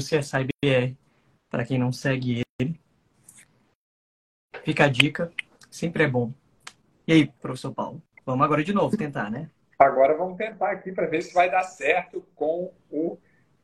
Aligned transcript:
CSIBR, 0.00 0.96
para 1.48 1.64
quem 1.64 1.78
não 1.78 1.92
segue 1.92 2.42
ele. 2.58 2.80
Fica 4.64 4.84
a 4.84 4.88
dica, 4.88 5.32
sempre 5.70 6.04
é 6.04 6.08
bom. 6.08 6.32
E 7.06 7.12
aí, 7.12 7.26
professor 7.40 7.72
Paulo? 7.72 8.02
Vamos 8.24 8.44
agora 8.44 8.64
de 8.64 8.72
novo 8.72 8.96
tentar, 8.96 9.30
né? 9.30 9.48
Agora 9.78 10.16
vamos 10.16 10.36
tentar 10.36 10.70
aqui 10.70 10.90
para 10.90 11.06
ver 11.06 11.22
se 11.22 11.32
vai 11.34 11.50
dar 11.50 11.62
certo 11.62 12.26
com 12.34 12.72
o 12.90 13.18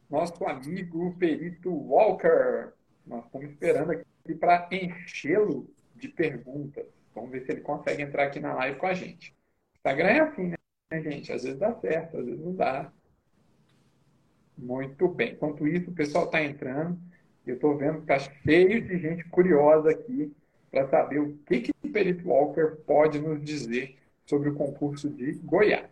nosso 0.08 0.44
amigo 0.44 1.16
perito 1.18 1.72
Walker. 1.72 2.72
Nós 3.06 3.24
estamos 3.24 3.50
esperando 3.50 3.92
aqui 3.92 4.34
para 4.38 4.68
enchê-lo 4.70 5.68
de 5.96 6.08
perguntas. 6.08 6.86
Vamos 7.14 7.30
ver 7.30 7.44
se 7.44 7.52
ele 7.52 7.62
consegue 7.62 8.02
entrar 8.02 8.24
aqui 8.24 8.38
na 8.38 8.54
live 8.54 8.78
com 8.78 8.86
a 8.86 8.94
gente. 8.94 9.34
Instagram 9.76 10.08
é 10.08 10.20
assim, 10.20 10.48
né, 10.48 11.02
gente? 11.02 11.32
Às 11.32 11.42
vezes 11.42 11.58
dá 11.58 11.74
certo, 11.80 12.18
às 12.18 12.24
vezes 12.24 12.40
não 12.40 12.54
dá. 12.54 12.92
Muito 14.62 15.08
bem. 15.08 15.32
Enquanto 15.32 15.66
isso, 15.66 15.90
o 15.90 15.94
pessoal 15.94 16.26
está 16.26 16.42
entrando. 16.42 16.96
Eu 17.44 17.56
estou 17.56 17.76
vendo 17.76 17.96
que 17.96 18.12
está 18.12 18.18
cheio 18.18 18.80
de 18.86 18.96
gente 18.98 19.24
curiosa 19.24 19.90
aqui 19.90 20.32
para 20.70 20.88
saber 20.88 21.18
o 21.18 21.36
que, 21.38 21.60
que 21.62 21.72
o 21.82 21.90
Perito 21.90 22.28
Walker 22.28 22.76
pode 22.86 23.18
nos 23.18 23.42
dizer 23.42 23.98
sobre 24.24 24.50
o 24.50 24.54
concurso 24.54 25.10
de 25.10 25.32
Goiás. 25.42 25.90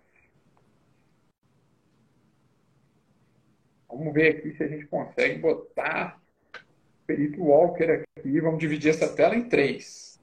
Vamos 3.89 4.15
ver 4.15 4.37
aqui 4.37 4.53
se 4.53 4.63
a 4.63 4.69
gente 4.69 4.87
consegue 4.87 5.41
botar 5.41 6.23
o 6.55 7.07
Perito 7.07 7.43
Walker 7.43 8.05
aqui. 8.17 8.41
Vamos 8.41 8.61
dividir 8.61 8.91
essa 8.91 9.13
tela 9.13 9.35
em 9.35 9.49
três. 9.49 10.21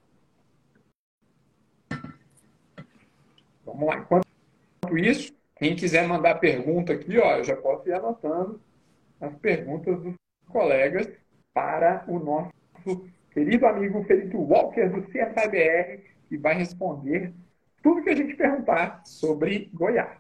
Vamos 3.66 3.86
lá. 3.86 4.00
Enquanto 4.00 4.98
isso, 4.98 5.37
quem 5.58 5.76
quiser 5.76 6.08
mandar 6.08 6.36
pergunta 6.36 6.94
aqui, 6.94 7.18
ó, 7.18 7.38
eu 7.38 7.44
já 7.44 7.56
posso 7.56 7.88
ir 7.88 7.94
anotando 7.94 8.62
as 9.20 9.34
perguntas 9.36 10.00
dos 10.02 10.14
colegas 10.48 11.10
para 11.54 12.04
o 12.08 12.20
nosso 12.20 12.52
querido 13.32 13.66
amigo 13.66 14.04
Felipe 14.04 14.36
Walker 14.36 14.90
do 14.90 15.02
CSIBR, 15.04 16.04
que 16.30 16.38
vai 16.38 16.56
responder 16.56 17.34
tudo 17.82 18.04
que 18.04 18.10
a 18.10 18.16
gente 18.16 18.36
perguntar 18.36 19.02
sobre 19.06 19.70
Goiás. 19.74 20.18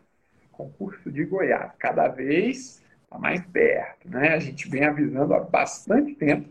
Concurso 0.51 1.11
de 1.11 1.23
Goiás. 1.25 1.71
Cada 1.77 2.07
vez 2.07 2.83
está 3.03 3.19
mais 3.19 3.45
perto, 3.45 4.09
né? 4.09 4.29
A 4.29 4.39
gente 4.39 4.69
vem 4.69 4.83
avisando 4.83 5.33
há 5.33 5.39
bastante 5.39 6.15
tempo. 6.15 6.49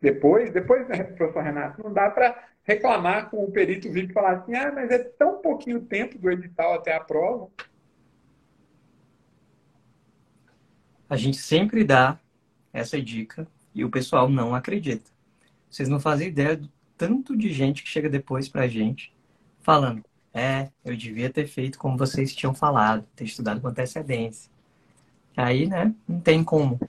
Depois, 0.00 0.50
depois, 0.52 0.88
né, 0.88 1.04
professor 1.04 1.42
Renato, 1.42 1.82
não 1.82 1.92
dá 1.92 2.10
para 2.10 2.48
reclamar 2.64 3.30
com 3.30 3.44
o 3.44 3.50
perito 3.50 3.90
vir 3.90 4.10
e 4.10 4.12
falar 4.12 4.32
assim, 4.32 4.54
ah, 4.54 4.72
mas 4.72 4.90
é 4.90 4.98
tão 4.98 5.40
pouquinho 5.40 5.80
tempo 5.80 6.18
do 6.18 6.30
edital 6.30 6.74
até 6.74 6.94
a 6.94 7.00
prova. 7.00 7.48
A 11.12 11.16
gente 11.18 11.36
sempre 11.36 11.84
dá 11.84 12.18
essa 12.72 12.98
dica 12.98 13.46
e 13.74 13.84
o 13.84 13.90
pessoal 13.90 14.30
não 14.30 14.54
acredita. 14.54 15.10
Vocês 15.68 15.86
não 15.86 16.00
fazem 16.00 16.28
ideia 16.28 16.56
do 16.56 16.70
tanto 16.96 17.36
de 17.36 17.52
gente 17.52 17.82
que 17.82 17.90
chega 17.90 18.08
depois 18.08 18.48
pra 18.48 18.66
gente 18.66 19.14
falando: 19.60 20.02
é, 20.32 20.70
eu 20.82 20.96
devia 20.96 21.28
ter 21.28 21.46
feito 21.46 21.78
como 21.78 21.98
vocês 21.98 22.34
tinham 22.34 22.54
falado, 22.54 23.06
ter 23.14 23.24
estudado 23.24 23.60
com 23.60 23.68
antecedência. 23.68 24.50
Aí, 25.36 25.66
né, 25.66 25.94
não 26.08 26.18
tem 26.18 26.42
como. 26.42 26.80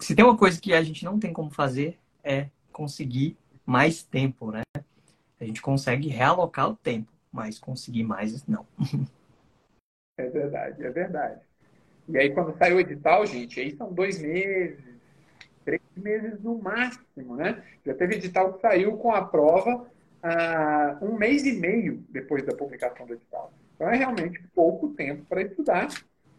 Se 0.00 0.16
tem 0.16 0.24
uma 0.24 0.36
coisa 0.36 0.60
que 0.60 0.74
a 0.74 0.82
gente 0.82 1.04
não 1.04 1.16
tem 1.16 1.32
como 1.32 1.48
fazer, 1.48 1.96
é 2.24 2.48
conseguir 2.72 3.36
mais 3.64 4.02
tempo, 4.02 4.50
né? 4.50 4.62
A 5.40 5.44
gente 5.44 5.62
consegue 5.62 6.08
realocar 6.08 6.70
o 6.70 6.74
tempo, 6.74 7.12
mas 7.30 7.56
conseguir 7.60 8.02
mais, 8.02 8.44
não. 8.48 8.66
É 10.20 10.28
verdade, 10.28 10.84
é 10.84 10.90
verdade. 10.90 11.47
E 12.08 12.16
aí, 12.16 12.30
quando 12.30 12.56
sai 12.56 12.72
o 12.72 12.80
edital, 12.80 13.26
gente, 13.26 13.60
aí 13.60 13.76
são 13.76 13.92
dois 13.92 14.18
meses, 14.18 14.78
três 15.64 15.82
meses 15.94 16.40
no 16.42 16.58
máximo, 16.58 17.36
né? 17.36 17.62
Já 17.84 17.94
teve 17.94 18.16
edital 18.16 18.54
que 18.54 18.60
saiu 18.60 18.96
com 18.96 19.12
a 19.12 19.22
prova 19.22 19.86
ah, 20.22 20.98
um 21.02 21.16
mês 21.16 21.44
e 21.44 21.52
meio 21.52 22.02
depois 22.08 22.42
da 22.44 22.54
publicação 22.54 23.06
do 23.06 23.14
edital. 23.14 23.52
Então, 23.74 23.88
é 23.90 23.96
realmente 23.96 24.42
pouco 24.54 24.88
tempo 24.88 25.24
para 25.28 25.42
estudar. 25.42 25.88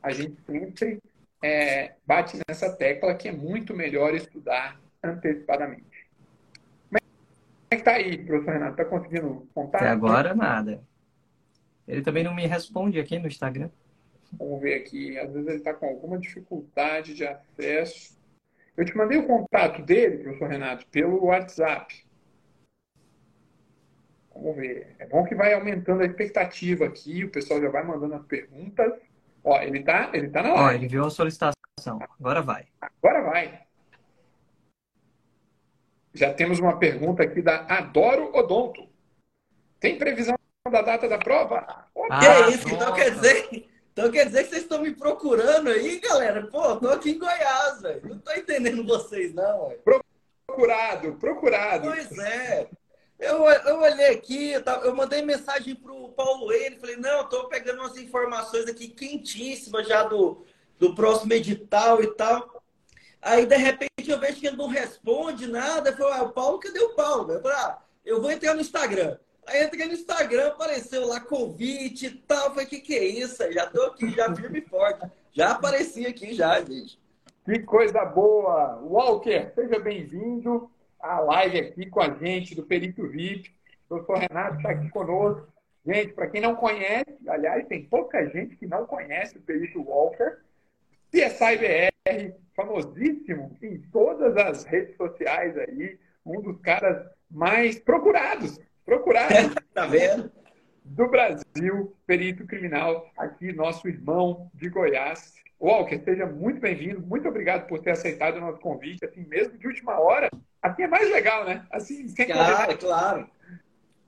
A 0.01 0.11
gente 0.11 0.35
sempre 0.45 0.99
é, 1.43 1.93
bate 2.05 2.39
nessa 2.47 2.75
tecla 2.75 3.13
que 3.13 3.27
é 3.27 3.31
muito 3.31 3.73
melhor 3.75 4.13
estudar 4.15 4.79
antecipadamente. 5.03 5.85
Como 6.89 6.99
é 7.71 7.75
que 7.75 7.81
está 7.81 7.93
aí, 7.93 8.17
professor 8.17 8.53
Renato? 8.53 8.71
Está 8.71 8.85
conseguindo 8.85 9.47
contar? 9.53 9.77
Até 9.77 9.89
agora, 9.89 10.33
nada. 10.33 10.81
Ele 11.87 12.01
também 12.01 12.23
não 12.23 12.33
me 12.33 12.45
responde 12.45 12.99
aqui 12.99 13.17
no 13.19 13.27
Instagram. 13.27 13.69
Vamos 14.33 14.61
ver 14.61 14.75
aqui. 14.75 15.17
Às 15.17 15.31
vezes 15.31 15.47
ele 15.47 15.57
está 15.57 15.73
com 15.73 15.87
alguma 15.87 16.17
dificuldade 16.17 17.13
de 17.13 17.25
acesso. 17.25 18.17
Eu 18.75 18.85
te 18.85 18.95
mandei 18.95 19.17
o 19.17 19.27
contato 19.27 19.81
dele, 19.81 20.19
professor 20.19 20.49
Renato, 20.49 20.87
pelo 20.87 21.25
WhatsApp. 21.25 22.05
Vamos 24.33 24.55
ver. 24.55 24.95
É 24.99 25.05
bom 25.05 25.25
que 25.25 25.35
vai 25.35 25.53
aumentando 25.53 26.01
a 26.01 26.05
expectativa 26.05 26.85
aqui, 26.85 27.25
o 27.25 27.29
pessoal 27.29 27.59
já 27.59 27.69
vai 27.69 27.83
mandando 27.83 28.15
as 28.15 28.25
perguntas. 28.25 28.93
Ó, 29.43 29.59
ele 29.61 29.83
tá, 29.83 30.11
ele 30.13 30.29
tá 30.29 30.41
na 30.43 30.53
live. 30.53 30.63
Ó, 30.63 30.71
ele 30.71 30.87
viu 30.87 31.05
a 31.05 31.09
solicitação. 31.09 31.53
Agora 32.19 32.41
vai. 32.41 32.67
Agora 32.81 33.21
vai. 33.23 33.61
Já 36.13 36.33
temos 36.33 36.59
uma 36.59 36.77
pergunta 36.77 37.23
aqui 37.23 37.41
da 37.41 37.65
Adoro 37.65 38.35
Odonto. 38.35 38.87
Tem 39.79 39.97
previsão 39.97 40.35
da 40.69 40.81
data 40.81 41.07
da 41.07 41.17
prova? 41.17 41.87
Ah, 42.09 42.19
que 42.19 42.25
é 42.25 42.49
isso? 42.49 42.69
Então 42.69 42.93
quer 42.93 43.11
dizer 43.11 43.69
então 43.99 44.11
quer 44.11 44.27
dizer 44.27 44.43
que 44.45 44.51
vocês 44.51 44.61
estão 44.61 44.81
me 44.81 44.95
procurando 44.95 45.67
aí, 45.67 45.99
galera? 45.99 46.47
Pô, 46.47 46.77
tô 46.77 46.87
aqui 46.87 47.11
em 47.11 47.19
Goiás, 47.19 47.81
velho. 47.81 48.01
Não 48.07 48.17
tô 48.17 48.31
entendendo 48.31 48.87
vocês, 48.87 49.33
não, 49.33 49.67
velho. 49.67 49.81
Procurado, 50.47 51.15
procurado. 51.15 51.89
Pois 51.89 52.17
é. 52.17 52.69
Eu, 53.19 53.43
eu 53.45 53.81
olhei 53.81 54.07
aqui, 54.11 54.53
eu, 54.53 54.95
mandei 54.95 55.21
mensagem 55.21 55.75
pro 55.75 56.07
Paulo 56.13 56.49
ele 56.53 56.77
falei, 56.77 56.95
não, 56.95 57.27
tô 57.27 57.49
pegando 57.49 57.81
umas 57.81 57.97
informações 57.97 58.69
aqui 58.69 58.87
quentíssimas 58.87 59.85
já 59.85 60.03
do, 60.03 60.45
do 60.77 60.95
próximo 60.95 61.33
edital 61.33 62.01
e 62.01 62.07
tal. 62.15 62.63
Aí, 63.21 63.45
de 63.45 63.57
repente, 63.57 63.89
eu 64.07 64.17
vejo 64.17 64.39
que 64.39 64.47
ele 64.47 64.55
não 64.55 64.67
responde 64.67 65.45
nada. 65.45 65.89
Eu 65.89 65.97
falei, 65.97 66.13
ah, 66.13 66.23
o 66.23 66.31
Paulo, 66.31 66.59
cadê 66.59 66.79
o 66.79 66.95
Paulo? 66.95 67.33
Eu 67.33 67.41
falei, 67.41 67.57
ah, 67.57 67.77
eu 68.05 68.21
vou 68.21 68.31
entrar 68.31 68.53
no 68.53 68.61
Instagram. 68.61 69.17
Aí 69.49 69.63
entrei 69.63 69.87
no 69.87 69.93
Instagram, 69.93 70.49
apareceu 70.49 71.07
lá 71.07 71.19
convite 71.19 72.05
e 72.05 72.11
tal. 72.11 72.45
Eu 72.45 72.51
falei, 72.51 72.67
que 72.67 72.79
que 72.79 72.95
é 72.95 73.03
isso? 73.03 73.51
Já 73.51 73.65
tô 73.65 73.81
aqui, 73.81 74.11
já 74.11 74.33
firme 74.35 74.59
e 74.59 74.69
forte. 74.69 75.09
Já 75.31 75.51
apareci 75.51 76.05
aqui 76.05 76.35
já, 76.35 76.61
gente. 76.61 76.99
Que 77.43 77.57
coisa 77.63 78.05
boa! 78.05 78.75
Walker, 78.75 79.51
seja 79.55 79.79
bem-vindo 79.79 80.69
à 80.99 81.19
live 81.19 81.57
aqui 81.61 81.87
com 81.87 81.99
a 81.99 82.13
gente 82.13 82.53
do 82.53 82.61
Perito 82.61 83.07
VIP. 83.07 83.51
O 83.89 83.95
professor 83.95 84.19
Renato 84.19 84.57
está 84.57 84.69
aqui 84.69 84.87
conosco. 84.89 85.47
Gente, 85.83 86.13
para 86.13 86.27
quem 86.27 86.41
não 86.41 86.55
conhece, 86.55 87.17
aliás, 87.27 87.65
tem 87.65 87.83
pouca 87.85 88.23
gente 88.29 88.55
que 88.55 88.67
não 88.67 88.85
conhece 88.85 89.39
o 89.39 89.41
Perito 89.41 89.81
Walker. 89.81 90.41
CSI 91.11 91.57
BR, 91.57 92.35
famosíssimo 92.55 93.57
em 93.63 93.81
todas 93.91 94.37
as 94.37 94.63
redes 94.63 94.95
sociais 94.95 95.57
aí, 95.57 95.97
um 96.23 96.39
dos 96.39 96.61
caras 96.61 97.03
mais 97.31 97.79
procurados 97.79 98.59
Procurar. 98.89 99.29
tá 99.71 99.85
vendo? 99.85 100.31
Do 100.83 101.07
Brasil, 101.07 101.95
perito 102.07 102.43
criminal, 102.47 103.07
aqui, 103.15 103.53
nosso 103.53 103.87
irmão 103.87 104.49
de 104.55 104.67
Goiás. 104.67 105.35
Walker, 105.61 106.01
seja 106.03 106.25
muito 106.25 106.59
bem-vindo. 106.59 106.99
Muito 106.99 107.27
obrigado 107.27 107.67
por 107.67 107.77
ter 107.79 107.91
aceitado 107.91 108.37
o 108.37 108.41
nosso 108.41 108.59
convite, 108.59 109.05
assim, 109.05 109.23
mesmo 109.27 109.59
de 109.59 109.67
última 109.67 109.99
hora. 109.99 110.31
Assim 110.59 110.81
é 110.81 110.87
mais 110.87 111.07
legal, 111.11 111.45
né? 111.45 111.67
Assim, 111.71 112.07
sem 112.07 112.25
Claro, 112.25 112.77
claro. 112.79 113.29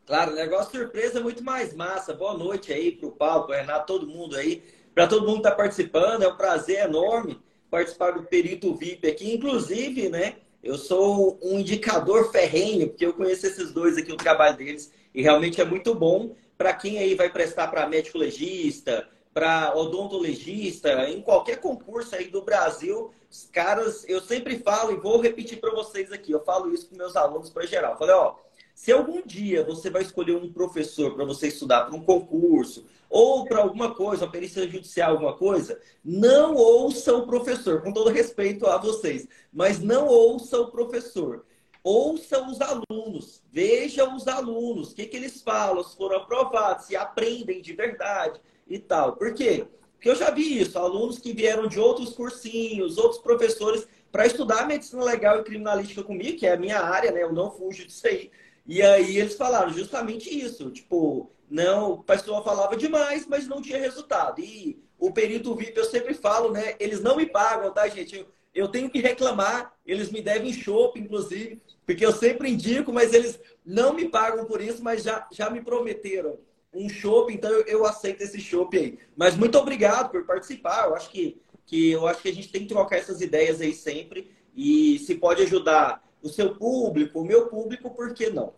Claro, 0.08 0.34
negócio 0.34 0.80
surpresa 0.80 1.20
é 1.20 1.22
muito 1.22 1.44
mais 1.44 1.76
massa. 1.76 2.16
Boa 2.16 2.36
noite 2.36 2.74
aí 2.74 2.92
pro 2.92 3.12
Paulo, 3.12 3.46
pro 3.46 3.56
Renato, 3.56 3.86
todo 3.86 4.08
mundo 4.08 4.36
aí. 4.36 4.64
Para 4.96 5.06
todo 5.06 5.28
mundo 5.28 5.44
que 5.44 5.44
tá 5.44 5.52
participando, 5.52 6.24
é 6.24 6.28
um 6.28 6.38
prazer 6.38 6.86
enorme 6.86 7.40
participar 7.70 8.14
do 8.14 8.24
Perito 8.24 8.74
VIP 8.74 9.08
aqui. 9.08 9.36
Inclusive, 9.36 10.10
né, 10.10 10.38
eu 10.64 10.78
sou 10.78 11.40
um 11.42 11.60
indicador 11.60 12.32
ferrenho, 12.32 12.90
porque 12.90 13.06
eu 13.06 13.14
conheço 13.14 13.48
esses 13.48 13.72
dois 13.72 13.98
aqui, 13.98 14.12
o 14.12 14.18
trabalho 14.18 14.58
deles, 14.58 14.92
e 15.14 15.22
realmente 15.22 15.60
é 15.60 15.66
muito 15.66 15.96
bom 15.96 16.36
para 16.58 16.74
quem 16.74 17.00
aí 17.00 17.16
vai 17.16 17.30
prestar 17.32 17.68
para 17.70 17.88
médico 17.88 18.18
legista, 18.18 19.08
para 19.34 19.76
odontologista, 19.76 21.10
em 21.10 21.22
qualquer 21.22 21.58
concurso 21.58 22.16
aí 22.16 22.28
do 22.28 22.42
Brasil, 22.42 23.12
os 23.30 23.50
caras, 23.52 24.08
eu 24.08 24.22
sempre 24.22 24.60
falo 24.60 24.92
e 24.92 24.98
vou 24.98 25.22
repetir 25.22 25.60
para 25.60 25.72
vocês 25.72 26.12
aqui, 26.12 26.32
eu 26.32 26.44
falo 26.44 26.74
isso 26.74 26.90
com 26.90 26.98
meus 26.98 27.16
alunos 27.16 27.50
para 27.50 27.66
geral. 27.66 27.94
Eu 27.94 27.98
falei, 27.98 28.14
ó, 28.14 28.36
se 28.76 28.92
algum 28.92 29.22
dia 29.26 29.64
você 29.64 29.90
vai 29.90 30.02
escolher 30.02 30.36
um 30.36 30.52
professor 30.52 31.16
para 31.16 31.24
você 31.26 31.48
estudar 31.48 31.86
para 31.86 31.96
um 31.96 32.04
concurso 32.04 32.86
ou 33.12 33.44
para 33.44 33.60
alguma 33.60 33.94
coisa, 33.94 34.24
uma 34.24 34.32
perícia 34.32 34.66
judicial, 34.66 35.12
alguma 35.12 35.36
coisa, 35.36 35.78
não 36.04 36.56
ouça 36.56 37.14
o 37.14 37.28
professor, 37.28 37.82
com 37.82 37.92
todo 37.92 38.10
respeito 38.10 38.66
a 38.66 38.78
vocês, 38.78 39.28
mas 39.52 39.80
não 39.80 40.08
ouça 40.08 40.58
o 40.62 40.72
professor. 40.72 41.46
Ouça 41.84 42.42
os 42.48 42.62
alunos, 42.62 43.44
veja 43.52 44.08
os 44.16 44.28
alunos, 44.28 44.92
o 44.92 44.96
que, 44.96 45.08
que 45.08 45.18
eles 45.18 45.42
falam, 45.42 45.84
se 45.84 45.98
foram 45.98 46.18
aprovados, 46.18 46.86
se 46.86 46.96
aprendem 46.96 47.62
de 47.62 47.74
verdade 47.74 48.40
e 48.66 48.80
tal. 48.80 49.18
Por 49.18 49.34
quê? 49.34 49.66
Porque 49.94 50.10
eu 50.10 50.16
já 50.16 50.32
vi 50.32 50.62
isso, 50.62 50.80
alunos 50.80 51.20
que 51.20 51.34
vieram 51.34 51.68
de 51.68 51.80
outros 51.80 52.14
cursinhos, 52.14 52.98
outros 52.98 53.20
professores 53.20 53.88
para 54.10 54.26
estudar 54.26 54.68
medicina 54.68 55.04
legal 55.04 55.40
e 55.40 55.44
criminalística 55.44 56.04
comigo, 56.04 56.38
que 56.38 56.46
é 56.46 56.54
a 56.54 56.58
minha 56.58 56.80
área, 56.80 57.12
né? 57.12 57.24
Eu 57.24 57.34
não 57.34 57.52
fujo 57.52 57.86
disso 57.86 58.08
aí. 58.08 58.32
E 58.66 58.82
aí 58.82 59.18
eles 59.18 59.36
falaram 59.36 59.72
justamente 59.72 60.30
isso, 60.30 60.70
tipo, 60.70 61.30
não, 61.52 61.92
o 61.92 62.04
pessoal 62.04 62.42
falava 62.42 62.78
demais, 62.78 63.28
mas 63.28 63.46
não 63.46 63.62
tinha 63.62 63.78
resultado. 63.78 64.40
E 64.40 64.82
o 64.98 65.12
perito 65.12 65.54
VIP, 65.54 65.78
eu 65.78 65.84
sempre 65.84 66.14
falo, 66.14 66.50
né? 66.50 66.76
Eles 66.80 67.02
não 67.02 67.18
me 67.18 67.26
pagam, 67.26 67.74
tá, 67.74 67.90
gente? 67.90 68.18
Eu, 68.18 68.26
eu 68.56 68.68
tenho 68.70 68.90
que 68.90 69.00
reclamar, 69.00 69.76
eles 69.86 70.10
me 70.10 70.22
devem 70.22 70.54
chopp, 70.54 70.98
inclusive, 70.98 71.62
porque 71.86 72.06
eu 72.06 72.14
sempre 72.14 72.50
indico, 72.50 72.94
mas 72.94 73.14
eles 73.14 73.38
não 73.66 73.92
me 73.94 74.08
pagam 74.08 74.46
por 74.46 74.62
isso, 74.62 74.82
mas 74.82 75.04
já, 75.04 75.28
já 75.30 75.50
me 75.50 75.62
prometeram 75.62 76.40
um 76.74 76.88
chopp, 76.88 77.34
então 77.34 77.52
eu, 77.52 77.66
eu 77.66 77.86
aceito 77.86 78.22
esse 78.22 78.40
chopp 78.40 78.78
aí. 78.78 78.98
Mas 79.14 79.36
muito 79.36 79.58
obrigado 79.58 80.10
por 80.10 80.26
participar. 80.26 80.88
Eu 80.88 80.96
acho 80.96 81.10
que, 81.10 81.42
que 81.66 81.92
eu 81.92 82.08
acho 82.08 82.22
que 82.22 82.30
a 82.30 82.34
gente 82.34 82.50
tem 82.50 82.62
que 82.62 82.70
trocar 82.70 82.96
essas 82.96 83.20
ideias 83.20 83.60
aí 83.60 83.74
sempre. 83.74 84.32
E 84.56 85.00
se 85.00 85.16
pode 85.16 85.42
ajudar 85.44 86.02
o 86.24 86.30
seu 86.30 86.56
público, 86.56 87.20
o 87.20 87.26
meu 87.26 87.48
público, 87.48 87.90
por 87.90 88.14
que 88.14 88.30
não? 88.30 88.54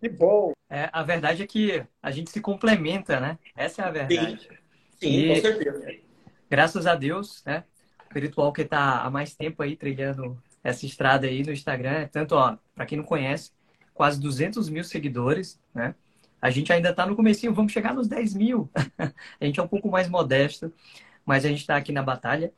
Que 0.00 0.08
bom! 0.08 0.52
É, 0.68 0.90
a 0.92 1.02
verdade 1.02 1.42
é 1.42 1.46
que 1.46 1.84
a 2.02 2.10
gente 2.10 2.30
se 2.30 2.40
complementa, 2.40 3.20
né? 3.20 3.38
Essa 3.56 3.82
é 3.82 3.84
a 3.84 3.90
verdade. 3.90 4.40
Sim, 4.40 4.56
Sim 5.00 5.08
e, 5.08 5.34
com 5.34 5.40
certeza. 5.40 5.94
Graças 6.50 6.86
a 6.86 6.94
Deus, 6.94 7.42
né? 7.44 7.64
O 8.08 8.14
Perito 8.14 8.52
que 8.52 8.62
está 8.62 9.02
há 9.02 9.10
mais 9.10 9.34
tempo 9.34 9.62
aí 9.62 9.76
trilhando 9.76 10.40
essa 10.62 10.84
estrada 10.86 11.26
aí 11.26 11.42
no 11.42 11.52
Instagram. 11.52 12.08
Tanto, 12.08 12.34
ó, 12.34 12.56
para 12.74 12.86
quem 12.86 12.98
não 12.98 13.04
conhece, 13.04 13.52
quase 13.94 14.20
200 14.20 14.68
mil 14.68 14.84
seguidores, 14.84 15.60
né? 15.74 15.94
A 16.40 16.50
gente 16.50 16.72
ainda 16.72 16.90
está 16.90 17.06
no 17.06 17.16
comecinho, 17.16 17.54
vamos 17.54 17.72
chegar 17.72 17.94
nos 17.94 18.06
10 18.06 18.34
mil. 18.34 18.70
a 19.40 19.44
gente 19.44 19.58
é 19.58 19.62
um 19.62 19.68
pouco 19.68 19.90
mais 19.90 20.08
modesto, 20.08 20.72
mas 21.24 21.44
a 21.44 21.48
gente 21.48 21.60
está 21.60 21.76
aqui 21.76 21.92
na 21.92 22.02
batalha. 22.02 22.52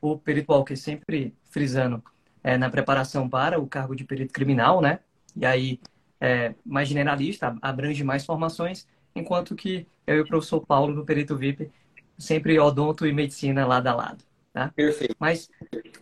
O 0.00 0.18
Perito 0.18 0.52
Walker 0.52 0.76
sempre 0.76 1.34
frisando 1.50 2.02
é, 2.42 2.58
na 2.58 2.68
preparação 2.68 3.28
para 3.28 3.60
o 3.60 3.66
cargo 3.66 3.94
de 3.94 4.04
perito 4.04 4.32
criminal, 4.32 4.80
né? 4.80 4.98
E 5.36 5.46
aí 5.46 5.80
é, 6.22 6.54
mais 6.64 6.86
generalista, 6.86 7.56
abrange 7.60 8.04
mais 8.04 8.24
formações, 8.24 8.86
enquanto 9.12 9.56
que 9.56 9.88
eu 10.06 10.18
e 10.18 10.20
o 10.20 10.26
professor 10.26 10.64
Paulo, 10.64 10.94
no 10.94 11.04
Perito 11.04 11.36
VIP, 11.36 11.68
sempre 12.16 12.56
odonto 12.60 13.04
e 13.04 13.12
medicina 13.12 13.66
lado 13.66 13.88
a 13.88 13.94
lado. 13.94 14.24
Tá? 14.52 14.68
Perfeito. 14.68 15.16
Mas, 15.18 15.50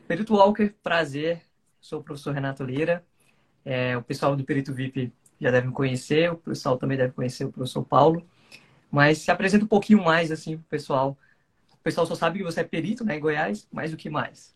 Perito 0.07 0.35
Walker, 0.35 0.75
prazer. 0.83 1.41
Sou 1.81 2.01
o 2.01 2.05
professor 2.05 2.35
Renato 2.35 2.63
Lira. 2.63 3.03
É, 3.65 3.97
o 3.97 4.03
pessoal 4.03 4.37
do 4.37 4.45
Perito 4.45 4.75
VIP 4.75 5.11
já 5.41 5.51
deve 5.51 5.69
me 5.69 5.73
conhecer, 5.73 6.31
o 6.31 6.37
pessoal 6.37 6.77
também 6.77 6.99
deve 6.99 7.15
conhecer 7.15 7.47
o 7.47 7.53
professor 7.53 7.83
Paulo. 7.83 8.23
Mas 8.91 9.19
se 9.19 9.31
apresenta 9.31 9.65
um 9.65 9.69
pouquinho 9.69 10.05
mais, 10.05 10.31
assim, 10.31 10.59
pro 10.59 10.67
pessoal. 10.67 11.17
O 11.73 11.79
pessoal 11.83 12.07
só 12.07 12.15
sabe 12.15 12.39
que 12.39 12.45
você 12.45 12.61
é 12.61 12.65
perito, 12.65 13.07
né, 13.07 13.17
em 13.17 13.21
Goiás, 13.21 13.67
mas 13.73 13.91
o 13.91 13.97
que 13.97 14.11
mais? 14.11 14.55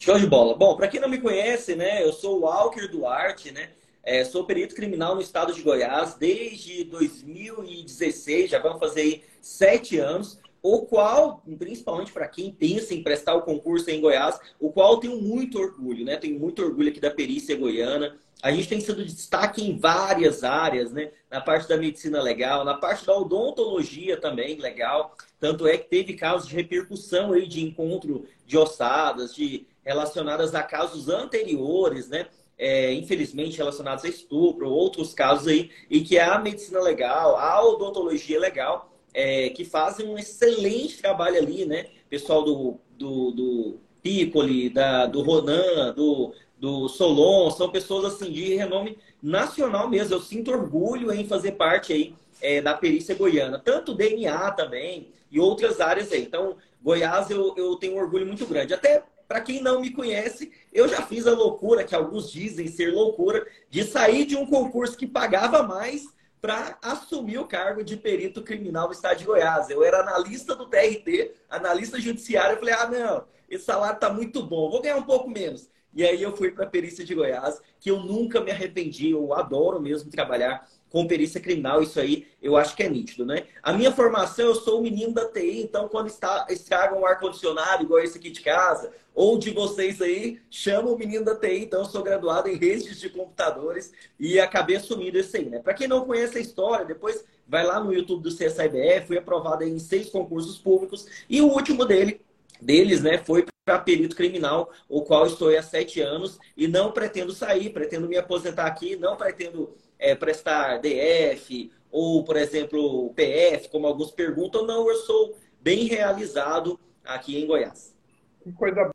Show 0.00 0.18
de 0.18 0.26
bola. 0.26 0.56
Bom, 0.56 0.76
para 0.76 0.88
quem 0.88 0.98
não 0.98 1.08
me 1.08 1.18
conhece, 1.18 1.76
né, 1.76 2.02
eu 2.02 2.12
sou 2.12 2.38
o 2.38 2.40
Walker 2.40 2.88
Duarte, 2.88 3.52
né? 3.52 3.70
É, 4.06 4.24
sou 4.24 4.44
perito 4.44 4.72
criminal 4.72 5.16
no 5.16 5.20
estado 5.20 5.52
de 5.52 5.60
Goiás 5.60 6.14
desde 6.14 6.84
2016, 6.84 8.48
já 8.48 8.60
vamos 8.60 8.78
fazer 8.78 9.00
aí 9.00 9.24
sete 9.40 9.98
anos, 9.98 10.38
o 10.62 10.82
qual, 10.82 11.42
principalmente 11.58 12.12
para 12.12 12.28
quem 12.28 12.52
pensa 12.52 12.94
em 12.94 13.02
prestar 13.02 13.34
o 13.34 13.42
concurso 13.42 13.90
em 13.90 14.00
Goiás, 14.00 14.38
o 14.60 14.70
qual 14.70 15.00
tenho 15.00 15.20
muito 15.20 15.58
orgulho, 15.58 16.04
né? 16.04 16.16
Tenho 16.16 16.38
muito 16.38 16.62
orgulho 16.62 16.88
aqui 16.88 17.00
da 17.00 17.10
perícia 17.10 17.56
goiana. 17.56 18.16
A 18.40 18.52
gente 18.52 18.68
tem 18.68 18.80
sido 18.80 19.04
destaque 19.04 19.64
em 19.64 19.76
várias 19.76 20.44
áreas, 20.44 20.92
né? 20.92 21.10
Na 21.28 21.40
parte 21.40 21.68
da 21.68 21.76
medicina 21.76 22.22
legal, 22.22 22.64
na 22.64 22.74
parte 22.74 23.04
da 23.04 23.16
odontologia 23.16 24.20
também 24.20 24.56
legal. 24.56 25.16
Tanto 25.40 25.66
é 25.66 25.76
que 25.76 25.88
teve 25.88 26.14
casos 26.14 26.48
de 26.48 26.54
repercussão 26.54 27.32
aí 27.32 27.48
de 27.48 27.60
encontro 27.60 28.24
de 28.46 28.56
ossadas, 28.56 29.34
de 29.34 29.66
relacionadas 29.84 30.54
a 30.54 30.62
casos 30.62 31.08
anteriores, 31.08 32.08
né? 32.08 32.26
É, 32.58 32.92
infelizmente 32.92 33.58
relacionados 33.58 34.04
a 34.04 34.08
estupro, 34.08 34.70
outros 34.70 35.12
casos 35.12 35.48
aí, 35.48 35.70
e 35.90 36.00
que 36.00 36.18
a 36.18 36.38
medicina 36.38 36.80
legal, 36.80 37.36
a 37.36 37.62
odontologia 37.64 38.40
legal, 38.40 38.92
é, 39.12 39.50
que 39.50 39.64
fazem 39.64 40.06
um 40.06 40.18
excelente 40.18 40.98
trabalho 40.98 41.38
ali, 41.38 41.64
né? 41.64 41.86
Pessoal 42.08 42.44
do, 42.44 42.78
do, 42.98 43.30
do 43.30 43.80
Piccoli, 44.02 44.68
da, 44.68 45.06
do 45.06 45.22
Ronan, 45.22 45.92
do, 45.94 46.34
do 46.58 46.88
Solon, 46.88 47.50
são 47.50 47.70
pessoas 47.70 48.14
assim 48.14 48.30
de 48.30 48.54
renome 48.54 48.98
nacional 49.22 49.88
mesmo. 49.88 50.14
Eu 50.14 50.20
sinto 50.20 50.50
orgulho 50.50 51.12
em 51.12 51.26
fazer 51.26 51.52
parte 51.52 51.92
aí 51.92 52.14
é, 52.40 52.60
da 52.60 52.74
perícia 52.74 53.14
goiana, 53.14 53.58
tanto 53.58 53.94
DNA 53.94 54.50
também 54.52 55.08
e 55.30 55.40
outras 55.40 55.80
áreas 55.80 56.12
aí. 56.12 56.22
Então, 56.22 56.56
Goiás 56.82 57.30
eu, 57.30 57.54
eu 57.56 57.76
tenho 57.76 57.94
um 57.94 57.98
orgulho 57.98 58.26
muito 58.26 58.46
grande. 58.46 58.74
Até 58.74 59.02
para 59.26 59.40
quem 59.40 59.62
não 59.62 59.80
me 59.80 59.90
conhece, 59.90 60.52
eu 60.72 60.88
já 60.88 61.02
fiz 61.02 61.26
a 61.26 61.32
loucura, 61.32 61.84
que 61.84 61.94
alguns 61.94 62.30
dizem 62.30 62.68
ser 62.68 62.92
loucura, 62.92 63.46
de 63.68 63.84
sair 63.84 64.24
de 64.24 64.36
um 64.36 64.46
concurso 64.46 64.96
que 64.96 65.06
pagava 65.06 65.62
mais 65.62 66.14
para 66.40 66.78
assumir 66.80 67.38
o 67.38 67.46
cargo 67.46 67.82
de 67.82 67.96
perito 67.96 68.42
criminal 68.42 68.86
no 68.86 68.92
estado 68.92 69.18
de 69.18 69.24
Goiás. 69.24 69.68
Eu 69.68 69.82
era 69.82 70.00
analista 70.00 70.54
do 70.54 70.66
TRT, 70.66 71.32
analista 71.50 72.00
judiciário. 72.00 72.54
Eu 72.54 72.58
falei, 72.58 72.74
ah, 72.74 72.88
não, 72.88 73.24
esse 73.48 73.64
salário 73.64 73.96
está 73.96 74.10
muito 74.10 74.42
bom, 74.42 74.70
vou 74.70 74.80
ganhar 74.80 74.96
um 74.96 75.02
pouco 75.02 75.28
menos. 75.28 75.68
E 75.92 76.04
aí 76.04 76.22
eu 76.22 76.36
fui 76.36 76.50
para 76.50 76.64
a 76.64 76.68
perícia 76.68 77.04
de 77.04 77.14
Goiás, 77.14 77.60
que 77.80 77.90
eu 77.90 78.00
nunca 78.00 78.40
me 78.40 78.50
arrependi, 78.50 79.10
eu 79.10 79.32
adoro 79.32 79.80
mesmo 79.80 80.10
trabalhar 80.10 80.68
com 80.90 81.06
perícia 81.06 81.40
criminal, 81.40 81.82
isso 81.82 81.98
aí 81.98 82.28
eu 82.40 82.56
acho 82.56 82.76
que 82.76 82.82
é 82.82 82.88
nítido, 82.88 83.26
né? 83.26 83.46
A 83.62 83.72
minha 83.72 83.90
formação, 83.90 84.46
eu 84.46 84.54
sou 84.54 84.80
o 84.80 84.82
menino 84.82 85.12
da 85.12 85.26
TI, 85.26 85.62
então 85.62 85.88
quando 85.88 86.06
está, 86.08 86.46
estragam 86.50 87.00
um 87.00 87.06
ar-condicionado, 87.06 87.82
igual 87.82 88.00
esse 88.00 88.18
aqui 88.18 88.30
de 88.30 88.40
casa, 88.40 88.92
ou 89.16 89.38
de 89.38 89.50
vocês 89.50 90.02
aí, 90.02 90.38
chama 90.50 90.90
o 90.90 90.98
menino 90.98 91.24
da 91.24 91.34
TI, 91.34 91.62
então 91.62 91.80
eu 91.80 91.86
sou 91.86 92.02
graduado 92.02 92.50
em 92.50 92.56
redes 92.56 93.00
de 93.00 93.08
computadores 93.08 93.90
e 94.20 94.38
acabei 94.38 94.76
assumindo 94.76 95.18
isso 95.18 95.34
aí, 95.34 95.46
né? 95.46 95.58
Para 95.58 95.72
quem 95.72 95.88
não 95.88 96.04
conhece 96.04 96.36
a 96.36 96.40
história, 96.40 96.84
depois 96.84 97.24
vai 97.48 97.64
lá 97.64 97.80
no 97.80 97.94
YouTube 97.94 98.22
do 98.22 98.28
CSIBF, 98.28 99.06
fui 99.06 99.16
aprovado 99.16 99.64
em 99.64 99.78
seis 99.78 100.10
concursos 100.10 100.58
públicos 100.58 101.06
e 101.30 101.40
o 101.40 101.46
último 101.46 101.86
dele 101.86 102.20
deles, 102.60 103.02
né, 103.02 103.18
foi 103.18 103.46
para 103.64 103.78
perito 103.78 104.16
criminal, 104.16 104.70
o 104.88 105.02
qual 105.02 105.26
estou 105.26 105.54
há 105.54 105.62
sete 105.62 106.00
anos 106.00 106.38
e 106.56 106.68
não 106.68 106.92
pretendo 106.92 107.32
sair, 107.32 107.70
pretendo 107.70 108.08
me 108.08 108.16
aposentar 108.16 108.66
aqui, 108.66 108.96
não 108.96 109.16
pretendo 109.16 109.74
é, 109.98 110.14
prestar 110.14 110.78
DF 110.78 111.70
ou, 111.90 112.22
por 112.22 112.36
exemplo, 112.36 113.12
PF, 113.14 113.68
como 113.70 113.86
alguns 113.86 114.10
perguntam, 114.10 114.66
não, 114.66 114.88
eu 114.88 114.96
sou 114.96 115.36
bem 115.60 115.86
realizado 115.86 116.78
aqui 117.04 117.38
em 117.38 117.46
Goiás. 117.46 117.94
Que 118.42 118.52
coisa 118.52 118.90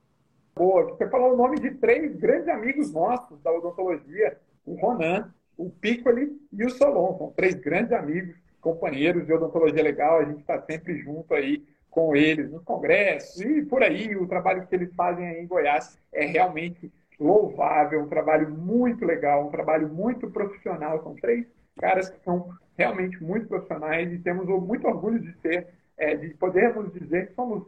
boa. 0.62 0.84
Você 0.84 1.10
falou 1.10 1.34
o 1.34 1.38
nome 1.38 1.60
de 1.60 1.72
três 1.72 2.16
grandes 2.18 2.48
amigos 2.48 2.94
nossos 2.94 3.42
da 3.42 3.52
odontologia, 3.52 4.38
o 4.64 4.76
Ronan, 4.76 5.34
o 5.58 5.72
Piccoli 5.72 6.40
e 6.54 6.64
o 6.64 6.70
Solon. 6.70 7.18
São 7.18 7.32
três 7.32 7.56
grandes 7.56 7.92
amigos, 7.92 8.36
companheiros 8.62 9.26
de 9.26 9.34
odontologia 9.34 9.82
legal. 9.82 10.20
A 10.20 10.26
gente 10.26 10.42
está 10.42 10.62
sempre 10.62 11.00
junto 11.00 11.34
aí 11.34 11.66
com 11.90 12.16
eles 12.16 12.52
nos 12.52 12.64
congressos 12.64 13.42
e 13.42 13.64
por 13.64 13.82
aí. 13.82 14.16
O 14.16 14.28
trabalho 14.28 14.68
que 14.68 14.76
eles 14.76 14.94
fazem 14.94 15.28
aí 15.28 15.42
em 15.42 15.48
Goiás 15.48 15.98
é 16.14 16.26
realmente 16.26 16.92
louvável, 17.20 18.00
um 18.00 18.08
trabalho 18.08 18.52
muito 18.52 19.04
legal, 19.04 19.48
um 19.48 19.52
trabalho 19.52 19.90
muito 19.90 20.30
profissional. 20.30 21.02
São 21.02 21.16
três 21.16 21.48
caras 21.80 22.08
que 22.08 22.24
são 22.24 22.50
realmente 22.78 23.22
muito 23.24 23.48
profissionais 23.48 24.14
e 24.14 24.20
temos 24.20 24.46
muito 24.46 24.88
orgulho 24.88 25.20
de 25.20 25.34
ser, 25.42 25.70
é, 25.98 26.16
de 26.16 26.30
podermos 26.36 26.94
dizer 26.94 27.30
que 27.30 27.34
somos 27.34 27.66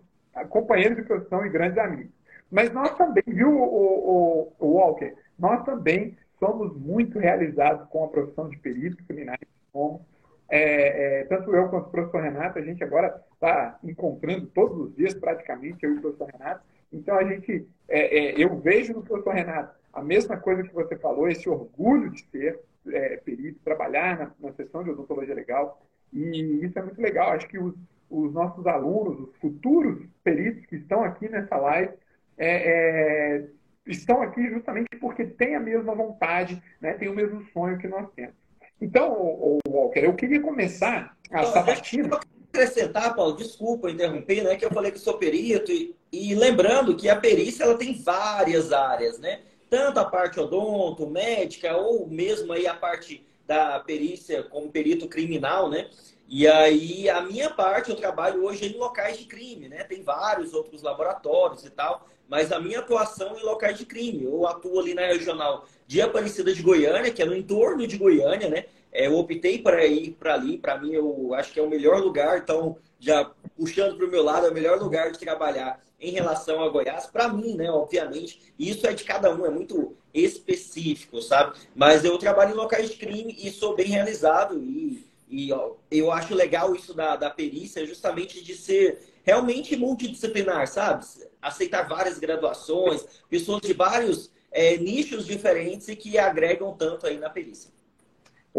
companheiros 0.49 0.97
de 0.97 1.03
profissão 1.03 1.43
e 1.43 1.49
grandes 1.49 1.77
amigos. 1.79 2.22
Mas 2.53 2.71
nós 2.71 2.95
também, 2.95 3.23
viu, 3.27 3.49
o, 3.49 3.63
o, 3.63 4.53
o 4.59 4.67
Walker, 4.75 5.13
nós 5.37 5.63
também 5.65 6.17
somos 6.39 6.75
muito 6.77 7.17
realizados 7.19 7.87
com 7.89 8.05
a 8.05 8.09
profissão 8.09 8.47
de 8.47 8.57
perito 8.57 9.03
criminais, 9.05 9.39
como 9.71 10.05
é, 10.49 11.21
é, 11.21 11.23
tanto 11.25 11.55
eu 11.55 11.67
quanto 11.69 11.87
o 11.87 11.91
professor 11.91 12.21
Renato, 12.21 12.59
a 12.59 12.61
gente 12.61 12.83
agora 12.83 13.19
está 13.33 13.79
encontrando 13.83 14.45
todos 14.47 14.77
os 14.77 14.95
dias 14.95 15.13
praticamente, 15.15 15.83
eu 15.83 15.95
e 15.95 15.97
o 15.97 16.01
professor 16.01 16.29
Renato, 16.31 16.63
então, 16.93 17.17
a 17.17 17.23
gente, 17.23 17.67
é, 17.89 18.17
é, 18.17 18.43
eu 18.43 18.55
vejo 18.59 18.93
no 18.93 19.01
professor 19.01 19.33
Renato 19.33 19.75
a 19.91 20.01
mesma 20.01 20.37
coisa 20.37 20.61
que 20.61 20.73
você 20.73 20.95
falou, 20.95 21.27
esse 21.27 21.49
orgulho 21.49 22.11
de 22.11 22.23
ser 22.29 22.59
é, 22.87 23.17
perito, 23.17 23.59
trabalhar 23.63 24.17
na, 24.17 24.31
na 24.39 24.53
sessão 24.53 24.83
de 24.83 24.91
odontologia 24.91 25.33
legal. 25.33 25.81
E 26.11 26.63
isso 26.63 26.77
é 26.77 26.83
muito 26.83 27.01
legal. 27.01 27.31
Acho 27.31 27.47
que 27.47 27.57
os, 27.57 27.73
os 28.09 28.31
nossos 28.31 28.67
alunos, 28.67 29.19
os 29.19 29.35
futuros 29.37 30.05
peritos 30.23 30.65
que 30.67 30.75
estão 30.75 31.03
aqui 31.03 31.27
nessa 31.27 31.57
live, 31.57 31.93
é, 32.37 33.37
é, 33.37 33.45
estão 33.85 34.21
aqui 34.21 34.49
justamente 34.49 34.95
porque 34.99 35.25
têm 35.25 35.55
a 35.55 35.59
mesma 35.59 35.93
vontade, 35.93 36.61
né, 36.79 36.93
têm 36.93 37.09
o 37.09 37.15
mesmo 37.15 37.43
sonho 37.53 37.77
que 37.77 37.87
nós 37.87 38.07
temos. 38.15 38.35
Então, 38.81 39.59
Walker, 39.67 39.99
eu 39.99 40.13
queria 40.13 40.41
começar 40.41 41.15
a 41.31 41.43
sabatina 41.45 42.19
acrescentar, 42.53 43.15
Paulo, 43.15 43.35
desculpa 43.35 43.89
interromper, 43.89 44.43
né? 44.43 44.55
Que 44.55 44.65
eu 44.65 44.71
falei 44.71 44.91
que 44.91 44.99
sou 44.99 45.17
perito 45.17 45.71
e, 45.71 45.95
e, 46.11 46.35
lembrando 46.35 46.95
que 46.95 47.09
a 47.09 47.15
perícia 47.15 47.63
ela 47.63 47.77
tem 47.77 47.99
várias 47.99 48.71
áreas, 48.71 49.17
né? 49.17 49.41
Tanto 49.69 49.99
a 49.99 50.05
parte 50.05 50.39
odonto, 50.39 51.09
médica, 51.09 51.75
ou 51.75 52.07
mesmo 52.07 52.53
aí 52.53 52.67
a 52.67 52.75
parte 52.75 53.25
da 53.47 53.79
perícia 53.79 54.43
como 54.43 54.71
perito 54.71 55.07
criminal, 55.07 55.69
né? 55.69 55.89
E 56.27 56.47
aí 56.47 57.09
a 57.09 57.21
minha 57.21 57.49
parte 57.49 57.89
eu 57.89 57.95
trabalho 57.95 58.43
hoje 58.43 58.65
em 58.65 58.77
locais 58.77 59.17
de 59.17 59.25
crime, 59.25 59.67
né? 59.67 59.83
Tem 59.83 60.01
vários 60.01 60.53
outros 60.53 60.81
laboratórios 60.81 61.63
e 61.65 61.69
tal, 61.69 62.07
mas 62.27 62.51
a 62.51 62.59
minha 62.59 62.79
atuação 62.79 63.37
em 63.37 63.43
locais 63.43 63.77
de 63.77 63.85
crime. 63.85 64.23
Eu 64.23 64.47
atuo 64.47 64.79
ali 64.79 64.93
na 64.93 65.05
regional 65.05 65.65
de 65.85 66.01
Aparecida 66.01 66.53
de 66.53 66.61
Goiânia, 66.61 67.11
que 67.11 67.21
é 67.21 67.25
no 67.25 67.35
entorno 67.35 67.85
de 67.85 67.97
Goiânia, 67.97 68.49
né? 68.49 68.65
É, 68.91 69.07
eu 69.07 69.17
optei 69.17 69.59
para 69.59 69.85
ir 69.85 70.11
para 70.11 70.35
ali, 70.35 70.57
para 70.57 70.77
mim 70.77 70.93
eu 70.93 71.33
acho 71.33 71.51
que 71.51 71.59
é 71.59 71.63
o 71.63 71.69
melhor 71.69 71.99
lugar, 71.99 72.37
então 72.37 72.77
já 72.99 73.31
puxando 73.57 73.97
para 73.97 74.05
o 74.05 74.09
meu 74.09 74.23
lado, 74.23 74.45
é 74.45 74.49
o 74.49 74.53
melhor 74.53 74.79
lugar 74.79 75.11
de 75.11 75.19
trabalhar 75.19 75.81
em 75.99 76.11
relação 76.11 76.61
a 76.61 76.69
Goiás, 76.69 77.07
para 77.07 77.29
mim, 77.29 77.55
né, 77.55 77.71
obviamente, 77.71 78.53
isso 78.59 78.85
é 78.85 78.93
de 78.93 79.03
cada 79.03 79.33
um, 79.33 79.45
é 79.45 79.49
muito 79.49 79.95
específico, 80.13 81.21
sabe? 81.21 81.57
Mas 81.73 82.03
eu 82.03 82.17
trabalho 82.17 82.51
em 82.51 82.57
locais 82.57 82.89
de 82.89 82.97
crime 82.97 83.35
e 83.39 83.49
sou 83.49 83.75
bem 83.75 83.87
realizado 83.87 84.59
e, 84.59 85.05
e 85.33 85.51
ó, 85.51 85.71
eu 85.89 86.11
acho 86.11 86.35
legal 86.35 86.75
isso 86.75 86.93
da, 86.93 87.15
da 87.15 87.27
perícia, 87.27 87.87
justamente 87.87 88.43
de 88.43 88.53
ser 88.53 88.99
realmente 89.23 89.75
multidisciplinar, 89.75 90.67
sabe? 90.67 91.03
Aceitar 91.41 91.89
várias 91.89 92.19
graduações, 92.19 93.03
pessoas 93.27 93.61
de 93.61 93.73
vários 93.73 94.31
é, 94.51 94.77
nichos 94.77 95.25
diferentes 95.25 95.87
e 95.87 95.95
que 95.95 96.19
agregam 96.19 96.71
tanto 96.77 97.07
aí 97.07 97.17
na 97.17 97.31
perícia. 97.31 97.71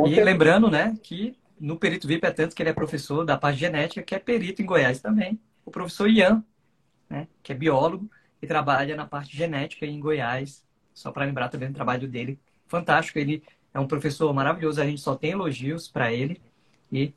E 0.04 0.20
lembrando, 0.20 0.68
né, 0.68 0.98
que 1.00 1.36
no 1.60 1.78
perito 1.78 2.08
VIP 2.08 2.26
é 2.26 2.32
tanto 2.32 2.56
que 2.56 2.60
ele 2.60 2.70
é 2.70 2.74
professor 2.74 3.24
da 3.24 3.38
parte 3.38 3.60
genética, 3.60 4.02
que 4.02 4.14
é 4.16 4.18
perito 4.18 4.60
em 4.60 4.66
Goiás 4.66 5.00
também. 5.00 5.38
O 5.64 5.70
professor 5.70 6.10
Ian, 6.10 6.42
né, 7.08 7.28
que 7.40 7.52
é 7.52 7.54
biólogo 7.54 8.10
e 8.42 8.48
trabalha 8.48 8.96
na 8.96 9.06
parte 9.06 9.36
genética 9.36 9.86
em 9.86 10.00
Goiás. 10.00 10.64
Só 10.92 11.12
para 11.12 11.24
lembrar 11.24 11.50
também 11.50 11.68
do 11.68 11.74
trabalho 11.74 12.08
dele. 12.08 12.36
Fantástico, 12.66 13.16
ele 13.20 13.44
é 13.72 13.78
um 13.78 13.86
professor 13.86 14.34
maravilhoso, 14.34 14.82
a 14.82 14.84
gente 14.84 15.00
só 15.00 15.14
tem 15.14 15.30
elogios 15.30 15.86
para 15.86 16.12
ele 16.12 16.40
e 16.90 17.12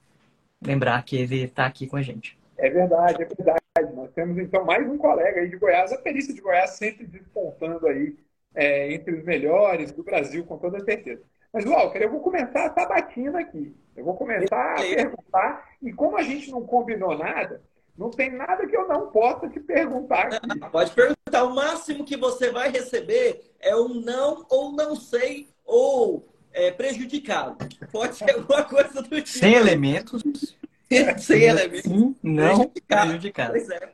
lembrar 0.62 1.04
que 1.04 1.18
ele 1.18 1.44
está 1.44 1.66
aqui 1.66 1.88
com 1.88 1.98
a 1.98 2.02
gente. 2.02 2.38
É 2.58 2.70
verdade, 2.70 3.22
é 3.22 3.26
verdade. 3.26 3.96
Nós 3.96 4.12
temos 4.12 4.38
então 4.38 4.66
mais 4.66 4.88
um 4.90 4.98
colega 4.98 5.42
aí 5.42 5.50
de 5.50 5.58
Goiás, 5.58 5.92
a 5.92 5.98
perícia 5.98 6.34
de 6.34 6.42
Goiás 6.42 6.72
sempre 6.72 7.06
despontando 7.06 7.88
aí 7.88 8.18
é, 8.56 8.92
entre 8.92 9.16
os 9.16 9.24
melhores 9.24 9.92
do 9.92 10.04
Brasil, 10.04 10.44
com 10.46 10.58
toda 10.58 10.84
certeza. 10.84 11.22
Mas, 11.54 11.64
Walker, 11.66 12.00
eu 12.00 12.12
vou 12.12 12.20
começar 12.20 12.66
a 12.66 12.74
sabatina 12.74 13.40
aqui. 13.40 13.76
Eu 13.96 14.04
vou 14.04 14.16
começar 14.16 14.74
a 14.74 14.76
perguntar, 14.76 15.70
e 15.82 15.94
como 15.94 16.18
a 16.18 16.24
gente 16.24 16.52
não 16.52 16.66
combinou 16.66 17.18
nada, 17.18 17.62
não 17.98 18.12
tem 18.12 18.32
nada 18.32 18.68
que 18.68 18.76
eu 18.76 18.88
não 18.88 19.10
possa 19.10 19.50
te 19.50 19.60
perguntar 19.60 20.28
aqui. 20.28 20.60
Pode 20.72 20.92
perguntar. 20.92 21.44
O 21.44 21.56
máximo 21.56 22.06
que 22.06 22.16
você 22.16 22.52
vai 22.52 22.70
receber 22.70 23.42
é 23.60 23.76
um 23.76 24.02
não 24.02 24.46
ou 24.50 24.72
não 24.72 24.96
sei 24.96 25.50
ou 25.66 26.28
é, 26.58 26.72
prejudicado. 26.72 27.56
Pode 27.92 28.16
ser 28.16 28.32
alguma 28.32 28.64
coisa 28.64 29.02
do 29.02 29.22
tipo. 29.22 29.28
Sem 29.28 29.54
elementos. 29.54 30.24
Sem 31.20 31.44
elementos. 31.44 31.84
Sim, 31.84 32.16
não 32.24 32.56
prejudicado. 32.56 33.02
prejudicado. 33.10 33.52
Pois 33.52 33.70
é. 33.70 33.94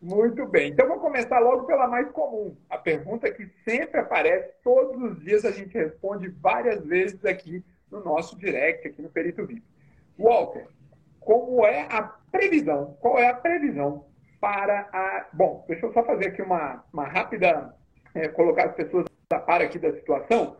Muito 0.00 0.46
bem. 0.46 0.70
Então, 0.70 0.86
vou 0.86 1.00
começar 1.00 1.40
logo 1.40 1.64
pela 1.66 1.88
mais 1.88 2.08
comum. 2.12 2.56
A 2.70 2.78
pergunta 2.78 3.30
que 3.32 3.50
sempre 3.64 4.00
aparece, 4.00 4.52
todos 4.62 5.02
os 5.02 5.20
dias 5.20 5.44
a 5.44 5.50
gente 5.50 5.76
responde 5.76 6.28
várias 6.28 6.84
vezes 6.84 7.24
aqui 7.24 7.64
no 7.90 8.02
nosso 8.04 8.38
direct, 8.38 8.86
aqui 8.86 9.02
no 9.02 9.08
Perito 9.08 9.44
VIP. 9.44 9.62
Walter, 10.16 10.68
como 11.18 11.66
é 11.66 11.88
a 11.90 12.02
previsão? 12.02 12.96
Qual 13.00 13.18
é 13.18 13.28
a 13.28 13.34
previsão 13.34 14.06
para 14.40 14.88
a. 14.92 15.26
Bom, 15.32 15.64
deixa 15.66 15.86
eu 15.86 15.92
só 15.92 16.04
fazer 16.04 16.28
aqui 16.28 16.42
uma, 16.42 16.84
uma 16.92 17.04
rápida. 17.04 17.74
É, 18.14 18.26
colocar 18.28 18.66
as 18.66 18.74
pessoas 18.74 19.04
a 19.30 19.38
par 19.38 19.60
aqui 19.60 19.78
da 19.78 19.92
situação. 19.92 20.56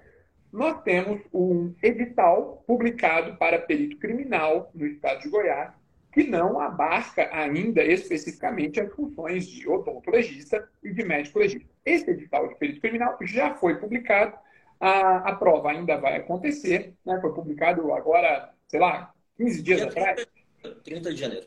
Nós 0.53 0.83
temos 0.83 1.21
um 1.33 1.75
edital 1.83 2.65
publicado 2.67 3.37
para 3.37 3.59
perito 3.59 3.99
criminal 3.99 4.71
no 4.75 4.87
estado 4.87 5.21
de 5.21 5.29
Goiás, 5.29 5.73
que 6.13 6.25
não 6.25 6.59
abarca 6.59 7.29
ainda 7.33 7.85
especificamente 7.85 8.81
as 8.81 8.93
funções 8.95 9.47
de 9.47 9.69
odontologista 9.69 10.69
e 10.83 10.93
de 10.93 11.05
médico 11.05 11.39
legista. 11.39 11.69
Esse 11.85 12.11
edital 12.11 12.49
de 12.49 12.55
perito 12.57 12.81
criminal 12.81 13.17
já 13.23 13.55
foi 13.55 13.77
publicado, 13.79 14.37
a, 14.81 15.31
a 15.31 15.35
prova 15.35 15.71
ainda 15.71 15.97
vai 15.99 16.17
acontecer, 16.17 16.95
né? 17.05 17.19
foi 17.21 17.33
publicado 17.35 17.93
agora, 17.93 18.51
sei 18.69 18.81
lá, 18.81 19.13
15 19.37 19.63
dias 19.63 19.81
30, 19.81 20.01
atrás. 20.01 20.27
30 20.85 21.15
de 21.15 21.21
janeiro. 21.21 21.47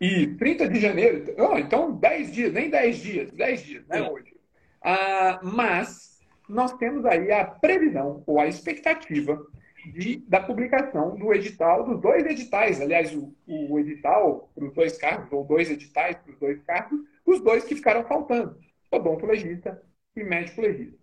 E 0.00 0.26
30 0.28 0.68
de 0.68 0.80
janeiro, 0.80 1.34
oh, 1.36 1.58
então 1.58 1.92
10 1.92 2.32
dias, 2.32 2.52
nem 2.52 2.70
10 2.70 2.96
dias, 2.96 3.32
10 3.32 3.62
dias, 3.62 3.86
né, 3.86 3.98
Sim. 3.98 4.08
hoje. 4.08 4.36
Ah, 4.82 5.40
mas 5.42 6.09
nós 6.50 6.72
temos 6.74 7.04
aí 7.04 7.30
a 7.32 7.44
previsão 7.44 8.22
ou 8.26 8.40
a 8.40 8.46
expectativa 8.46 9.40
de, 9.86 10.18
da 10.28 10.40
publicação 10.40 11.16
do 11.16 11.32
edital, 11.32 11.84
dos 11.84 12.00
dois 12.00 12.26
editais, 12.26 12.80
aliás, 12.80 13.14
o, 13.14 13.34
o 13.46 13.78
edital 13.78 14.50
para 14.54 14.64
os 14.64 14.74
dois 14.74 14.98
cargos, 14.98 15.32
ou 15.32 15.44
dois 15.44 15.70
editais 15.70 16.16
para 16.16 16.32
os 16.32 16.38
dois 16.38 16.62
cargos, 16.64 17.00
os 17.24 17.40
dois 17.40 17.64
que 17.64 17.74
ficaram 17.74 18.04
faltando, 18.04 18.58
odontolegista 18.90 19.80
e 20.14 20.22
médico 20.22 20.60
legista. 20.60 20.98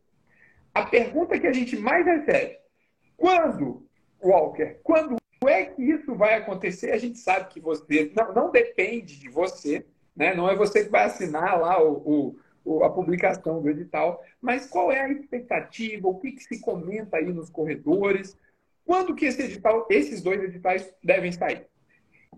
A 0.74 0.86
pergunta 0.86 1.40
que 1.40 1.48
a 1.48 1.54
gente 1.54 1.76
mais 1.78 2.06
recebe, 2.06 2.58
quando, 3.16 3.88
Walker, 4.22 4.80
quando 4.84 5.18
é 5.46 5.66
que 5.66 5.82
isso 5.82 6.14
vai 6.16 6.36
acontecer? 6.36 6.92
A 6.92 6.98
gente 6.98 7.18
sabe 7.18 7.50
que 7.50 7.60
você, 7.60 8.12
não, 8.16 8.34
não 8.34 8.52
depende 8.52 9.18
de 9.20 9.30
você, 9.30 9.86
né? 10.16 10.36
não 10.36 10.50
é 10.50 10.56
você 10.56 10.84
que 10.84 10.92
vai 10.92 11.06
assinar 11.06 11.60
lá 11.60 11.82
o, 11.82 11.94
o, 12.06 12.40
a 12.84 12.90
publicação 12.90 13.62
do 13.62 13.70
edital, 13.70 14.24
mas 14.42 14.68
qual 14.68 14.92
é 14.92 15.02
a 15.02 15.12
expectativa, 15.12 16.08
o 16.08 16.20
que, 16.20 16.32
que 16.32 16.44
se 16.44 16.60
comenta 16.60 17.18
aí 17.18 17.32
nos 17.32 17.50
corredores, 17.50 18.38
quando 18.86 19.16
que 19.16 19.26
esse 19.26 19.42
edital, 19.42 19.86
esses 19.90 20.22
dois 20.22 20.42
editais 20.42 20.94
devem 21.04 21.32
sair? 21.32 21.68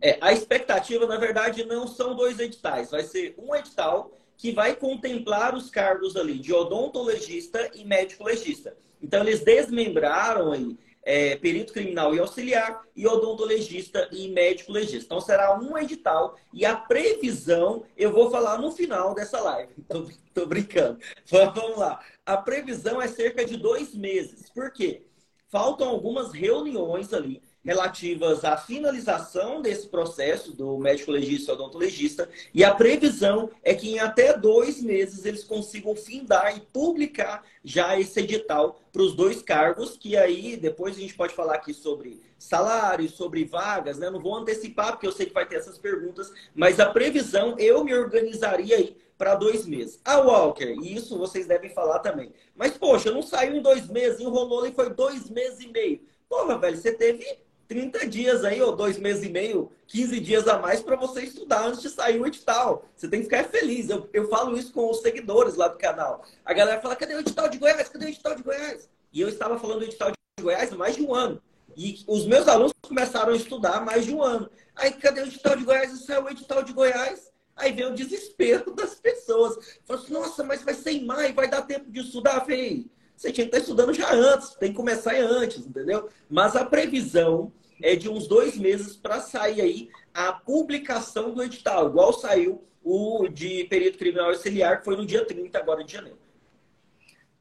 É, 0.02 0.18
a 0.22 0.32
expectativa, 0.32 1.06
na 1.06 1.18
verdade, 1.18 1.66
não 1.66 1.88
são 1.88 2.16
dois 2.16 2.40
editais. 2.40 2.92
Vai 2.92 3.04
ser 3.04 3.36
um 3.38 3.56
edital 3.56 4.12
que 4.38 4.52
vai 4.52 4.76
contemplar 4.76 5.54
os 5.54 5.70
cargos 5.70 6.16
ali 6.16 6.40
de 6.40 6.54
odontologista 6.54 7.70
e 7.76 7.84
médico 7.84 8.24
legista. 8.24 8.76
Então, 9.02 9.22
eles 9.22 9.44
desmembraram 9.44 10.52
aí 10.52 10.78
é, 11.04 11.36
perito 11.36 11.74
criminal 11.74 12.14
e 12.14 12.20
auxiliar 12.20 12.82
e 12.96 13.08
odontologista 13.08 14.08
e 14.12 14.28
médico 14.30 14.72
legista. 14.72 15.06
Então, 15.06 15.22
será 15.22 15.58
um 15.60 15.78
edital 15.78 16.38
e 16.54 16.66
a 16.66 16.76
previsão 16.76 17.84
eu 17.98 18.12
vou 18.12 18.30
falar 18.30 18.58
no 18.58 18.72
final 18.72 19.14
dessa 19.14 19.40
live. 19.40 19.74
Tô, 19.88 20.08
tô 20.34 20.46
brincando. 20.46 21.00
Vamos 21.26 21.78
lá. 21.78 22.00
A 22.26 22.38
previsão 22.38 23.02
é 23.02 23.08
cerca 23.08 23.44
de 23.44 23.58
dois 23.58 23.96
meses. 23.96 24.50
Por 24.50 24.72
quê? 24.72 25.04
faltam 25.50 25.90
algumas 25.90 26.32
reuniões 26.32 27.12
ali 27.14 27.42
relativas 27.70 28.44
à 28.44 28.58
finalização 28.58 29.62
desse 29.62 29.88
processo 29.90 30.52
do 30.54 30.76
médico 30.80 31.12
legista 31.12 31.52
e 31.52 31.54
odontologista 31.54 32.28
e 32.52 32.64
a 32.64 32.74
previsão 32.74 33.52
é 33.62 33.76
que 33.76 33.92
em 33.92 34.00
até 34.00 34.36
dois 34.36 34.82
meses 34.82 35.24
eles 35.24 35.44
consigam 35.44 35.96
findar 35.96 36.58
e 36.58 36.62
publicar 36.62 37.46
já 37.64 38.00
esse 38.00 38.22
edital 38.22 38.82
para 38.92 39.04
os 39.04 39.14
dois 39.14 39.44
cargos, 39.44 39.96
que 39.96 40.18
aí 40.18 40.58
depois 40.58 40.98
a 40.98 41.00
gente 41.00 41.14
pode 41.14 41.36
falar 41.36 41.54
aqui 41.54 41.72
sobre 41.72 42.20
salários, 42.40 43.12
sobre 43.12 43.46
vagas, 43.46 44.00
né? 44.00 44.10
Não 44.10 44.20
vou 44.20 44.36
antecipar 44.36 44.94
porque 44.94 45.06
eu 45.06 45.12
sei 45.12 45.28
que 45.28 45.34
vai 45.34 45.48
ter 45.48 45.58
essas 45.58 45.78
perguntas, 45.78 46.34
mas 46.56 46.80
a 46.80 46.90
previsão 46.90 47.56
eu 47.60 47.84
me 47.84 47.94
organizaria 47.94 48.78
aí 48.78 48.98
para 49.16 49.36
dois 49.36 49.68
meses. 49.68 50.02
A 50.04 50.18
Walker, 50.18 50.74
e 50.82 50.96
isso 50.96 51.20
vocês 51.20 51.46
devem 51.46 51.70
falar 51.70 52.00
também. 52.00 52.34
Mas, 52.56 52.76
poxa, 52.76 53.12
não 53.12 53.22
saiu 53.22 53.58
em 53.58 53.62
dois 53.62 53.88
meses, 53.88 54.20
enrolou 54.20 54.66
e 54.66 54.72
foi 54.72 54.90
dois 54.90 55.30
meses 55.30 55.60
e 55.60 55.68
meio. 55.68 56.02
Porra, 56.28 56.58
velho, 56.58 56.78
você 56.78 56.94
teve 56.94 57.26
30 57.70 58.08
dias 58.08 58.44
aí, 58.44 58.60
ou 58.64 58.76
dois 58.76 58.98
meses 58.98 59.24
e 59.24 59.30
meio, 59.30 59.72
15 59.86 60.20
dias 60.20 60.48
a 60.48 60.58
mais 60.58 60.82
para 60.82 60.96
você 60.96 61.22
estudar 61.22 61.68
antes 61.68 61.84
de 61.84 61.90
sair 61.90 62.20
o 62.20 62.26
edital. 62.26 62.84
Você 62.96 63.08
tem 63.08 63.20
que 63.20 63.26
ficar 63.26 63.44
feliz. 63.46 63.90
Eu, 63.90 64.10
eu 64.12 64.28
falo 64.28 64.58
isso 64.58 64.74
com 64.74 64.90
os 64.90 65.02
seguidores 65.02 65.56
lá 65.56 65.68
do 65.68 65.78
canal. 65.78 66.26
A 66.44 66.52
galera 66.52 66.82
fala, 66.82 66.96
cadê 66.96 67.14
o 67.14 67.20
edital 67.20 67.48
de 67.48 67.60
Goiás? 67.60 67.88
Cadê 67.88 68.06
o 68.06 68.10
edital 68.10 68.36
de 68.36 68.42
Goiás? 68.42 68.90
E 69.14 69.22
eu 69.22 69.30
estava 69.30 69.60
falando 69.60 69.80
do 69.80 69.86
edital 69.86 70.10
de 70.10 70.44
Goiás 70.44 70.72
mais 70.72 70.96
de 70.96 71.04
um 71.04 71.14
ano. 71.14 71.40
E 71.78 72.04
os 72.08 72.26
meus 72.26 72.48
alunos 72.48 72.74
começaram 72.82 73.34
a 73.34 73.36
estudar 73.36 73.86
mais 73.86 74.04
de 74.04 74.16
um 74.16 74.24
ano. 74.24 74.50
Aí, 74.76 74.92
cadê 74.92 75.22
o 75.22 75.28
edital 75.28 75.56
de 75.56 75.64
Goiás? 75.64 75.94
Isso 75.94 76.12
é 76.12 76.20
o 76.20 76.28
edital 76.28 76.64
de 76.64 76.74
Goiás. 76.74 77.32
Aí 77.56 77.72
vem 77.72 77.86
o 77.86 77.94
desespero 77.94 78.74
das 78.74 78.96
pessoas. 78.96 79.80
Fala 79.86 80.00
assim, 80.00 80.12
nossa, 80.12 80.44
mas 80.44 80.64
vai 80.64 80.74
ser 80.74 80.92
em 80.92 81.06
maio, 81.06 81.36
vai 81.36 81.48
dar 81.48 81.62
tempo 81.62 81.92
de 81.92 82.00
estudar? 82.00 82.40
Falei, 82.42 82.88
você 83.20 83.34
tinha 83.34 83.46
que 83.46 83.54
estar 83.54 83.58
estudando 83.58 83.94
já 83.94 84.14
antes, 84.14 84.56
tem 84.56 84.72
que 84.72 84.78
começar 84.78 85.14
antes, 85.14 85.66
entendeu? 85.66 86.08
Mas 86.30 86.56
a 86.56 86.64
previsão 86.64 87.52
é 87.82 87.94
de 87.94 88.08
uns 88.08 88.28
dois 88.28 88.58
meses 88.58 88.96
para 88.96 89.20
sair 89.20 89.60
aí 89.60 89.90
a 90.14 90.32
publicação 90.32 91.34
do 91.34 91.44
edital, 91.44 91.90
igual 91.90 92.14
saiu 92.14 92.64
o 92.82 93.28
de 93.28 93.66
período 93.66 93.98
criminal 93.98 94.28
auxiliar, 94.28 94.80
que 94.80 94.86
foi 94.86 94.96
no 94.96 95.06
dia 95.06 95.26
30 95.26 95.60
agora 95.60 95.84
de 95.84 95.92
janeiro. 95.92 96.18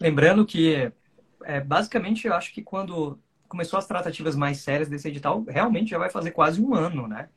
Lembrando 0.01 0.45
que, 0.45 0.91
é, 1.45 1.61
basicamente, 1.61 2.27
eu 2.27 2.35
acho 2.35 2.53
que 2.53 2.61
quando 2.61 3.17
começou 3.49 3.79
as 3.79 3.87
tratativas 3.87 4.35
mais 4.35 4.59
sérias 4.59 4.89
desse 4.89 5.07
edital, 5.07 5.45
realmente 5.49 5.91
já 5.91 5.99
vai 5.99 6.11
fazer 6.11 6.33
quase 6.33 6.61
um 6.61 6.75
ano, 6.75 7.07
né? 7.07 7.29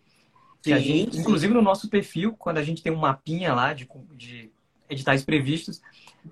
Sim, 0.64 0.78
gente, 0.80 1.16
sim. 1.16 1.22
Inclusive 1.22 1.54
no 1.54 1.62
nosso 1.62 1.90
perfil, 1.90 2.36
quando 2.38 2.58
a 2.58 2.64
gente 2.64 2.82
tem 2.82 2.92
um 2.92 2.98
mapinha 2.98 3.54
lá 3.54 3.74
de, 3.74 3.88
de 4.16 4.51
editais 4.92 5.24
previstos, 5.24 5.82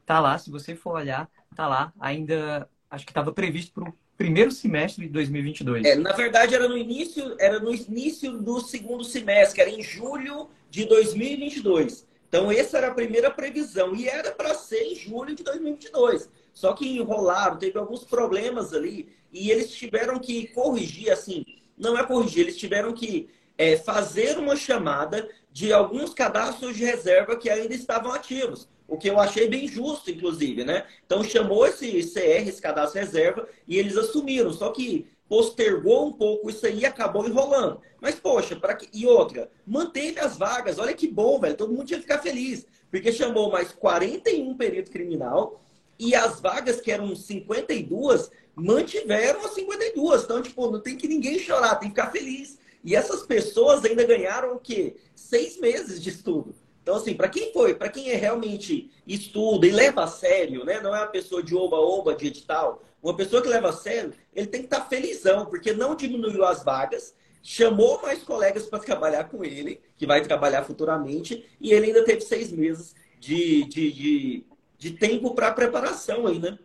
tá 0.05 0.19
lá, 0.19 0.37
se 0.37 0.51
você 0.51 0.75
for 0.75 0.95
olhar, 0.95 1.29
tá 1.55 1.67
lá, 1.67 1.93
ainda 1.99 2.69
acho 2.89 3.05
que 3.05 3.11
estava 3.11 3.31
previsto 3.31 3.71
para 3.73 3.89
o 3.89 3.93
primeiro 4.17 4.51
semestre 4.51 5.07
de 5.07 5.13
2022. 5.13 5.85
É, 5.85 5.95
na 5.95 6.11
verdade 6.11 6.53
era 6.53 6.67
no 6.67 6.77
início, 6.77 7.35
era 7.39 7.59
no 7.59 7.73
início 7.73 8.37
do 8.37 8.59
segundo 8.59 9.03
semestre, 9.03 9.61
era 9.61 9.69
em 9.69 9.81
julho 9.81 10.49
de 10.69 10.85
2022. 10.85 12.07
Então, 12.27 12.51
essa 12.51 12.77
era 12.77 12.89
a 12.89 12.93
primeira 12.93 13.31
previsão. 13.31 13.95
E 13.95 14.07
era 14.07 14.31
para 14.31 14.53
ser 14.53 14.83
em 14.83 14.95
julho 14.95 15.35
de 15.35 15.43
2022. 15.43 16.29
Só 16.53 16.73
que 16.73 16.87
enrolaram, 16.87 17.57
teve 17.57 17.79
alguns 17.79 18.03
problemas 18.03 18.71
ali. 18.71 19.09
E 19.33 19.49
eles 19.49 19.71
tiveram 19.71 20.19
que 20.19 20.47
corrigir, 20.49 21.11
assim, 21.11 21.43
não 21.75 21.97
é 21.97 22.05
corrigir, 22.05 22.41
eles 22.41 22.57
tiveram 22.57 22.93
que 22.93 23.29
é, 23.57 23.77
fazer 23.77 24.37
uma 24.37 24.55
chamada 24.55 25.27
de 25.51 25.74
alguns 25.74 26.13
cadastros 26.13 26.75
de 26.75 26.84
reserva 26.84 27.36
que 27.36 27.50
ainda 27.50 27.74
estavam 27.74 28.12
ativos. 28.12 28.68
O 28.88 28.98
que 28.98 29.10
eu 29.10 29.20
achei 29.20 29.48
bem 29.48 29.68
justo, 29.68 30.10
inclusive, 30.10 30.63
né? 30.63 30.86
Então 31.06 31.24
chamou 31.24 31.65
esse 31.68 32.01
CR, 32.12 32.48
esse 32.48 32.62
cadastro 32.62 33.00
reserva, 33.00 33.48
e 33.68 33.77
eles 33.77 33.96
assumiram. 33.96 34.51
Só 34.51 34.72
que 34.72 35.08
postergou 35.27 36.08
um 36.08 36.12
pouco 36.12 36.50
isso 36.50 36.65
aí 36.65 36.79
e 36.79 36.86
acabou 36.86 37.27
enrolando. 37.27 37.79
Mas, 38.01 38.15
poxa, 38.15 38.56
para 38.56 38.74
que... 38.74 38.89
e 38.91 39.06
outra, 39.06 39.50
manteve 39.65 40.20
as 40.20 40.38
vagas. 40.38 40.79
Olha 40.79 40.94
que 40.94 41.08
bom, 41.08 41.39
velho. 41.39 41.56
Todo 41.56 41.72
mundo 41.72 41.86
tinha 41.86 42.00
que 42.00 42.08
ficar 42.08 42.20
feliz. 42.20 42.65
Porque 42.89 43.12
chamou 43.12 43.51
mais 43.51 43.72
41 43.72 44.58
perito 44.58 44.89
criminal 44.89 45.62
e 46.00 46.15
as 46.15 46.39
vagas, 46.39 46.79
que 46.79 46.91
eram 46.91 47.13
52, 47.13 48.32
mantiveram 48.56 49.46
as 49.46 49.51
52. 49.51 50.24
Então, 50.24 50.41
tipo, 50.41 50.72
não 50.72 50.79
tem 50.79 50.96
que 50.96 51.08
ninguém 51.08 51.38
chorar, 51.38 51.75
tem 51.75 51.89
que 51.89 51.96
ficar 51.96 52.12
feliz. 52.12 52.58
E 52.83 52.95
essas 52.95 53.24
pessoas 53.24 53.83
ainda 53.83 54.03
ganharam 54.03 54.55
o 54.55 54.59
quê? 54.59 54.95
Seis 55.15 55.59
meses 55.59 56.01
de 56.01 56.09
estudo. 56.09 56.55
Então, 56.81 56.95
assim, 56.95 57.13
para 57.13 57.29
quem 57.29 57.53
foi, 57.53 57.75
para 57.75 57.89
quem 57.89 58.09
é 58.09 58.15
realmente 58.15 58.89
estuda 59.05 59.67
e 59.67 59.71
leva 59.71 60.03
a 60.03 60.07
sério, 60.07 60.65
né? 60.65 60.79
Não 60.81 60.95
é 60.95 61.01
uma 61.01 61.07
pessoa 61.07 61.43
de 61.43 61.53
oba-oba, 61.55 62.15
de 62.15 62.27
edital. 62.27 62.81
Uma 63.01 63.15
pessoa 63.15 63.41
que 63.41 63.48
leva 63.48 63.69
a 63.69 63.74
sério, 63.74 64.13
ele 64.33 64.48
tem 64.48 64.62
que 64.62 64.67
estar 64.67 64.81
tá 64.81 64.86
felizão, 64.86 65.45
porque 65.45 65.71
não 65.71 65.95
diminuiu 65.95 66.43
as 66.43 66.63
vagas, 66.63 67.13
chamou 67.41 68.01
mais 68.01 68.24
colegas 68.24 68.65
para 68.65 68.79
trabalhar 68.79 69.25
com 69.25 69.43
ele, 69.45 69.79
que 69.98 70.05
vai 70.05 70.21
trabalhar 70.21 70.63
futuramente, 70.63 71.45
e 71.62 71.71
ele 71.71 71.88
ainda 71.88 72.03
teve 72.03 72.21
seis 72.21 72.51
meses 72.51 72.95
de, 73.19 73.65
de, 73.65 73.91
de, 73.91 74.45
de 74.77 74.91
tempo 74.91 75.36
para 75.36 75.51
preparação 75.51 76.27
aí, 76.27 76.39
né? 76.39 76.57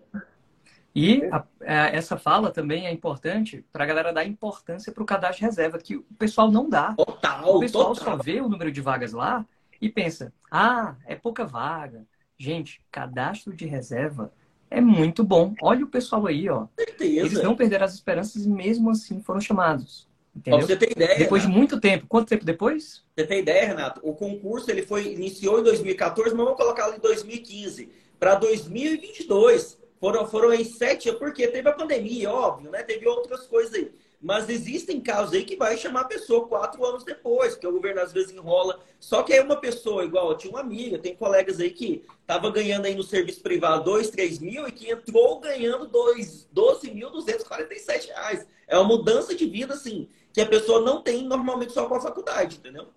E 0.94 1.24
a, 1.24 1.38
a, 1.38 1.44
é, 1.60 1.96
essa 1.96 2.16
fala 2.16 2.50
também 2.50 2.86
é 2.86 2.92
importante 2.92 3.64
para 3.72 3.82
a 3.82 3.86
galera 3.86 4.12
dar 4.12 4.24
importância 4.24 4.92
para 4.92 5.02
o 5.02 5.06
cadastro 5.06 5.40
de 5.40 5.46
reserva, 5.46 5.78
que 5.78 5.96
o 5.96 6.04
pessoal 6.18 6.50
não 6.50 6.68
dá. 6.68 6.94
Total, 6.94 7.56
o 7.56 7.60
pessoal 7.60 7.94
total. 7.94 8.16
só 8.16 8.22
vê 8.22 8.40
o 8.40 8.48
número 8.48 8.70
de 8.70 8.80
vagas 8.80 9.12
lá 9.12 9.44
e 9.80 9.88
pensa, 9.88 10.32
ah, 10.50 10.94
é 11.06 11.16
pouca 11.16 11.44
vaga. 11.44 12.06
Gente, 12.38 12.80
cadastro 12.90 13.54
de 13.54 13.66
reserva 13.66 14.32
é 14.70 14.80
muito 14.80 15.24
bom. 15.24 15.54
Olha 15.62 15.84
o 15.84 15.88
pessoal 15.88 16.26
aí, 16.26 16.48
ó. 16.48 16.66
Certeza. 16.76 17.26
Eles 17.26 17.42
não 17.42 17.56
perderam 17.56 17.84
as 17.84 17.94
esperanças 17.94 18.44
e 18.44 18.48
mesmo 18.48 18.90
assim 18.90 19.20
foram 19.20 19.40
chamados. 19.40 20.08
Entendeu? 20.34 20.58
Pra 20.58 20.66
você 20.66 20.76
ter 20.76 20.92
ideia. 20.92 21.18
Depois 21.18 21.42
de 21.42 21.48
muito 21.48 21.80
tempo. 21.80 22.06
Quanto 22.08 22.28
tempo 22.28 22.44
depois? 22.44 23.04
Você 23.14 23.24
tem 23.24 23.40
ideia, 23.40 23.66
Renato? 23.66 24.00
O 24.02 24.14
concurso 24.14 24.70
ele 24.70 24.82
foi 24.82 25.12
iniciou 25.12 25.60
em 25.60 25.62
2014, 25.62 26.34
mas 26.34 26.44
vamos 26.44 26.60
colocar 26.60 26.94
em 26.94 26.98
2015 26.98 27.88
para 28.18 28.34
2022. 28.34 29.78
Foram, 30.04 30.26
foram 30.26 30.52
em 30.52 30.64
sete, 30.64 31.10
porque 31.12 31.48
teve 31.48 31.66
a 31.66 31.72
pandemia, 31.72 32.30
óbvio, 32.30 32.70
né? 32.70 32.82
Teve 32.82 33.08
outras 33.08 33.46
coisas 33.46 33.72
aí. 33.72 33.90
Mas 34.20 34.50
existem 34.50 35.00
casos 35.00 35.32
aí 35.32 35.46
que 35.46 35.56
vai 35.56 35.78
chamar 35.78 36.02
a 36.02 36.04
pessoa 36.04 36.46
quatro 36.46 36.84
anos 36.84 37.04
depois, 37.04 37.54
que 37.54 37.66
o 37.66 37.72
governo 37.72 38.02
às 38.02 38.12
vezes 38.12 38.30
enrola. 38.30 38.78
Só 39.00 39.22
que 39.22 39.32
aí 39.32 39.40
uma 39.40 39.56
pessoa, 39.56 40.04
igual 40.04 40.28
eu 40.28 40.36
tinha 40.36 40.52
uma 40.52 40.60
amiga, 40.60 40.98
tem 40.98 41.16
colegas 41.16 41.58
aí 41.58 41.70
que 41.70 42.04
estava 42.20 42.50
ganhando 42.50 42.84
aí 42.84 42.94
no 42.94 43.02
serviço 43.02 43.40
privado 43.40 43.84
2, 43.84 44.10
3 44.10 44.40
mil 44.40 44.68
e 44.68 44.72
que 44.72 44.90
entrou 44.90 45.40
ganhando 45.40 45.88
12.247 45.88 48.08
reais. 48.08 48.46
É 48.68 48.76
uma 48.76 48.86
mudança 48.86 49.34
de 49.34 49.46
vida, 49.46 49.72
assim, 49.72 50.10
que 50.34 50.40
a 50.42 50.46
pessoa 50.46 50.82
não 50.82 51.02
tem 51.02 51.26
normalmente 51.26 51.72
só 51.72 51.88
com 51.88 51.94
a 51.94 52.00
faculdade, 52.00 52.58
entendeu? 52.58 52.88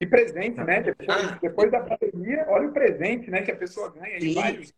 E 0.00 0.06
presente, 0.06 0.60
né? 0.60 0.82
Depois, 0.82 1.08
ah. 1.08 1.36
depois 1.42 1.72
da 1.72 1.80
pandemia, 1.80 2.46
olha 2.48 2.68
o 2.68 2.72
presente, 2.72 3.28
né? 3.28 3.42
Que 3.42 3.50
a 3.50 3.56
pessoa 3.56 3.90
ganha 3.90 4.18
em 4.18 4.34
vários. 4.34 4.72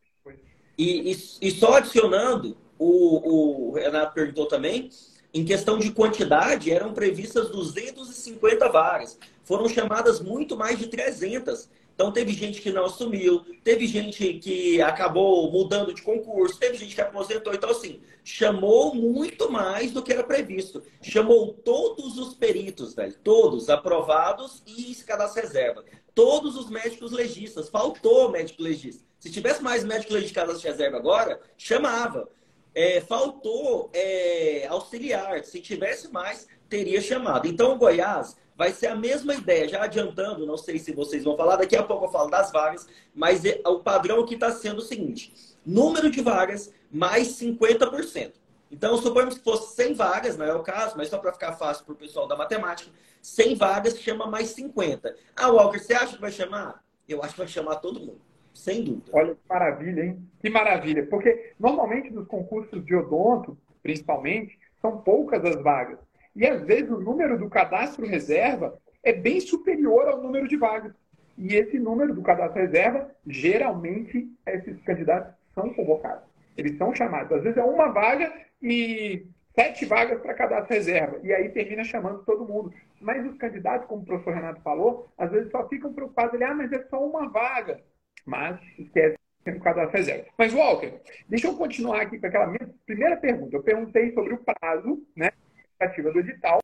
E, 0.77 1.13
e, 1.13 1.49
e 1.49 1.51
só 1.51 1.75
adicionando, 1.75 2.57
o, 2.79 3.69
o 3.69 3.73
Renato 3.73 4.15
perguntou 4.15 4.47
também, 4.47 4.91
em 5.35 5.45
questão 5.45 5.79
de 5.79 5.91
quantidade, 5.93 6.71
eram 6.71 6.93
previstas 6.93 7.51
250 7.51 8.69
vagas. 8.69 9.19
Foram 9.45 9.69
chamadas 9.69 10.21
muito 10.21 10.57
mais 10.57 10.79
de 10.79 10.87
300. 10.89 11.69
Então, 11.95 12.11
teve 12.11 12.33
gente 12.33 12.61
que 12.61 12.73
não 12.73 12.87
assumiu, 12.87 13.45
teve 13.63 13.87
gente 13.87 14.35
que 14.35 14.81
acabou 14.81 15.51
mudando 15.53 15.93
de 15.93 16.03
concurso, 16.03 16.59
teve 16.59 16.77
gente 16.77 16.95
que 16.95 17.01
aposentou. 17.01 17.55
Então, 17.55 17.71
assim, 17.71 18.01
chamou 18.25 18.95
muito 18.95 19.51
mais 19.51 19.93
do 19.93 20.03
que 20.03 20.13
era 20.13 20.25
previsto. 20.25 20.83
Chamou 21.03 21.53
todos 21.53 22.19
os 22.19 22.35
peritos, 22.35 22.95
velho, 22.95 23.15
todos 23.23 23.69
aprovados 23.69 24.63
e 24.67 24.95
cadastro 25.05 25.43
reserva. 25.43 25.85
Todos 26.15 26.57
os 26.57 26.69
médicos 26.69 27.13
legistas. 27.13 27.69
Faltou 27.69 28.31
médico 28.31 28.63
legista. 28.63 29.05
Se 29.23 29.31
tivesse 29.31 29.63
mais 29.63 29.85
médico 29.85 30.15
legista 30.15 30.41
cadastro 30.41 30.69
reserva 30.69 30.97
agora, 30.97 31.41
chamava. 31.57 32.29
É, 32.75 33.01
faltou 33.03 33.89
é, 33.93 34.67
auxiliar. 34.67 35.45
Se 35.45 35.61
tivesse 35.61 36.11
mais, 36.11 36.49
teria 36.69 37.01
chamado. 37.01 37.47
Então, 37.47 37.73
o 37.73 37.79
Goiás 37.79 38.37
vai 38.57 38.73
ser 38.73 38.89
a 38.89 38.97
mesma 38.97 39.33
ideia. 39.33 39.69
Já 39.69 39.85
adiantando, 39.85 40.45
não 40.45 40.57
sei 40.57 40.77
se 40.77 40.93
vocês 40.93 41.23
vão 41.23 41.37
falar, 41.37 41.55
daqui 41.55 41.77
a 41.77 41.85
pouco 41.85 42.07
eu 42.07 42.11
falo 42.11 42.31
das 42.31 42.51
vagas, 42.51 42.89
mas 43.15 43.45
é, 43.45 43.63
o 43.65 43.79
padrão 43.79 44.27
que 44.27 44.35
está 44.35 44.51
sendo 44.51 44.79
o 44.79 44.85
seguinte: 44.85 45.33
número 45.65 46.11
de 46.11 46.21
vagas 46.21 46.75
mais 46.91 47.29
50%. 47.39 48.33
Então, 48.73 48.97
suponhamos 48.97 49.39
que 49.39 49.45
fosse 49.45 49.77
100 49.77 49.95
vagas, 49.95 50.37
não 50.37 50.47
é 50.47 50.53
o 50.53 50.65
caso, 50.65 50.97
mas 50.97 51.09
só 51.09 51.19
para 51.19 51.33
ficar 51.33 51.53
fácil 51.53 51.85
para 51.85 51.93
o 51.93 51.97
pessoal 51.97 52.27
da 52.27 52.35
matemática, 52.35 52.91
100 53.21 53.55
vagas 53.55 53.97
chama 54.01 54.27
mais 54.27 54.49
50. 54.49 55.15
Ah, 55.37 55.49
Walker, 55.49 55.79
você 55.79 55.95
acha 55.95 56.17
que 56.17 56.21
vai 56.21 56.33
chamar? 56.33 56.83
Eu 57.09 57.23
acho 57.23 57.35
que 57.35 57.39
vai 57.39 57.47
chamar 57.47 57.77
todo 57.77 58.01
mundo. 58.01 58.32
Sem 58.55 58.85
dúvida. 58.85 59.11
Olha 59.13 59.35
que 59.35 59.41
maravilha, 59.49 60.05
hein? 60.05 60.29
Que 60.41 60.51
maravilha. 60.51 61.07
Porque 61.07 61.53
normalmente 61.59 62.11
nos 62.11 62.27
concursos 62.27 62.85
de 62.85 62.95
odonto, 62.95 63.57
principalmente, 63.83 64.59
são 64.81 64.99
poucas 64.99 65.45
as 65.45 65.63
vagas. 65.63 65.99
E 66.35 66.47
às 66.47 66.63
vezes 66.63 66.91
o 66.91 67.01
número 67.01 67.39
do 67.39 67.49
cadastro 67.49 68.07
reserva 68.07 68.79
é 69.03 69.13
bem 69.13 69.41
superior 69.41 70.09
ao 70.09 70.23
número 70.23 70.49
de 70.49 70.57
vagas. 70.57 70.93
E 71.37 71.55
esse 71.55 71.79
número 71.79 72.15
do 72.15 72.23
cadastro 72.23 72.61
reserva, 72.61 73.11
geralmente, 73.27 74.29
esses 74.47 74.81
candidatos 74.83 75.35
são 75.55 75.73
convocados. 75.73 76.25
Eles 76.57 76.77
são 76.77 76.95
chamados. 76.95 77.33
Às 77.33 77.43
vezes 77.43 77.59
é 77.59 77.65
uma 77.65 77.89
vaga 77.89 78.33
e 78.63 79.27
sete 79.55 79.85
vagas 79.87 80.21
para 80.21 80.35
cadastro 80.35 80.75
reserva. 80.75 81.19
E 81.23 81.33
aí 81.33 81.49
termina 81.49 81.85
chamando 81.85 82.25
todo 82.25 82.47
mundo. 82.47 82.73
Mas 83.01 83.27
os 83.27 83.37
candidatos, 83.37 83.89
como 83.89 84.03
o 84.03 84.05
professor 84.05 84.35
Renato 84.35 84.61
falou, 84.63 85.09
às 85.17 85.31
vezes 85.31 85.51
só 85.51 85.67
ficam 85.69 85.93
preocupados 85.93 86.35
ali, 86.35 86.45
ah, 86.45 86.55
mas 86.55 86.71
é 86.73 86.83
só 86.85 87.05
uma 87.05 87.29
vaga 87.29 87.81
mas 88.25 88.61
esquece 88.79 89.17
por 89.45 89.61
causa 89.61 89.87
da 89.87 89.91
reserva. 89.91 90.27
Mas, 90.39 90.53
Walter, 90.53 91.01
deixa 91.29 91.49
eu 91.49 91.57
continuar 91.57 92.03
aqui 92.03 92.19
com 92.19 92.27
aquela 92.27 92.47
minha 92.47 92.71
primeira 92.87 93.17
pergunta. 93.17 93.57
Eu 93.57 93.63
perguntei 93.63 94.13
sobre 94.13 94.35
o 94.35 94.39
prazo, 94.39 95.05
né? 95.17 95.31
Expectativa 95.59 96.13
do 96.13 96.21
edital. 96.21 96.61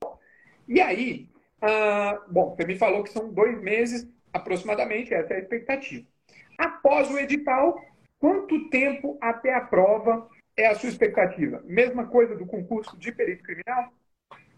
E 0.69 0.81
aí, 0.81 1.29
ah, 1.61 2.23
bom, 2.29 2.55
você 2.55 2.65
me 2.65 2.77
falou 2.77 3.03
que 3.03 3.11
são 3.11 3.33
dois 3.33 3.61
meses 3.61 4.09
aproximadamente, 4.33 5.13
essa 5.13 5.35
é 5.35 5.37
a 5.37 5.41
expectativa. 5.41 6.07
Após 6.57 7.11
o 7.11 7.19
edital, 7.19 7.81
quanto 8.19 8.69
tempo 8.69 9.19
até 9.21 9.55
a 9.55 9.61
prova 9.61 10.29
é 10.57 10.67
a 10.67 10.75
sua 10.75 10.89
expectativa? 10.89 11.63
Mesma 11.65 12.07
coisa 12.07 12.37
do 12.37 12.47
concurso 12.47 12.97
de 12.97 13.11
perito 13.13 13.43
criminal? 13.43 13.93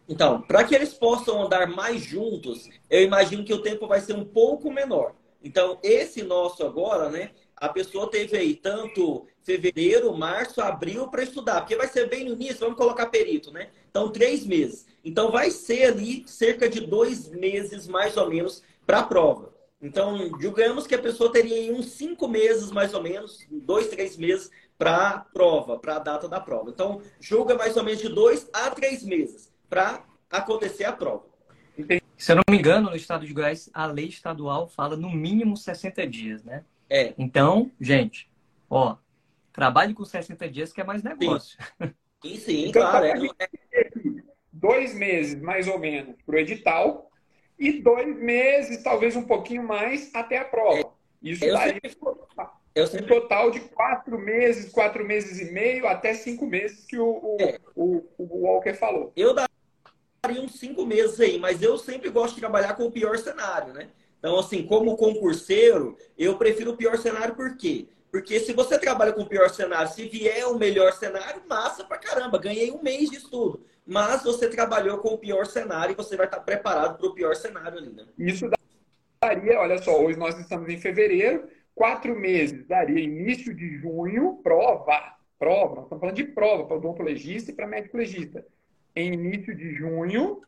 Então, 0.09 0.43
para 0.43 0.65
que 0.65 0.75
eles 0.75 0.93
possam 0.93 1.43
andar 1.43 1.69
mais 1.69 2.03
juntos, 2.03 2.69
eu 2.91 3.03
imagino 3.03 3.45
que 3.45 3.55
o 3.55 3.63
tempo 3.63 3.87
vai 3.87 4.01
ser 4.01 4.15
um 4.15 4.25
pouco 4.25 4.71
menor. 4.71 5.15
Então, 5.43 5.79
esse 5.83 6.23
nosso 6.23 6.65
agora, 6.65 7.09
né? 7.09 7.31
A 7.57 7.69
pessoa 7.69 8.11
teve 8.11 8.37
aí 8.37 8.55
tanto 8.55 9.27
fevereiro, 9.43 10.17
março, 10.17 10.61
abril 10.61 11.09
para 11.09 11.23
estudar, 11.23 11.61
porque 11.61 11.77
vai 11.77 11.89
ser 11.89 12.09
bem 12.09 12.25
no 12.25 12.33
início, 12.33 12.61
vamos 12.61 12.77
colocar 12.77 13.07
perito, 13.07 13.51
né? 13.51 13.71
Então, 13.91 14.11
três 14.11 14.47
meses. 14.47 14.87
Então, 15.05 15.31
vai 15.31 15.51
ser 15.51 15.85
ali 15.85 16.25
cerca 16.27 16.69
de 16.69 16.81
dois 16.81 17.29
meses, 17.29 17.87
mais 17.87 18.17
ou 18.17 18.29
menos, 18.29 18.63
para 18.87 19.01
a 19.01 19.03
prova. 19.03 19.53
Então, 19.83 20.31
julgamos 20.39 20.87
que 20.87 20.95
a 20.95 20.99
pessoa 20.99 21.33
teria 21.33 21.73
uns 21.73 21.87
cinco 21.93 22.29
meses, 22.29 22.71
mais 22.71 22.93
ou 22.93 23.03
menos, 23.03 23.39
dois, 23.51 23.89
três 23.89 24.17
meses 24.17 24.51
para 24.77 25.09
a 25.09 25.19
prova, 25.19 25.79
para 25.79 25.97
a 25.97 25.99
data 25.99 26.29
da 26.29 26.41
prova. 26.41 26.71
Então, 26.71 27.01
julga 27.19 27.55
mais 27.55 27.77
ou 27.77 27.85
menos 27.85 28.01
de 28.01 28.09
dois 28.09 28.49
a 28.53 28.71
três 28.71 29.03
meses 29.03 29.51
para 29.69 30.05
acontecer 30.31 30.85
a 30.85 30.93
prova. 30.93 31.30
Se 32.21 32.33
eu 32.33 32.37
não 32.37 32.43
me 32.51 32.59
engano, 32.59 32.91
no 32.91 32.97
estado 32.97 33.27
de 33.27 33.33
Goiás, 33.33 33.71
a 33.73 33.87
lei 33.87 34.07
estadual 34.09 34.69
fala 34.69 34.95
no 34.95 35.11
mínimo 35.11 35.57
60 35.57 36.07
dias, 36.07 36.45
né? 36.45 36.67
É. 36.91 37.15
Então, 37.17 37.71
gente, 37.81 38.31
ó, 38.69 38.97
trabalhe 39.51 39.95
com 39.95 40.05
60 40.05 40.47
dias 40.51 40.71
que 40.71 40.83
é 40.83 40.85
mais 40.85 41.03
negócio. 41.03 41.59
Sim, 42.23 42.37
sim, 42.37 42.69
então, 42.69 42.83
claro. 42.83 43.07
É, 43.07 43.91
dois 44.53 44.93
meses, 44.93 45.41
mais 45.41 45.67
ou 45.67 45.79
menos, 45.79 46.15
para 46.27 46.35
o 46.35 46.39
edital 46.39 47.11
e 47.59 47.81
dois 47.81 48.15
meses, 48.15 48.83
talvez 48.83 49.17
um 49.17 49.25
pouquinho 49.25 49.67
mais, 49.67 50.15
até 50.15 50.37
a 50.37 50.45
prova. 50.45 50.93
Isso 51.23 51.43
eu 51.43 51.55
daí 51.55 51.73
sempre, 51.73 51.97
eu 52.75 52.87
sempre... 52.87 53.07
um 53.07 53.21
total 53.21 53.51
de 53.51 53.61
quatro 53.61 54.19
meses, 54.19 54.71
quatro 54.71 55.07
meses 55.07 55.41
e 55.41 55.51
meio, 55.51 55.87
até 55.87 56.13
cinco 56.13 56.47
meses 56.47 56.85
que 56.85 56.99
o, 56.99 57.09
o, 57.09 57.37
é. 57.41 57.59
o, 57.75 58.05
o 58.19 58.43
Walker 58.43 58.75
falou. 58.75 59.11
Eu 59.17 59.35
daria 60.23 60.43
uns 60.43 60.59
cinco 60.59 60.85
meses 60.85 61.19
aí, 61.19 61.39
mas 61.39 61.63
eu 61.63 61.79
sempre 61.79 62.11
gosto 62.11 62.35
de 62.35 62.41
trabalhar 62.41 62.75
com 62.75 62.85
o 62.85 62.93
pior 62.93 63.17
cenário, 63.19 63.73
né? 63.73 63.89
Então, 64.19 64.39
assim, 64.39 64.67
como 64.67 64.97
concurseiro, 64.97 65.97
eu 66.19 66.37
prefiro 66.37 66.73
o 66.73 66.77
pior 66.77 66.99
cenário 66.99 67.35
por 67.35 67.57
quê? 67.57 67.87
Porque 68.11 68.39
se 68.41 68.53
você 68.53 68.79
trabalha 68.79 69.13
com 69.13 69.23
o 69.23 69.29
pior 69.29 69.49
cenário, 69.49 69.91
se 69.91 70.07
vier 70.09 70.47
o 70.47 70.59
melhor 70.59 70.93
cenário, 70.93 71.43
massa 71.49 71.85
pra 71.85 71.97
caramba, 71.97 72.39
ganhei 72.39 72.71
um 72.71 72.83
mês 72.83 73.09
de 73.09 73.17
estudo. 73.17 73.65
Mas 73.87 74.23
você 74.23 74.49
trabalhou 74.49 74.99
com 74.99 75.15
o 75.15 75.19
pior 75.19 75.47
cenário 75.47 75.93
e 75.93 75.97
você 75.97 76.17
vai 76.17 76.27
estar 76.27 76.41
preparado 76.41 76.99
para 76.99 77.07
o 77.07 77.15
pior 77.15 77.35
cenário 77.35 77.79
ali, 77.79 77.91
né? 77.91 78.05
Isso 78.19 78.51
daria, 79.23 79.59
olha 79.59 79.79
só, 79.79 79.99
hoje 79.99 80.19
nós 80.19 80.39
estamos 80.39 80.69
em 80.69 80.79
fevereiro, 80.79 81.49
quatro 81.75 82.15
meses 82.15 82.67
daria 82.67 83.01
início 83.01 83.55
de 83.55 83.79
junho, 83.79 84.41
prova, 84.43 85.17
prova, 85.39 85.77
nós 85.77 85.85
estamos 85.85 86.01
falando 86.01 86.17
de 86.17 86.25
prova 86.25 86.67
para 86.67 86.77
odontologista 86.77 87.51
e 87.51 87.55
para 87.55 87.67
médico 87.67 87.97
legista. 87.97 88.45
Em 88.95 89.13
início 89.13 89.55
de 89.55 89.75
junho 89.75 90.43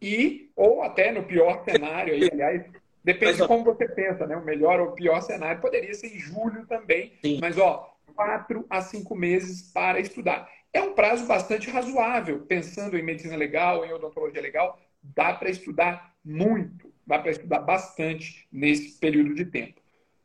e, 0.00 0.50
ou 0.56 0.82
até 0.82 1.12
no 1.12 1.24
pior 1.24 1.64
cenário 1.64 2.14
aí, 2.14 2.30
aliás, 2.32 2.64
Depende 3.02 3.32
mas, 3.32 3.36
de 3.38 3.46
como 3.46 3.64
você 3.64 3.88
pensa, 3.88 4.26
né? 4.26 4.36
O 4.36 4.44
melhor 4.44 4.78
ou 4.80 4.88
o 4.88 4.92
pior 4.92 5.20
cenário 5.22 5.60
poderia 5.60 5.94
ser 5.94 6.14
em 6.14 6.18
julho 6.18 6.66
também. 6.66 7.14
Sim. 7.22 7.38
Mas, 7.40 7.56
ó, 7.56 7.96
quatro 8.14 8.66
a 8.68 8.82
cinco 8.82 9.14
meses 9.14 9.72
para 9.72 9.98
estudar. 9.98 10.48
É 10.72 10.82
um 10.82 10.92
prazo 10.92 11.26
bastante 11.26 11.70
razoável, 11.70 12.40
pensando 12.40 12.96
em 12.96 13.02
medicina 13.02 13.36
legal, 13.36 13.84
em 13.84 13.92
odontologia 13.92 14.40
legal, 14.40 14.78
dá 15.02 15.32
para 15.32 15.50
estudar 15.50 16.14
muito, 16.24 16.92
dá 17.06 17.18
para 17.18 17.30
estudar 17.30 17.60
bastante 17.60 18.46
nesse 18.52 18.98
período 19.00 19.34
de 19.34 19.46
tempo. 19.46 19.80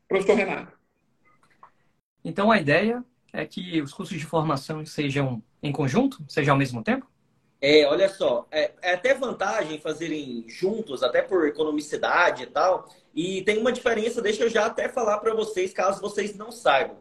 Professor 0.07 0.35
Renato. 0.35 0.77
Então, 2.23 2.51
a 2.51 2.59
ideia 2.59 3.03
é 3.31 3.45
que 3.45 3.81
os 3.81 3.93
cursos 3.93 4.19
de 4.19 4.25
formação 4.25 4.85
sejam 4.85 5.41
em 5.63 5.71
conjunto, 5.71 6.23
sejam 6.27 6.53
ao 6.53 6.59
mesmo 6.59 6.83
tempo? 6.83 7.07
É, 7.61 7.85
olha 7.85 8.09
só, 8.09 8.45
é, 8.51 8.71
é, 8.81 8.93
até 8.93 9.13
vantagem 9.13 9.79
fazerem 9.79 10.45
juntos, 10.47 11.01
até 11.01 11.21
por 11.21 11.47
economicidade 11.47 12.43
e 12.43 12.47
tal. 12.47 12.89
E 13.13 13.41
tem 13.43 13.57
uma 13.57 13.71
diferença, 13.71 14.21
deixa 14.21 14.43
eu 14.43 14.49
já 14.49 14.65
até 14.65 14.89
falar 14.89 15.17
para 15.19 15.33
vocês, 15.33 15.73
caso 15.73 16.01
vocês 16.01 16.35
não 16.35 16.51
saibam. 16.51 16.97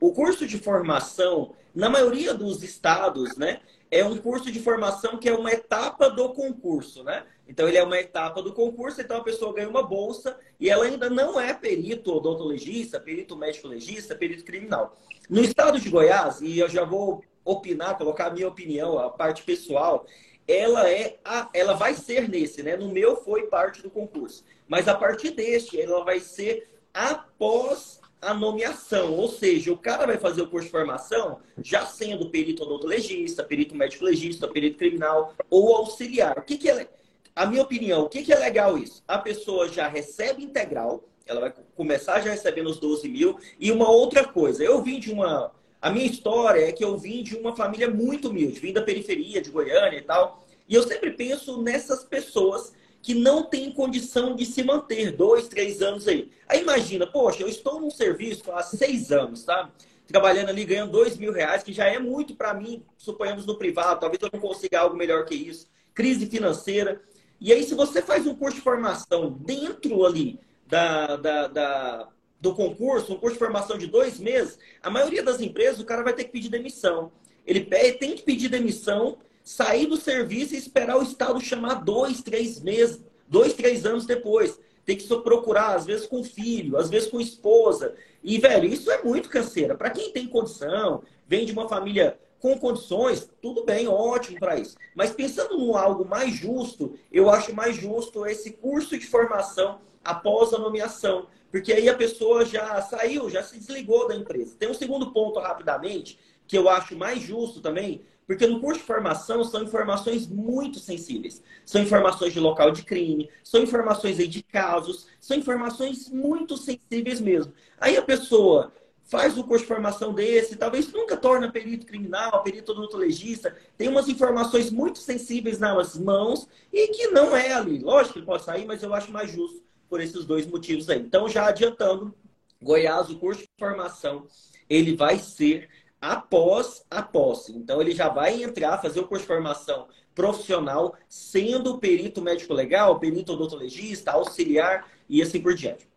O 0.00 0.12
curso 0.12 0.46
de 0.46 0.58
formação, 0.58 1.54
na 1.74 1.90
maioria 1.90 2.32
dos 2.32 2.62
estados, 2.62 3.36
né, 3.36 3.60
é 3.90 4.04
um 4.04 4.16
curso 4.16 4.50
de 4.50 4.60
formação 4.60 5.18
que 5.18 5.28
é 5.28 5.34
uma 5.34 5.52
etapa 5.52 6.08
do 6.08 6.30
concurso, 6.30 7.02
né? 7.02 7.24
Então 7.46 7.68
ele 7.68 7.76
é 7.76 7.82
uma 7.82 7.98
etapa 7.98 8.40
do 8.40 8.52
concurso, 8.52 9.00
então 9.00 9.16
a 9.16 9.24
pessoa 9.24 9.52
ganha 9.52 9.68
uma 9.68 9.82
bolsa 9.82 10.38
e 10.58 10.70
ela 10.70 10.84
ainda 10.84 11.10
não 11.10 11.38
é 11.38 11.52
perito 11.52 12.14
odontologista, 12.14 13.00
perito 13.00 13.36
médico 13.36 13.66
legista, 13.66 14.14
perito 14.14 14.44
criminal. 14.44 14.96
No 15.28 15.42
estado 15.42 15.80
de 15.80 15.90
Goiás, 15.90 16.40
e 16.40 16.58
eu 16.58 16.68
já 16.68 16.84
vou 16.84 17.22
opinar, 17.44 17.96
colocar 17.96 18.26
a 18.26 18.30
minha 18.30 18.48
opinião, 18.48 18.98
a 18.98 19.10
parte 19.10 19.42
pessoal, 19.42 20.06
ela 20.46 20.90
é 20.90 21.18
a, 21.24 21.48
ela 21.54 21.74
vai 21.74 21.94
ser 21.94 22.28
nesse, 22.28 22.62
né? 22.62 22.76
No 22.76 22.88
meu 22.88 23.16
foi 23.16 23.46
parte 23.46 23.82
do 23.82 23.90
concurso, 23.90 24.44
mas 24.66 24.88
a 24.88 24.94
partir 24.94 25.30
deste 25.30 25.80
ela 25.80 26.04
vai 26.04 26.20
ser 26.20 26.68
após 26.92 28.00
a 28.20 28.34
nomeação, 28.34 29.14
ou 29.14 29.28
seja, 29.28 29.72
o 29.72 29.78
cara 29.78 30.06
vai 30.06 30.18
fazer 30.18 30.42
o 30.42 30.46
curso 30.46 30.66
de 30.66 30.72
formação 30.72 31.40
já 31.62 31.86
sendo 31.86 32.28
perito 32.28 32.64
odontologista, 32.64 33.42
perito 33.42 33.74
médico 33.74 34.04
legista, 34.04 34.46
perito 34.46 34.76
criminal 34.76 35.34
ou 35.48 35.74
auxiliar. 35.76 36.38
O 36.38 36.42
que 36.42 36.58
que 36.58 36.68
é 36.68 36.86
a 37.34 37.46
minha 37.46 37.62
opinião, 37.62 38.02
o 38.02 38.08
que 38.08 38.22
que 38.22 38.32
é 38.32 38.38
legal 38.38 38.76
isso? 38.76 39.02
A 39.08 39.18
pessoa 39.18 39.68
já 39.68 39.88
recebe 39.88 40.42
integral, 40.42 41.02
ela 41.26 41.40
vai 41.40 41.54
começar 41.74 42.20
já 42.20 42.30
recebendo 42.30 42.68
os 42.68 42.78
12 42.78 43.08
mil 43.08 43.38
e 43.58 43.70
uma 43.72 43.88
outra 43.88 44.26
coisa, 44.26 44.62
eu 44.62 44.82
vim 44.82 44.98
de 45.00 45.12
uma 45.12 45.52
a 45.80 45.90
minha 45.90 46.06
história 46.06 46.68
é 46.68 46.72
que 46.72 46.84
eu 46.84 46.96
vim 46.96 47.22
de 47.22 47.36
uma 47.36 47.56
família 47.56 47.88
muito 47.88 48.28
humilde, 48.28 48.60
vim 48.60 48.72
da 48.72 48.82
periferia 48.82 49.40
de 49.40 49.50
Goiânia 49.50 49.98
e 49.98 50.02
tal. 50.02 50.44
E 50.68 50.74
eu 50.74 50.82
sempre 50.82 51.10
penso 51.12 51.62
nessas 51.62 52.04
pessoas 52.04 52.72
que 53.02 53.14
não 53.14 53.44
têm 53.44 53.72
condição 53.72 54.36
de 54.36 54.44
se 54.44 54.62
manter 54.62 55.12
dois, 55.12 55.48
três 55.48 55.80
anos 55.80 56.06
aí. 56.06 56.30
Aí 56.46 56.60
imagina, 56.60 57.06
poxa, 57.06 57.42
eu 57.42 57.48
estou 57.48 57.80
num 57.80 57.90
serviço 57.90 58.52
há 58.52 58.62
seis 58.62 59.10
anos, 59.10 59.44
tá? 59.44 59.70
Trabalhando 60.06 60.50
ali, 60.50 60.64
ganhando 60.64 60.92
dois 60.92 61.16
mil 61.16 61.32
reais, 61.32 61.62
que 61.62 61.72
já 61.72 61.86
é 61.86 61.98
muito 61.98 62.34
para 62.34 62.52
mim, 62.52 62.82
suponhamos 62.98 63.46
no 63.46 63.56
privado, 63.56 64.00
talvez 64.00 64.22
eu 64.22 64.28
não 64.32 64.40
consiga 64.40 64.80
algo 64.80 64.96
melhor 64.96 65.24
que 65.24 65.34
isso. 65.34 65.66
Crise 65.94 66.26
financeira. 66.26 67.00
E 67.40 67.52
aí, 67.52 67.62
se 67.64 67.74
você 67.74 68.02
faz 68.02 68.26
um 68.26 68.34
curso 68.34 68.56
de 68.56 68.62
formação 68.62 69.30
dentro 69.30 70.04
ali 70.04 70.38
da, 70.66 71.16
da, 71.16 71.46
da 71.48 72.08
do 72.40 72.54
concurso, 72.54 73.12
um 73.12 73.18
curso 73.18 73.34
de 73.34 73.38
formação 73.38 73.76
de 73.76 73.86
dois 73.86 74.18
meses, 74.18 74.58
a 74.82 74.90
maioria 74.90 75.22
das 75.22 75.40
empresas 75.40 75.78
o 75.78 75.84
cara 75.84 76.02
vai 76.02 76.14
ter 76.14 76.24
que 76.24 76.32
pedir 76.32 76.48
demissão. 76.48 77.12
Ele 77.46 77.60
tem 77.60 78.14
que 78.14 78.22
pedir 78.22 78.48
demissão, 78.48 79.18
sair 79.44 79.86
do 79.86 79.96
serviço 79.96 80.54
e 80.54 80.58
esperar 80.58 80.98
o 80.98 81.02
Estado 81.02 81.40
chamar 81.40 81.74
dois, 81.74 82.22
três 82.22 82.60
meses, 82.60 83.04
dois, 83.28 83.52
três 83.52 83.84
anos 83.84 84.06
depois. 84.06 84.58
Tem 84.84 84.96
que 84.96 85.06
procurar, 85.20 85.76
às 85.76 85.84
vezes, 85.84 86.06
com 86.06 86.24
filho, 86.24 86.76
às 86.76 86.88
vezes 86.88 87.08
com 87.08 87.20
esposa. 87.20 87.94
E, 88.22 88.38
velho, 88.38 88.66
isso 88.66 88.90
é 88.90 89.02
muito 89.02 89.28
canseira. 89.28 89.74
Para 89.74 89.90
quem 89.90 90.10
tem 90.12 90.26
condição, 90.26 91.02
vem 91.26 91.44
de 91.44 91.52
uma 91.52 91.68
família 91.68 92.18
com 92.40 92.58
condições, 92.58 93.30
tudo 93.42 93.64
bem, 93.64 93.86
ótimo 93.86 94.38
para 94.40 94.58
isso. 94.58 94.76
Mas 94.94 95.10
pensando 95.10 95.60
em 95.60 95.76
algo 95.76 96.06
mais 96.06 96.34
justo, 96.34 96.94
eu 97.12 97.28
acho 97.28 97.54
mais 97.54 97.76
justo 97.76 98.24
esse 98.26 98.52
curso 98.52 98.98
de 98.98 99.06
formação 99.06 99.78
após 100.04 100.52
a 100.52 100.58
nomeação. 100.58 101.26
Porque 101.50 101.72
aí 101.72 101.88
a 101.88 101.96
pessoa 101.96 102.44
já 102.44 102.80
saiu, 102.82 103.28
já 103.28 103.42
se 103.42 103.58
desligou 103.58 104.06
da 104.06 104.14
empresa. 104.14 104.56
Tem 104.58 104.70
um 104.70 104.74
segundo 104.74 105.12
ponto, 105.12 105.40
rapidamente, 105.40 106.18
que 106.46 106.56
eu 106.56 106.68
acho 106.68 106.96
mais 106.96 107.20
justo 107.20 107.60
também, 107.60 108.02
porque 108.26 108.46
no 108.46 108.60
curso 108.60 108.80
de 108.80 108.86
formação 108.86 109.42
são 109.42 109.62
informações 109.62 110.28
muito 110.28 110.78
sensíveis. 110.78 111.42
São 111.64 111.82
informações 111.82 112.32
de 112.32 112.38
local 112.38 112.70
de 112.70 112.84
crime, 112.84 113.28
são 113.42 113.62
informações 113.62 114.16
de 114.16 114.42
casos, 114.44 115.08
são 115.20 115.36
informações 115.36 116.08
muito 116.08 116.56
sensíveis 116.56 117.20
mesmo. 117.20 117.52
Aí 117.80 117.96
a 117.96 118.02
pessoa 118.02 118.72
faz 119.02 119.36
o 119.36 119.42
curso 119.42 119.64
de 119.64 119.68
formação 119.68 120.14
desse, 120.14 120.54
talvez 120.54 120.92
nunca 120.92 121.16
torna 121.16 121.50
perito 121.50 121.84
criminal, 121.84 122.44
perito 122.44 122.70
odontologista, 122.70 123.56
tem 123.76 123.88
umas 123.88 124.08
informações 124.08 124.70
muito 124.70 125.00
sensíveis 125.00 125.58
nas 125.58 125.98
mãos 125.98 126.46
e 126.72 126.86
que 126.88 127.08
não 127.08 127.34
é 127.34 127.52
ali. 127.52 127.80
Lógico 127.80 128.20
que 128.20 128.26
pode 128.26 128.44
sair, 128.44 128.64
mas 128.64 128.84
eu 128.84 128.94
acho 128.94 129.10
mais 129.10 129.32
justo 129.32 129.60
por 129.90 130.00
esses 130.00 130.24
dois 130.24 130.46
motivos 130.46 130.88
aí. 130.88 131.00
Então, 131.00 131.28
já 131.28 131.46
adiantando, 131.46 132.14
Goiás, 132.62 133.10
o 133.10 133.18
curso 133.18 133.42
de 133.42 133.48
formação, 133.58 134.26
ele 134.68 134.94
vai 134.94 135.18
ser 135.18 135.68
após 136.00 136.86
a 136.88 137.02
posse. 137.02 137.52
Então, 137.52 137.80
ele 137.80 137.90
já 137.90 138.08
vai 138.08 138.42
entrar, 138.42 138.78
fazer 138.78 139.00
o 139.00 139.06
curso 139.06 139.24
de 139.24 139.28
formação 139.28 139.88
profissional, 140.14 140.94
sendo 141.08 141.78
perito 141.78 142.22
médico 142.22 142.54
legal, 142.54 142.98
perito 142.98 143.32
odontologista, 143.32 144.12
auxiliar 144.12 144.88
e 145.08 145.20
assim 145.20 145.40
por 145.40 145.54
diante. 145.54 145.88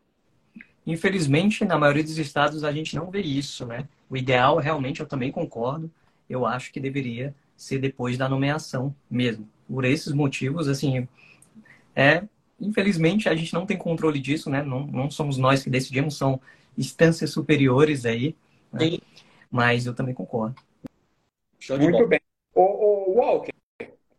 Infelizmente, 0.86 1.64
na 1.64 1.78
maioria 1.78 2.04
dos 2.04 2.18
estados, 2.18 2.64
a 2.64 2.72
gente 2.72 2.96
não 2.96 3.10
vê 3.10 3.22
isso, 3.22 3.66
né? 3.66 3.88
O 4.10 4.18
ideal, 4.18 4.58
realmente, 4.58 5.00
eu 5.00 5.06
também 5.06 5.32
concordo, 5.32 5.90
eu 6.30 6.46
acho 6.46 6.72
que 6.74 6.80
deveria 6.80 7.34
ser 7.56 7.80
depois 7.80 8.18
da 8.18 8.28
nomeação 8.28 8.94
mesmo. 9.10 9.48
Por 9.68 9.86
esses 9.86 10.12
motivos, 10.12 10.68
assim, 10.68 11.08
é 11.96 12.24
infelizmente, 12.64 13.30
a 13.30 13.36
gente 13.36 13.54
não 13.54 13.66
tem 13.66 13.78
controle 13.78 14.20
disso, 14.20 14.50
né? 14.50 14.64
Não, 14.64 14.86
não 14.88 15.10
somos 15.10 15.38
nós 15.38 15.64
que 15.64 15.70
decidimos, 15.70 16.18
são 16.18 16.40
instâncias 16.78 17.32
superiores 17.32 18.06
aí. 18.06 18.36
Né? 18.72 18.98
Mas 19.52 19.86
eu 19.86 19.94
também 19.94 20.14
concordo. 20.14 20.56
Muito 21.70 22.08
bem. 22.08 22.20
O, 22.56 22.62
o, 22.62 23.14
Walker, 23.18 23.54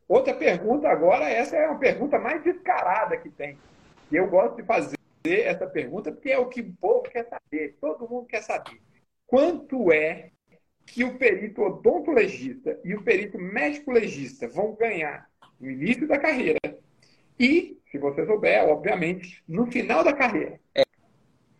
outra 0.08 0.34
pergunta 0.34 0.88
agora, 0.88 1.28
essa 1.28 1.56
é 1.56 1.68
uma 1.68 1.78
pergunta 1.78 2.18
mais 2.18 2.42
descarada 2.42 3.16
que 3.16 3.28
tem. 3.30 3.58
E 4.10 4.16
eu 4.16 4.28
gosto 4.28 4.56
de 4.56 4.62
fazer 4.62 4.96
essa 5.24 5.66
pergunta 5.66 6.12
porque 6.12 6.30
é 6.30 6.38
o 6.38 6.48
que 6.48 6.60
o 6.60 6.72
povo 6.80 7.02
quer 7.02 7.28
saber, 7.28 7.76
todo 7.80 8.08
mundo 8.08 8.26
quer 8.26 8.42
saber. 8.42 8.80
Quanto 9.26 9.92
é 9.92 10.30
que 10.86 11.04
o 11.04 11.16
perito 11.18 11.62
odontologista 11.62 12.78
e 12.84 12.94
o 12.94 13.02
perito 13.02 13.38
médico-legista 13.38 14.48
vão 14.48 14.74
ganhar 14.74 15.28
no 15.60 15.70
início 15.70 16.06
da 16.06 16.18
carreira 16.18 16.58
e 17.38 17.78
se 17.90 17.98
você 17.98 18.26
souber, 18.26 18.68
obviamente, 18.68 19.42
no 19.48 19.70
final 19.70 20.02
da 20.02 20.12
carreira. 20.12 20.60
É, 20.74 20.82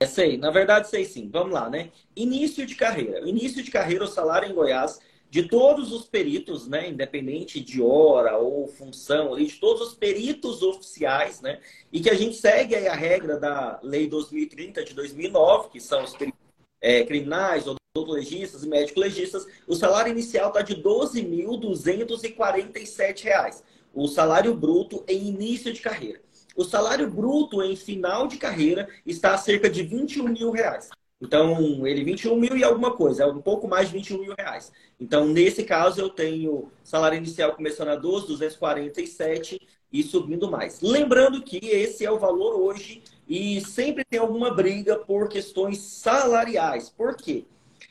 é, 0.01 0.07
sei. 0.07 0.37
Na 0.37 0.51
verdade, 0.51 0.89
sei 0.89 1.05
sim. 1.05 1.29
Vamos 1.31 1.53
lá, 1.53 1.71
né? 1.71 1.91
Início 2.17 2.67
de 2.67 2.75
carreira. 2.75 3.21
Início 3.29 3.63
de 3.63 3.71
carreira, 3.71 4.05
o 4.05 4.09
salário 4.09 4.51
em 4.51 4.55
Goiás, 4.55 4.99
de 5.31 5.49
todos 5.49 5.93
os 5.93 6.07
peritos, 6.07 6.69
né? 6.69 6.89
Independente 6.89 7.61
de 7.61 7.81
hora 7.81 8.37
ou 8.37 8.67
função, 8.67 9.37
de 9.37 9.53
todos 9.61 9.89
os 9.89 9.95
peritos 9.95 10.63
oficiais, 10.63 11.41
né? 11.41 11.61
E 11.93 12.01
que 12.01 12.11
a 12.11 12.15
gente 12.15 12.37
segue 12.37 12.75
aí 12.75 12.89
a 12.89 12.95
regra 12.95 13.39
da 13.39 13.79
Lei 13.83 14.09
2030 14.09 14.85
de 14.85 14.95
2009, 14.95 15.71
que 15.71 15.81
são 15.81 16.03
os 16.03 16.17
peritos 16.17 16.41
é, 16.81 17.05
criminais, 17.05 17.67
odontologistas 17.67 18.65
e 18.65 18.69
médico-legistas, 18.69 19.47
o 19.67 19.75
salário 19.75 20.11
inicial 20.11 20.49
está 20.49 20.63
de 20.63 20.75
R$ 20.75 20.83
12.247 20.83 23.63
o 23.95 24.09
salário 24.09 24.55
bruto 24.55 25.05
em 25.07 25.29
início 25.29 25.73
de 25.73 25.81
carreira. 25.81 26.21
O 26.57 26.65
salário 26.65 27.11
bruto 27.11 27.63
em 27.63 27.75
final 27.75 28.27
de 28.27 28.37
carreira 28.37 28.89
está 29.05 29.35
a 29.35 29.39
cerca 29.39 29.69
de 29.69 29.83
21 29.83 30.29
mil 30.29 30.51
reais. 30.51 30.91
Então, 31.21 31.87
ele 31.87 32.05
21 32.05 32.37
mil 32.37 32.57
e 32.57 32.63
alguma 32.63 32.93
coisa, 32.93 33.23
é 33.23 33.27
um 33.27 33.41
pouco 33.41 33.67
mais 33.67 33.89
de 33.89 33.95
21 33.95 34.19
mil 34.19 34.35
reais. 34.37 34.71
Então, 35.01 35.27
nesse 35.27 35.65
caso, 35.65 36.01
eu 36.01 36.11
tenho 36.11 36.71
salário 36.83 37.17
inicial 37.17 37.55
começando 37.55 37.89
a 37.89 37.97
12, 37.97 38.27
247 38.27 39.61
e 39.93 40.03
subindo 40.03 40.51
mais. 40.51 40.81
Lembrando 40.81 41.43
que 41.43 41.59
esse 41.59 42.05
é 42.05 42.11
o 42.11 42.19
valor 42.19 42.61
hoje 42.61 43.03
e 43.29 43.61
sempre 43.63 44.05
tem 44.05 44.19
alguma 44.19 44.53
briga 44.53 44.97
por 44.97 45.29
questões 45.29 45.79
salariais. 45.79 46.91
Por 46.91 47.17
quê? 47.17 47.45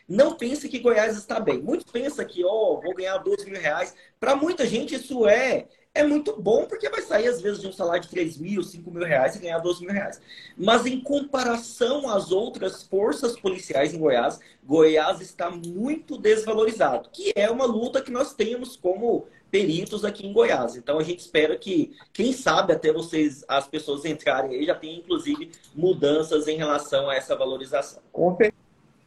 Não 0.07 0.35
pense 0.35 0.67
que 0.67 0.79
Goiás 0.79 1.17
está 1.17 1.39
bem. 1.39 1.61
Muitos 1.61 1.91
pensam 1.91 2.25
que, 2.25 2.43
ó, 2.43 2.49
oh, 2.49 2.81
vou 2.81 2.93
ganhar 2.93 3.17
12 3.17 3.49
mil 3.49 3.59
reais. 3.59 3.95
Para 4.19 4.35
muita 4.35 4.67
gente 4.67 4.95
isso 4.95 5.27
é 5.27 5.67
é 5.95 6.03
muito 6.03 6.35
bom 6.41 6.65
porque 6.65 6.89
vai 6.89 7.01
sair 7.01 7.27
às 7.27 7.39
vezes 7.39 7.61
de 7.61 7.67
um 7.67 7.71
salário 7.71 8.01
de 8.01 8.09
3 8.09 8.37
mil, 8.37 8.63
5 8.63 8.89
mil 8.89 9.05
reais 9.05 9.35
e 9.35 9.39
ganhar 9.39 9.59
12 9.59 9.81
mil 9.81 9.93
reais. 9.93 10.19
Mas 10.57 10.85
em 10.87 10.99
comparação 10.99 12.09
às 12.09 12.31
outras 12.31 12.81
forças 12.83 13.39
policiais 13.39 13.93
em 13.93 13.99
Goiás, 13.99 14.39
Goiás 14.63 15.21
está 15.21 15.51
muito 15.51 16.17
desvalorizado, 16.17 17.09
que 17.11 17.31
é 17.35 17.49
uma 17.49 17.65
luta 17.65 18.01
que 18.01 18.09
nós 18.09 18.33
temos 18.33 18.75
como 18.75 19.27
peritos 19.51 20.03
aqui 20.03 20.25
em 20.25 20.33
Goiás. 20.33 20.75
Então 20.75 20.97
a 20.97 21.03
gente 21.03 21.19
espera 21.19 21.55
que, 21.55 21.95
quem 22.11 22.33
sabe, 22.33 22.73
até 22.73 22.91
vocês, 22.91 23.45
as 23.47 23.67
pessoas 23.67 24.03
entrarem 24.03 24.57
aí, 24.57 24.65
já 24.65 24.73
tem 24.73 24.97
inclusive 24.97 25.51
mudanças 25.75 26.47
em 26.47 26.57
relação 26.57 27.07
a 27.07 27.15
essa 27.15 27.35
valorização. 27.35 28.01
Com 28.11 28.35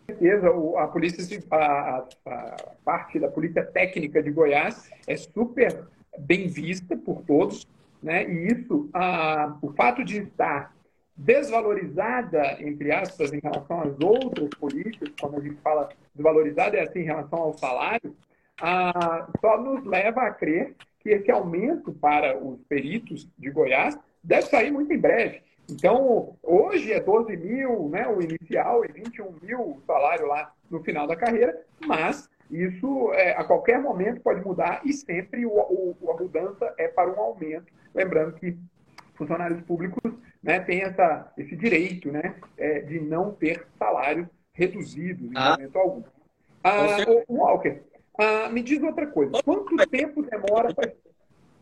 certeza, 0.07 0.46
a 0.79 0.87
polícia, 0.87 1.42
a, 1.51 2.05
a 2.27 2.57
parte 2.85 3.18
da 3.18 3.27
polícia 3.27 3.64
técnica 3.64 4.22
de 4.22 4.31
Goiás 4.31 4.88
é 5.09 5.16
super 5.16 5.85
bem 6.18 6.48
vista 6.48 6.96
por 6.96 7.22
todos, 7.22 7.66
né? 8.02 8.29
E 8.29 8.52
isso, 8.52 8.88
a, 8.92 9.57
o 9.62 9.72
fato 9.72 10.05
de 10.05 10.18
estar 10.18 10.74
desvalorizada, 11.16 12.57
entre 12.61 12.92
aspas, 12.92 13.33
em 13.33 13.40
relação 13.40 13.81
às 13.81 14.00
outras 14.00 14.50
polícias, 14.50 15.11
quando 15.18 15.38
a 15.38 15.40
gente 15.40 15.57
fala 15.62 15.88
desvalorizada, 16.14 16.76
é 16.76 16.83
assim 16.83 17.00
em 17.00 17.05
relação 17.05 17.38
ao 17.38 17.57
salário, 17.57 18.14
a, 18.61 19.26
só 19.40 19.61
nos 19.61 19.85
leva 19.85 20.22
a 20.22 20.31
crer 20.31 20.74
que 21.00 21.11
esse 21.11 21.31
aumento 21.31 21.92
para 21.92 22.37
os 22.37 22.61
peritos 22.68 23.29
de 23.38 23.50
Goiás 23.50 23.98
deve 24.22 24.42
sair 24.42 24.70
muito 24.70 24.92
em 24.92 24.98
breve. 24.98 25.40
Então, 25.68 26.37
hoje 26.42 26.92
é 26.92 27.00
12 27.00 27.37
mil 27.37 27.88
né, 27.88 28.07
o 28.07 28.20
inicial 28.22 28.85
e 28.85 28.92
21 28.92 29.35
mil 29.42 29.61
o 29.61 29.83
salário 29.87 30.26
lá 30.26 30.52
no 30.70 30.83
final 30.83 31.07
da 31.07 31.16
carreira, 31.16 31.61
mas 31.87 32.29
isso 32.50 33.12
é, 33.12 33.32
a 33.32 33.44
qualquer 33.44 33.80
momento 33.80 34.20
pode 34.20 34.44
mudar 34.44 34.80
e 34.85 34.92
sempre 34.92 35.44
o, 35.44 35.52
o, 35.52 36.11
a 36.11 36.22
mudança 36.22 36.72
é 36.78 36.88
para 36.88 37.11
um 37.11 37.18
aumento. 37.18 37.72
Lembrando 37.94 38.35
que 38.35 38.56
funcionários 39.14 39.61
públicos 39.62 40.12
né, 40.42 40.61
têm 40.61 40.82
essa, 40.82 41.32
esse 41.37 41.56
direito 41.56 42.11
né, 42.12 42.37
é, 42.56 42.80
de 42.80 43.00
não 43.00 43.32
ter 43.32 43.66
salários 43.78 44.28
reduzidos 44.52 45.30
em 45.30 45.37
ah. 45.37 45.50
momento 45.52 45.78
algum. 45.78 46.02
Ah, 46.62 46.96
o, 47.28 47.35
Walker, 47.35 47.82
ah, 48.18 48.48
me 48.48 48.62
diz 48.62 48.82
outra 48.82 49.06
coisa. 49.06 49.32
Quanto 49.44 49.76
tempo 49.88 50.22
demora 50.22 50.74
para. 50.74 50.92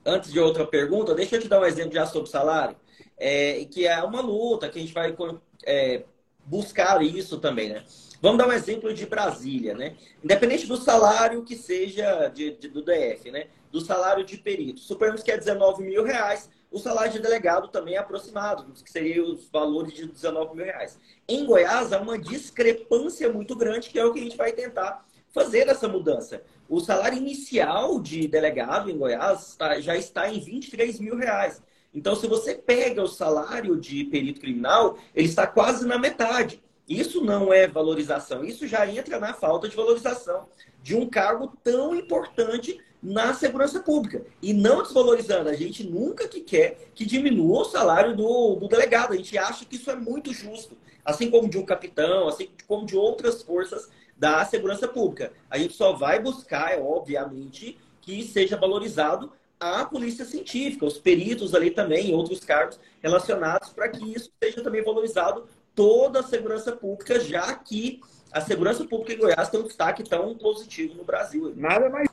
Antes 0.07 0.31
de 0.31 0.39
outra 0.39 0.67
pergunta, 0.67 1.15
deixa 1.15 1.37
eu 1.37 1.41
te 1.41 1.49
dar 1.49 1.61
um 1.61 1.65
exemplo 1.65 1.95
já 1.95 2.05
sobre 2.05 2.29
salário, 2.29 2.77
é, 3.19 3.65
que 3.65 3.87
é 3.87 4.03
uma 4.03 4.21
luta 4.21 4.69
que 4.69 4.79
a 4.79 4.83
gente 4.83 4.93
vai 4.93 5.17
é, 5.65 6.05
buscar 6.45 7.03
isso 7.03 7.41
também, 7.41 7.71
né? 7.71 7.83
Vamos 8.25 8.39
dar 8.39 8.49
um 8.49 8.53
exemplo 8.53 8.95
de 8.95 9.05
Brasília, 9.05 9.75
né? 9.75 9.97
Independente 10.25 10.67
do 10.67 10.79
salário 10.79 11.45
que 11.45 11.55
seja 11.55 12.29
de, 12.29 12.53
de, 12.53 12.69
do 12.69 12.81
DF, 12.83 13.31
né? 13.31 13.49
Do 13.71 13.83
salário 13.83 14.25
de 14.25 14.39
perito. 14.39 14.81
Suponhamos 14.81 15.23
que 15.23 15.31
é 15.31 15.37
19 15.37 15.85
mil 15.85 16.03
reais, 16.03 16.49
o 16.73 16.79
salário 16.79 17.13
de 17.13 17.19
delegado 17.19 17.69
também 17.69 17.97
é 17.97 17.99
aproximado, 17.99 18.65
que 18.83 18.91
seriam 18.91 19.31
os 19.31 19.51
valores 19.51 19.93
de 19.93 20.07
19 20.07 20.57
mil 20.57 20.65
reais. 20.65 20.99
Em 21.29 21.45
Goiás, 21.45 21.93
há 21.93 22.01
uma 22.01 22.19
discrepância 22.19 23.31
muito 23.31 23.55
grande, 23.55 23.91
que 23.91 23.99
é 23.99 24.05
o 24.07 24.11
que 24.15 24.21
a 24.21 24.23
gente 24.23 24.39
vai 24.39 24.53
tentar 24.53 25.05
fazer 25.31 25.69
essa 25.69 25.87
mudança. 25.87 26.43
O 26.67 26.81
salário 26.81 27.19
inicial 27.19 28.01
de 28.01 28.27
delegado 28.27 28.91
em 28.91 28.97
Goiás 28.97 29.55
já 29.81 29.99
está 29.99 30.33
em 30.33 30.41
23 30.41 30.99
mil 30.99 31.15
reais. 31.15 31.63
Então, 31.93 32.17
se 32.17 32.27
você 32.27 32.55
pega 32.55 33.03
o 33.03 33.07
salário 33.07 33.79
de 33.79 34.03
perito 34.05 34.41
criminal, 34.41 34.97
ele 35.15 35.29
está 35.29 35.47
quase 35.47 35.87
na 35.87 35.99
metade. 35.99 36.64
Isso 36.89 37.25
não 37.25 37.53
é 37.53 37.67
valorização, 37.67 38.45
isso 38.45 38.67
já 38.67 38.87
entra 38.87 39.19
na 39.19 39.33
falta 39.33 39.69
de 39.69 39.77
valorização 39.77 40.47
de 40.83 40.95
um 40.95 41.09
cargo 41.09 41.57
tão 41.63 41.95
importante 41.95 42.79
na 43.03 43.33
segurança 43.35 43.81
pública. 43.81 44.25
E 44.43 44.53
não 44.53 44.83
desvalorizando, 44.83 45.49
a 45.49 45.55
gente 45.55 45.85
nunca 45.85 46.29
que 46.29 46.41
quer 46.41 46.91
que 46.95 47.07
diminua 47.07 47.63
o 47.63 47.65
salário 47.65 48.17
do, 48.17 48.57
do 48.57 48.69
delegado. 48.69 49.13
A 49.13 49.17
gente 49.17 49.37
acha 49.37 49.65
que 49.65 49.77
isso 49.77 49.91
é 49.91 49.97
muito 49.97 50.33
justo, 50.33 50.77
assim 51.05 51.31
como 51.31 51.49
de 51.49 51.59
um 51.59 51.65
capitão, 51.65 52.29
assim 52.29 52.49
como 52.67 52.87
de 52.87 52.97
outras 52.97 53.43
forças 53.43 53.91
da 54.17 54.45
segurança 54.45 54.87
pública. 54.87 55.33
A 55.51 55.59
gente 55.59 55.75
só 55.75 55.93
vai 55.93 56.19
buscar, 56.19 56.79
obviamente, 56.79 57.79
que 58.01 58.23
seja 58.23 58.57
valorizado 58.57 59.33
a 59.59 59.85
polícia 59.85 60.25
científica, 60.25 60.85
os 60.85 60.99
peritos 60.99 61.55
ali 61.55 61.71
também, 61.71 62.15
outros 62.15 62.41
cargos 62.41 62.79
relacionados, 63.03 63.71
para 63.71 63.89
que 63.89 64.15
isso 64.15 64.31
seja 64.43 64.63
também 64.63 64.83
valorizado 64.83 65.47
toda 65.75 66.21
a 66.21 66.23
segurança 66.23 66.73
pública, 66.73 67.21
já 67.21 67.55
que 67.55 68.01
a 68.33 68.41
segurança 68.41 68.85
pública 68.85 69.13
em 69.13 69.19
Goiás 69.19 69.49
tem 69.49 69.61
um 69.61 69.65
destaque 69.65 70.03
tão 70.03 70.37
positivo 70.37 70.95
no 70.95 71.05
Brasil. 71.05 71.53
Nada 71.57 71.89
mais 71.89 72.09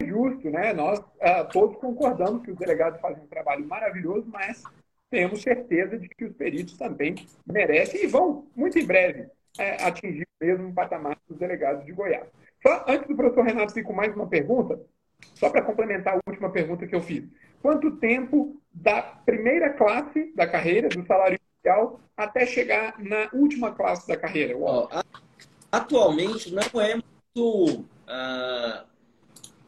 justo, 0.00 0.48
né? 0.50 0.72
Nós 0.72 0.98
uh, 0.98 1.48
todos 1.52 1.76
concordamos 1.76 2.42
que 2.42 2.50
os 2.50 2.56
delegados 2.56 3.00
fazem 3.00 3.22
um 3.22 3.26
trabalho 3.26 3.66
maravilhoso, 3.66 4.26
mas 4.32 4.62
temos 5.10 5.42
certeza 5.42 5.98
de 5.98 6.08
que 6.08 6.24
os 6.24 6.34
peritos 6.34 6.76
também 6.76 7.14
merecem 7.46 8.04
e 8.04 8.06
vão, 8.06 8.46
muito 8.54 8.78
em 8.78 8.86
breve, 8.86 9.26
é, 9.58 9.82
atingir 9.82 10.26
o 10.40 10.44
mesmo 10.44 10.72
patamar 10.72 11.18
dos 11.28 11.38
delegados 11.38 11.84
de 11.84 11.92
Goiás. 11.92 12.28
Só 12.62 12.84
antes 12.86 13.08
do 13.08 13.16
professor 13.16 13.44
Renato 13.44 13.74
vir 13.74 13.84
com 13.84 13.92
mais 13.92 14.14
uma 14.14 14.26
pergunta, 14.26 14.80
só 15.34 15.50
para 15.50 15.62
complementar 15.62 16.14
a 16.14 16.20
última 16.28 16.50
pergunta 16.50 16.86
que 16.86 16.94
eu 16.94 17.00
fiz. 17.00 17.24
Quanto 17.60 17.96
tempo 17.96 18.60
da 18.72 19.02
primeira 19.02 19.70
classe 19.70 20.32
da 20.34 20.46
carreira, 20.46 20.88
do 20.88 21.04
salário 21.06 21.38
inicial, 21.68 22.00
até 22.16 22.46
chegar 22.46 22.98
na 22.98 23.28
última 23.32 23.72
classe 23.72 24.08
da 24.08 24.16
carreira? 24.16 24.56
Ó, 24.58 24.88
atualmente 25.70 26.52
não 26.52 26.80
é 26.80 26.94
muito 26.94 27.80
uh, 27.80 28.86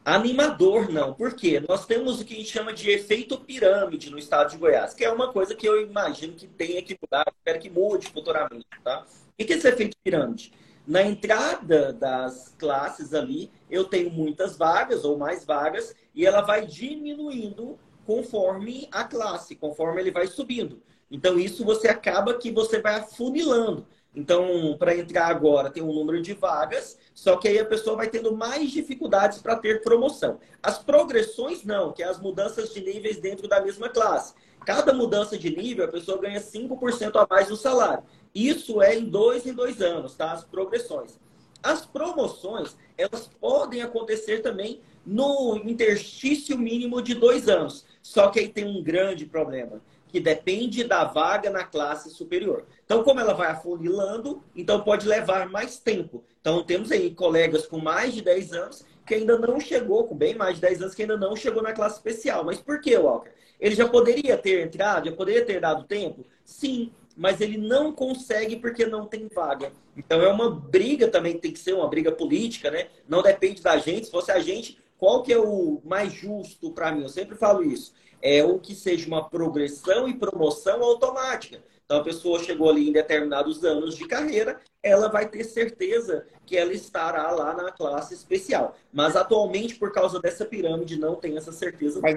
animador, 0.03 0.91
não. 0.91 1.13
Por 1.13 1.35
quê? 1.35 1.63
Nós 1.67 1.85
temos 1.85 2.19
o 2.19 2.25
que 2.25 2.33
a 2.33 2.37
gente 2.37 2.49
chama 2.49 2.73
de 2.73 2.89
efeito 2.89 3.39
pirâmide 3.39 4.09
no 4.09 4.17
estado 4.17 4.51
de 4.51 4.57
Goiás, 4.57 4.93
que 4.93 5.05
é 5.05 5.11
uma 5.11 5.31
coisa 5.31 5.55
que 5.55 5.67
eu 5.67 5.81
imagino 5.81 6.33
que 6.33 6.47
tenha 6.47 6.81
que 6.81 6.97
mudar, 7.01 7.25
espero 7.37 7.59
que 7.59 7.69
mude 7.69 8.07
futuramente. 8.07 8.65
Tá? 8.83 9.05
O 9.39 9.45
que 9.45 9.53
é 9.53 9.55
esse 9.55 9.67
efeito 9.67 9.95
pirâmide? 10.03 10.51
Na 10.85 11.03
entrada 11.03 11.93
das 11.93 12.55
classes 12.57 13.13
ali, 13.13 13.51
eu 13.69 13.85
tenho 13.85 14.09
muitas 14.09 14.57
vagas 14.57 15.05
ou 15.05 15.15
mais 15.17 15.45
vagas, 15.45 15.95
e 16.13 16.25
ela 16.25 16.41
vai 16.41 16.65
diminuindo 16.65 17.77
conforme 18.03 18.89
a 18.91 19.03
classe, 19.03 19.55
conforme 19.55 20.01
ele 20.01 20.11
vai 20.11 20.25
subindo. 20.25 20.81
Então, 21.11 21.37
isso 21.37 21.65
você 21.65 21.89
acaba 21.89 22.33
que 22.35 22.49
você 22.49 22.79
vai 22.79 22.95
afunilando. 22.95 23.85
Então, 24.15 24.75
para 24.77 24.95
entrar 24.95 25.27
agora, 25.27 25.69
tem 25.69 25.83
um 25.83 25.93
número 25.93 26.21
de 26.21 26.33
vagas, 26.33 26.97
só 27.13 27.37
que 27.37 27.47
aí 27.47 27.59
a 27.59 27.65
pessoa 27.65 27.95
vai 27.95 28.09
tendo 28.09 28.35
mais 28.35 28.71
dificuldades 28.71 29.39
para 29.39 29.55
ter 29.55 29.81
promoção. 29.81 30.39
As 30.63 30.79
progressões 30.79 31.63
não, 31.63 31.91
que 31.91 32.01
é 32.03 32.07
as 32.07 32.19
mudanças 32.19 32.73
de 32.73 32.81
níveis 32.81 33.17
dentro 33.17 33.47
da 33.47 33.61
mesma 33.61 33.89
classe. 33.89 34.33
Cada 34.65 34.93
mudança 34.93 35.37
de 35.37 35.55
nível, 35.55 35.85
a 35.85 35.87
pessoa 35.87 36.19
ganha 36.19 36.39
5% 36.39 37.15
a 37.15 37.27
mais 37.29 37.49
no 37.49 37.55
salário. 37.55 38.03
Isso 38.33 38.81
é 38.81 38.95
em 38.97 39.05
dois 39.05 39.45
em 39.45 39.53
dois 39.53 39.81
anos, 39.81 40.15
tá? 40.15 40.31
As 40.31 40.43
progressões. 40.43 41.19
As 41.63 41.85
promoções, 41.85 42.75
elas 42.97 43.29
podem 43.39 43.81
acontecer 43.81 44.39
também 44.39 44.81
no 45.05 45.57
interstício 45.57 46.57
mínimo 46.57 47.01
de 47.01 47.15
dois 47.15 47.47
anos. 47.47 47.85
Só 48.01 48.29
que 48.29 48.39
aí 48.39 48.49
tem 48.49 48.65
um 48.65 48.83
grande 48.83 49.25
problema 49.25 49.81
que 50.11 50.19
depende 50.19 50.83
da 50.83 51.05
vaga 51.05 51.49
na 51.49 51.63
classe 51.63 52.09
superior. 52.09 52.65
Então, 52.83 53.03
como 53.03 53.19
ela 53.19 53.33
vai 53.33 53.47
afunilando, 53.47 54.43
então 54.55 54.81
pode 54.81 55.07
levar 55.07 55.49
mais 55.49 55.79
tempo. 55.79 56.23
Então, 56.41 56.63
temos 56.63 56.91
aí 56.91 57.11
colegas 57.15 57.65
com 57.65 57.77
mais 57.77 58.13
de 58.13 58.21
10 58.21 58.53
anos 58.53 58.85
que 59.05 59.15
ainda 59.15 59.37
não 59.37 59.59
chegou, 59.59 60.03
com 60.05 60.15
bem 60.15 60.35
mais 60.35 60.55
de 60.55 60.61
10 60.61 60.81
anos, 60.81 60.95
que 60.95 61.01
ainda 61.01 61.17
não 61.17 61.35
chegou 61.35 61.63
na 61.63 61.73
classe 61.73 61.95
especial. 61.95 62.43
Mas 62.43 62.59
por 62.59 62.79
que, 62.81 62.95
Walker? 62.95 63.31
Ele 63.59 63.75
já 63.75 63.87
poderia 63.87 64.37
ter 64.37 64.65
entrado, 64.65 65.09
já 65.09 65.15
poderia 65.15 65.45
ter 65.45 65.59
dado 65.59 65.85
tempo? 65.85 66.25
Sim, 66.43 66.91
mas 67.15 67.41
ele 67.41 67.57
não 67.57 67.91
consegue 67.93 68.57
porque 68.57 68.85
não 68.85 69.05
tem 69.05 69.27
vaga. 69.27 69.71
Então, 69.95 70.21
é 70.21 70.27
uma 70.27 70.49
briga 70.49 71.07
também, 71.07 71.37
tem 71.37 71.51
que 71.51 71.59
ser 71.59 71.73
uma 71.73 71.87
briga 71.87 72.11
política, 72.11 72.69
né? 72.69 72.87
Não 73.07 73.21
depende 73.21 73.61
da 73.61 73.77
gente. 73.77 74.05
Se 74.05 74.11
fosse 74.11 74.31
a 74.31 74.39
gente, 74.39 74.77
qual 74.97 75.23
que 75.23 75.33
é 75.33 75.39
o 75.39 75.81
mais 75.83 76.13
justo 76.13 76.71
para 76.71 76.91
mim? 76.91 77.03
Eu 77.03 77.09
sempre 77.09 77.35
falo 77.35 77.63
isso 77.63 77.93
é 78.21 78.43
o 78.43 78.59
que 78.59 78.75
seja 78.75 79.07
uma 79.07 79.29
progressão 79.29 80.07
e 80.07 80.13
promoção 80.13 80.81
automática. 80.83 81.61
Então, 81.85 81.99
a 81.99 82.03
pessoa 82.03 82.39
chegou 82.39 82.69
ali 82.69 82.87
em 82.87 82.93
determinados 82.93 83.65
anos 83.65 83.97
de 83.97 84.07
carreira, 84.07 84.59
ela 84.81 85.09
vai 85.09 85.27
ter 85.27 85.43
certeza 85.43 86.25
que 86.45 86.55
ela 86.55 86.71
estará 86.71 87.29
lá 87.31 87.53
na 87.53 87.71
classe 87.71 88.13
especial. 88.13 88.75
Mas, 88.93 89.15
atualmente, 89.15 89.75
por 89.75 89.91
causa 89.91 90.19
dessa 90.19 90.45
pirâmide, 90.45 90.97
não 90.97 91.15
tem 91.15 91.35
essa 91.35 91.51
certeza. 91.51 91.99
Mas 92.01 92.15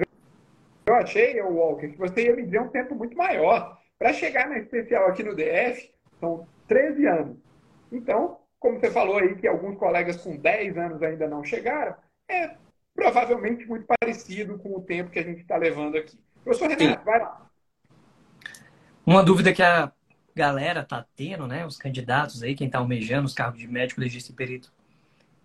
eu 0.85 0.93
achei, 0.93 1.41
Walker, 1.41 1.89
que 1.89 1.97
você 1.97 2.25
ia 2.25 2.35
me 2.35 2.43
dizer 2.43 2.61
um 2.61 2.69
tempo 2.69 2.95
muito 2.95 3.17
maior. 3.17 3.77
Para 3.97 4.13
chegar 4.13 4.47
na 4.47 4.59
especial 4.59 5.07
aqui 5.07 5.23
no 5.23 5.35
DF, 5.35 5.91
são 6.19 6.47
13 6.67 7.07
anos. 7.07 7.37
Então, 7.91 8.37
como 8.59 8.79
você 8.79 8.89
falou 8.89 9.17
aí 9.17 9.35
que 9.35 9.47
alguns 9.47 9.77
colegas 9.77 10.17
com 10.17 10.37
10 10.37 10.77
anos 10.77 11.03
ainda 11.03 11.27
não 11.27 11.43
chegaram, 11.43 11.95
é 12.29 12.55
provavelmente 12.95 13.65
muito 13.65 13.85
parecido 13.85 14.57
com 14.57 14.75
o 14.75 14.81
tempo 14.81 15.11
que 15.11 15.19
a 15.19 15.23
gente 15.23 15.41
está 15.41 15.57
levando 15.57 15.97
aqui. 15.97 16.17
Professor 16.43 16.69
Renato, 16.69 16.99
Sim. 16.99 17.05
vai 17.05 17.19
lá. 17.19 17.49
Uma 19.05 19.21
dúvida 19.21 19.53
que 19.53 19.61
a 19.61 19.91
galera 20.33 20.83
tá 20.83 21.05
tendo, 21.15 21.45
né? 21.45 21.65
Os 21.65 21.77
candidatos 21.77 22.41
aí, 22.41 22.55
quem 22.55 22.69
tá 22.69 22.79
almejando 22.79 23.25
os 23.25 23.33
cargos 23.33 23.59
de 23.59 23.67
médico, 23.67 24.01
legista 24.01 24.31
e 24.31 24.35
perito 24.35 24.73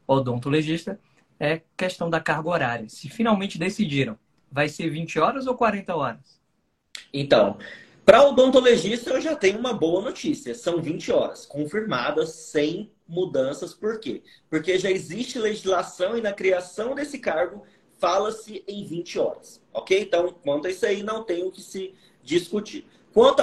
odontologista, 0.06 0.98
é 1.38 1.60
questão 1.76 2.08
da 2.08 2.20
carga 2.20 2.48
horária. 2.48 2.88
Se 2.88 3.08
finalmente 3.08 3.58
decidiram, 3.58 4.18
vai 4.50 4.68
ser 4.68 4.88
20 4.88 5.18
horas 5.18 5.46
ou 5.46 5.56
40 5.56 5.94
horas? 5.94 6.40
Então, 7.12 7.58
para 8.04 8.26
odontologista 8.26 9.10
eu 9.10 9.20
já 9.20 9.36
tenho 9.36 9.58
uma 9.58 9.72
boa 9.72 10.02
notícia. 10.02 10.54
São 10.54 10.80
20 10.80 11.12
horas, 11.12 11.46
confirmadas, 11.46 12.30
sem 12.30 12.92
mudanças. 13.06 13.74
Por 13.74 14.00
quê? 14.00 14.22
Porque 14.48 14.78
já 14.78 14.90
existe 14.90 15.38
legislação 15.38 16.16
e 16.16 16.20
na 16.20 16.32
criação 16.32 16.94
desse 16.94 17.18
cargo 17.18 17.62
fala-se 17.98 18.64
em 18.66 18.84
20 18.84 19.18
horas. 19.18 19.62
Ok? 19.72 20.00
Então, 20.00 20.32
quanto 20.42 20.66
a 20.66 20.70
isso 20.70 20.86
aí, 20.86 21.02
não 21.02 21.22
tem 21.22 21.44
o 21.44 21.50
que 21.50 21.60
se 21.60 21.94
discutir. 22.22 22.86
Quanto 23.12 23.42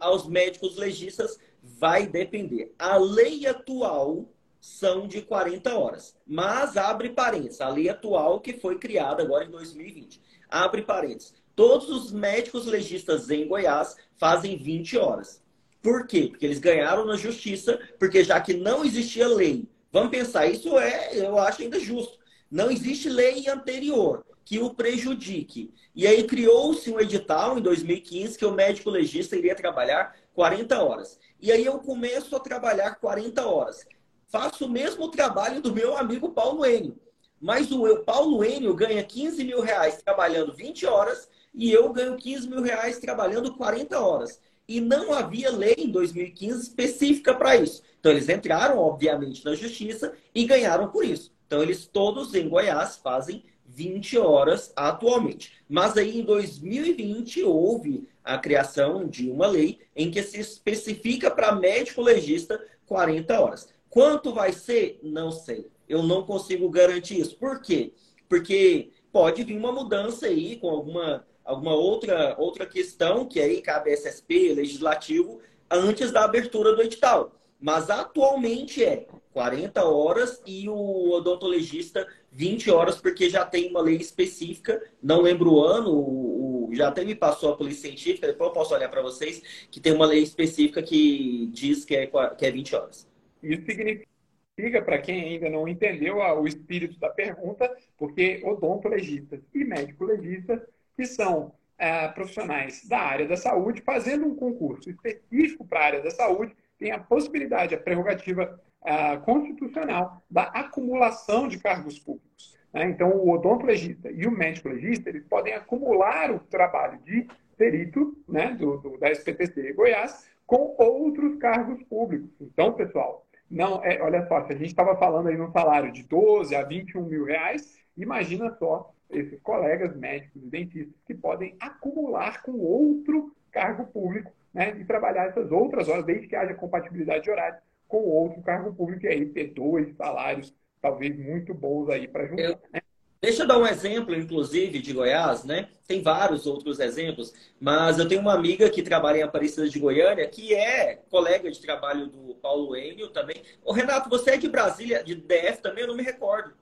aos 0.00 0.26
médicos 0.26 0.76
legistas, 0.76 1.38
vai 1.62 2.06
depender. 2.06 2.74
A 2.78 2.96
lei 2.96 3.46
atual 3.46 4.26
são 4.60 5.06
de 5.06 5.20
40 5.22 5.78
horas. 5.78 6.16
Mas 6.26 6.76
abre 6.76 7.10
parênteses, 7.10 7.60
a 7.60 7.68
lei 7.68 7.88
atual 7.88 8.40
que 8.40 8.54
foi 8.54 8.78
criada 8.78 9.22
agora 9.22 9.44
em 9.44 9.50
2020. 9.50 10.20
Abre 10.48 10.82
parênteses. 10.82 11.34
Todos 11.54 11.88
os 11.88 12.12
médicos 12.12 12.66
legistas 12.66 13.30
em 13.30 13.46
Goiás 13.46 13.96
fazem 14.16 14.56
20 14.56 14.96
horas. 14.98 15.42
Por 15.82 16.06
quê? 16.06 16.28
Porque 16.30 16.46
eles 16.46 16.58
ganharam 16.58 17.04
na 17.04 17.16
justiça, 17.16 17.78
porque 17.98 18.24
já 18.24 18.40
que 18.40 18.54
não 18.54 18.84
existia 18.84 19.28
lei, 19.28 19.68
vamos 19.92 20.10
pensar, 20.10 20.46
isso 20.46 20.78
é, 20.78 21.16
eu 21.16 21.38
acho 21.38 21.62
ainda 21.62 21.78
justo. 21.78 22.18
Não 22.50 22.70
existe 22.70 23.08
lei 23.08 23.48
anterior 23.48 24.24
que 24.44 24.58
o 24.58 24.74
prejudique. 24.74 25.72
E 25.94 26.06
aí 26.06 26.24
criou-se 26.24 26.90
um 26.90 27.00
edital 27.00 27.58
em 27.58 27.62
2015 27.62 28.38
que 28.38 28.44
o 28.44 28.52
médico 28.52 28.90
legista 28.90 29.36
iria 29.36 29.54
trabalhar 29.54 30.14
40 30.34 30.82
horas. 30.82 31.18
E 31.40 31.52
aí 31.52 31.64
eu 31.64 31.78
começo 31.78 32.34
a 32.34 32.40
trabalhar 32.40 32.96
40 32.96 33.46
horas. 33.46 33.86
Faço 34.26 34.66
o 34.66 34.70
mesmo 34.70 35.10
trabalho 35.10 35.60
do 35.60 35.72
meu 35.72 35.96
amigo 35.96 36.30
Paulo 36.30 36.66
Enio. 36.66 36.98
Mas 37.40 37.70
o 37.70 37.98
Paulo 37.98 38.44
Enio 38.44 38.74
ganha 38.74 39.02
15 39.02 39.44
mil 39.44 39.60
reais 39.60 40.02
trabalhando 40.02 40.54
20 40.54 40.86
horas 40.86 41.28
e 41.54 41.72
eu 41.72 41.92
ganho 41.92 42.16
15 42.16 42.48
mil 42.48 42.62
reais 42.62 42.98
trabalhando 42.98 43.54
40 43.54 43.98
horas. 43.98 44.40
E 44.66 44.80
não 44.80 45.12
havia 45.12 45.50
lei 45.50 45.74
em 45.78 45.90
2015 45.90 46.62
específica 46.62 47.34
para 47.34 47.56
isso. 47.56 47.82
Então 48.00 48.10
eles 48.10 48.28
entraram, 48.28 48.78
obviamente, 48.78 49.44
na 49.44 49.54
justiça 49.54 50.12
e 50.34 50.44
ganharam 50.44 50.88
por 50.88 51.04
isso. 51.04 51.32
Então 51.46 51.62
eles 51.62 51.86
todos 51.86 52.34
em 52.34 52.48
Goiás 52.48 52.96
fazem 52.96 53.44
20 53.66 54.18
horas 54.18 54.72
atualmente. 54.74 55.52
Mas 55.68 55.96
aí 55.96 56.20
em 56.20 56.24
2020 56.24 57.42
houve 57.42 58.08
a 58.22 58.38
criação 58.38 59.06
de 59.06 59.30
uma 59.30 59.46
lei 59.46 59.80
em 59.94 60.10
que 60.10 60.22
se 60.22 60.40
especifica 60.40 61.30
para 61.30 61.54
médico 61.54 62.00
legista 62.00 62.60
40 62.86 63.40
horas. 63.40 63.68
Quanto 63.90 64.32
vai 64.32 64.52
ser? 64.52 64.98
Não 65.02 65.30
sei. 65.30 65.70
Eu 65.88 66.02
não 66.02 66.24
consigo 66.24 66.68
garantir 66.68 67.20
isso. 67.20 67.36
Por 67.36 67.60
quê? 67.60 67.92
Porque 68.28 68.90
pode 69.12 69.44
vir 69.44 69.56
uma 69.56 69.70
mudança 69.70 70.26
aí 70.26 70.56
com 70.56 70.68
alguma, 70.68 71.24
alguma 71.44 71.74
outra, 71.74 72.34
outra 72.38 72.66
questão 72.66 73.26
que 73.26 73.40
aí 73.40 73.60
cabe 73.60 73.92
SSP, 73.92 74.54
legislativo, 74.54 75.40
antes 75.70 76.10
da 76.10 76.24
abertura 76.24 76.74
do 76.74 76.82
edital. 76.82 77.32
Mas 77.60 77.88
atualmente 77.88 78.84
é 78.84 79.06
40 79.32 79.84
horas 79.84 80.42
e 80.46 80.68
o 80.68 81.10
odontologista 81.10 82.06
20 82.30 82.70
horas, 82.70 83.00
porque 83.00 83.28
já 83.28 83.44
tem 83.44 83.70
uma 83.70 83.80
lei 83.80 83.96
específica, 83.96 84.82
não 85.02 85.22
lembro 85.22 85.52
o 85.52 85.64
ano, 85.64 85.90
o, 85.90 86.68
o, 86.68 86.74
já 86.74 86.88
até 86.88 87.04
me 87.04 87.14
passou 87.14 87.52
a 87.52 87.56
polícia 87.56 87.88
científica, 87.88 88.26
depois 88.26 88.48
eu 88.48 88.54
posso 88.54 88.74
olhar 88.74 88.88
para 88.88 89.02
vocês, 89.02 89.66
que 89.70 89.80
tem 89.80 89.92
uma 89.92 90.06
lei 90.06 90.22
específica 90.22 90.82
que 90.82 91.48
diz 91.52 91.84
que 91.84 91.96
é, 91.96 92.06
que 92.36 92.46
é 92.46 92.50
20 92.50 92.76
horas. 92.76 93.08
Isso 93.42 93.64
significa, 93.66 94.82
para 94.84 94.98
quem 94.98 95.22
ainda 95.22 95.48
não 95.48 95.66
entendeu 95.68 96.16
o 96.16 96.46
espírito 96.46 96.98
da 96.98 97.08
pergunta, 97.08 97.70
porque 97.96 98.42
odontologistas 98.44 99.40
e 99.54 99.64
médico-legistas, 99.64 100.60
que 100.96 101.06
são 101.06 101.52
é, 101.78 102.08
profissionais 102.08 102.86
da 102.88 102.98
área 102.98 103.26
da 103.26 103.36
saúde, 103.36 103.82
fazendo 103.82 104.26
um 104.26 104.34
concurso 104.34 104.88
específico 104.88 105.66
para 105.66 105.80
a 105.80 105.84
área 105.84 106.02
da 106.02 106.10
saúde, 106.10 106.54
tem 106.78 106.90
a 106.90 106.98
possibilidade, 106.98 107.74
a 107.74 107.78
prerrogativa 107.78 108.60
uh, 108.82 109.20
constitucional 109.22 110.22
da 110.30 110.44
acumulação 110.44 111.48
de 111.48 111.58
cargos 111.58 111.98
públicos. 111.98 112.56
Né? 112.72 112.90
Então, 112.90 113.10
o 113.10 113.30
odontologista 113.30 114.10
e 114.10 114.26
o 114.26 114.30
médico 114.30 114.68
legista 114.68 115.08
eles 115.08 115.24
podem 115.24 115.54
acumular 115.54 116.30
o 116.30 116.40
trabalho 116.40 116.98
de 117.02 117.26
perito 117.56 118.16
né, 118.28 118.54
do, 118.54 118.78
do, 118.78 118.98
da 118.98 119.10
SPTC 119.10 119.72
Goiás 119.72 120.28
com 120.46 120.74
outros 120.78 121.36
cargos 121.38 121.82
públicos. 121.84 122.30
Então, 122.40 122.72
pessoal, 122.72 123.26
não 123.50 123.82
é, 123.84 124.02
olha 124.02 124.26
só, 124.26 124.44
se 124.44 124.52
a 124.52 124.56
gente 124.56 124.68
estava 124.68 124.96
falando 124.96 125.28
aí 125.28 125.36
num 125.36 125.50
salário 125.52 125.92
de 125.92 126.02
12 126.02 126.54
a 126.54 126.62
21 126.62 127.04
mil 127.04 127.24
reais, 127.24 127.78
imagina 127.96 128.54
só 128.58 128.93
esses 129.14 129.40
colegas 129.40 129.96
médicos 129.96 130.42
e 130.42 130.46
dentistas 130.46 130.94
que 131.06 131.14
podem 131.14 131.56
acumular 131.60 132.42
com 132.42 132.52
outro 132.52 133.34
cargo 133.50 133.86
público 133.86 134.32
né, 134.52 134.76
e 134.78 134.84
trabalhar 134.84 135.26
essas 135.26 135.50
outras 135.50 135.88
horas, 135.88 136.04
desde 136.04 136.28
que 136.28 136.36
haja 136.36 136.54
compatibilidade 136.54 137.24
de 137.24 137.30
horário 137.30 137.58
com 137.88 138.02
outro 138.04 138.42
cargo 138.42 138.74
público, 138.74 139.06
e 139.06 139.08
aí 139.08 139.26
ter 139.26 139.52
dois 139.52 139.94
salários, 139.96 140.54
talvez 140.80 141.16
muito 141.16 141.54
bons 141.54 141.88
aí 141.88 142.08
para 142.08 142.26
juntar. 142.26 142.42
Eu... 142.42 142.58
Né? 142.72 142.80
Deixa 143.24 143.42
eu 143.42 143.46
dar 143.46 143.56
um 143.56 143.66
exemplo, 143.66 144.14
inclusive, 144.14 144.80
de 144.80 144.92
Goiás, 144.92 145.44
né? 145.44 145.70
Tem 145.86 146.02
vários 146.02 146.46
outros 146.46 146.78
exemplos, 146.78 147.32
mas 147.58 147.98
eu 147.98 148.06
tenho 148.06 148.20
uma 148.20 148.34
amiga 148.34 148.68
que 148.68 148.82
trabalha 148.82 149.18
em 149.18 149.22
Aparecida 149.22 149.66
de 149.66 149.78
Goiânia, 149.78 150.28
que 150.28 150.54
é 150.54 150.96
colega 151.08 151.50
de 151.50 151.58
trabalho 151.58 152.06
do 152.06 152.34
Paulo 152.34 152.76
Enio 152.76 153.08
também. 153.08 153.42
Ô, 153.64 153.72
Renato, 153.72 154.10
você 154.10 154.32
é 154.32 154.36
de 154.36 154.46
Brasília, 154.46 155.02
de 155.02 155.14
DF 155.14 155.62
também? 155.62 155.84
Eu 155.84 155.88
não 155.88 155.96
me 155.96 156.02
recordo. 156.02 156.52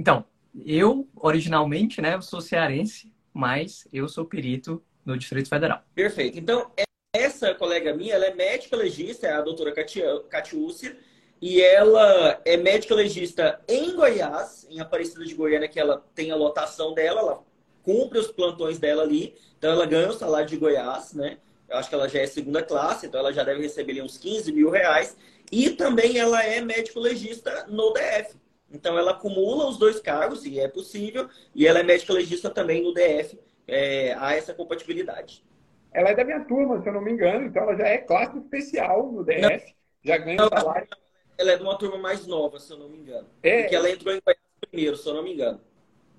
Então, 0.00 0.24
eu, 0.64 1.08
originalmente, 1.16 2.00
né, 2.00 2.20
sou 2.20 2.40
cearense, 2.40 3.12
mas 3.32 3.86
eu 3.92 4.08
sou 4.08 4.24
perito 4.24 4.82
no 5.04 5.16
Distrito 5.16 5.48
Federal. 5.48 5.82
Perfeito. 5.94 6.38
Então, 6.38 6.70
essa 7.12 7.54
colega 7.54 7.94
minha, 7.94 8.14
ela 8.14 8.26
é 8.26 8.34
médica 8.34 8.76
legista, 8.76 9.26
é 9.26 9.32
a 9.32 9.40
doutora 9.40 9.72
Catiúcia, 10.28 10.96
e 11.40 11.60
ela 11.60 12.40
é 12.44 12.56
médica 12.56 12.94
legista 12.94 13.60
em 13.68 13.94
Goiás, 13.94 14.66
em 14.68 14.80
Aparecida 14.80 15.24
de 15.24 15.34
Goiânia, 15.34 15.68
que 15.68 15.78
ela 15.78 16.04
tem 16.14 16.30
a 16.30 16.36
lotação 16.36 16.94
dela, 16.94 17.20
ela 17.20 17.44
cumpre 17.82 18.18
os 18.18 18.26
plantões 18.26 18.78
dela 18.78 19.02
ali, 19.02 19.34
então 19.56 19.70
ela 19.70 19.86
ganha 19.86 20.08
o 20.08 20.12
salário 20.12 20.48
de 20.48 20.56
Goiás, 20.56 21.14
né? 21.14 21.38
Eu 21.68 21.76
acho 21.76 21.88
que 21.88 21.94
ela 21.94 22.08
já 22.08 22.20
é 22.20 22.26
segunda 22.26 22.62
classe, 22.62 23.06
então 23.06 23.20
ela 23.20 23.32
já 23.32 23.44
deve 23.44 23.62
receber 23.62 23.92
ali 23.92 24.02
uns 24.02 24.16
15 24.16 24.50
mil 24.52 24.70
reais. 24.70 25.16
E 25.52 25.70
também 25.70 26.18
ela 26.18 26.42
é 26.42 26.60
médico 26.60 26.98
legista 26.98 27.66
no 27.68 27.92
DF. 27.92 28.34
Então 28.70 28.98
ela 28.98 29.12
acumula 29.12 29.66
os 29.68 29.78
dois 29.78 30.00
cargos, 30.00 30.44
e 30.44 30.60
é 30.60 30.68
possível, 30.68 31.28
e 31.54 31.66
ela 31.66 31.78
é 31.78 31.82
médica 31.82 32.12
legista 32.12 32.50
também 32.50 32.82
no 32.82 32.92
DF, 32.92 33.38
é, 33.66 34.14
há 34.14 34.34
essa 34.34 34.54
compatibilidade. 34.54 35.44
Ela 35.92 36.10
é 36.10 36.14
da 36.14 36.24
minha 36.24 36.44
turma, 36.44 36.80
se 36.82 36.88
eu 36.88 36.92
não 36.92 37.00
me 37.00 37.12
engano, 37.12 37.46
então 37.46 37.62
ela 37.62 37.74
já 37.74 37.86
é 37.86 37.98
classe 37.98 38.36
especial 38.38 39.10
no 39.10 39.24
DF, 39.24 39.40
não, 39.40 39.60
já 40.04 40.18
ganha 40.18 40.36
não, 40.36 40.48
salário. 40.48 40.88
Ela 41.38 41.52
é 41.52 41.56
de 41.56 41.62
uma 41.62 41.78
turma 41.78 41.98
mais 41.98 42.26
nova, 42.26 42.58
se 42.58 42.72
eu 42.72 42.78
não 42.78 42.88
me 42.88 42.98
engano. 42.98 43.26
É... 43.42 43.62
Porque 43.62 43.76
ela 43.76 43.90
entrou 43.90 44.14
em 44.14 44.20
Goiás 44.20 44.40
primeiro, 44.60 44.96
se 44.96 45.08
eu 45.08 45.14
não 45.14 45.22
me 45.22 45.32
engano. 45.32 45.60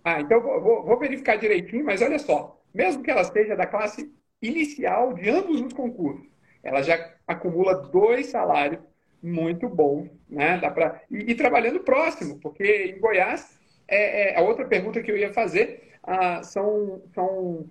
Ah, 0.04 0.22
então 0.22 0.42
vou, 0.42 0.84
vou 0.84 0.98
verificar 0.98 1.38
direitinho, 1.38 1.86
mas 1.86 2.02
olha 2.02 2.18
só, 2.18 2.60
mesmo 2.74 3.04
que 3.04 3.12
ela 3.12 3.24
seja 3.24 3.56
da 3.56 3.68
classe 3.68 4.12
inicial 4.42 5.14
de 5.14 5.30
ambos 5.30 5.62
os 5.62 5.74
concursos, 5.74 6.26
ela 6.64 6.82
já 6.82 7.14
acumula 7.28 7.76
dois 7.76 8.28
salários 8.28 8.82
muito 9.22 9.68
bons, 9.68 10.10
né? 10.30 10.58
Dá 10.58 10.72
pra... 10.72 11.02
e, 11.10 11.32
e 11.32 11.36
trabalhando 11.36 11.82
próximo, 11.82 12.40
porque 12.40 12.94
em 12.96 13.00
Goiás, 13.00 13.60
é, 13.88 14.34
é, 14.34 14.38
a 14.38 14.42
outra 14.42 14.66
pergunta 14.66 15.02
que 15.02 15.12
eu 15.12 15.18
ia 15.18 15.34
fazer 15.34 15.92
ah, 16.04 16.42
são, 16.44 17.02
são 17.14 17.68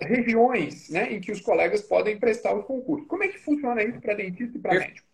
regiões 0.00 0.90
né, 0.90 1.12
em 1.12 1.20
que 1.20 1.32
os 1.32 1.40
colegas 1.40 1.82
podem 1.82 2.18
prestar 2.18 2.54
os 2.54 2.64
concursos. 2.64 3.06
Como 3.08 3.24
é 3.24 3.28
que 3.28 3.38
funciona 3.38 3.82
isso 3.82 4.00
para 4.00 4.14
dentista 4.14 4.56
e 4.56 4.60
para 4.60 4.74
médico? 4.74 5.06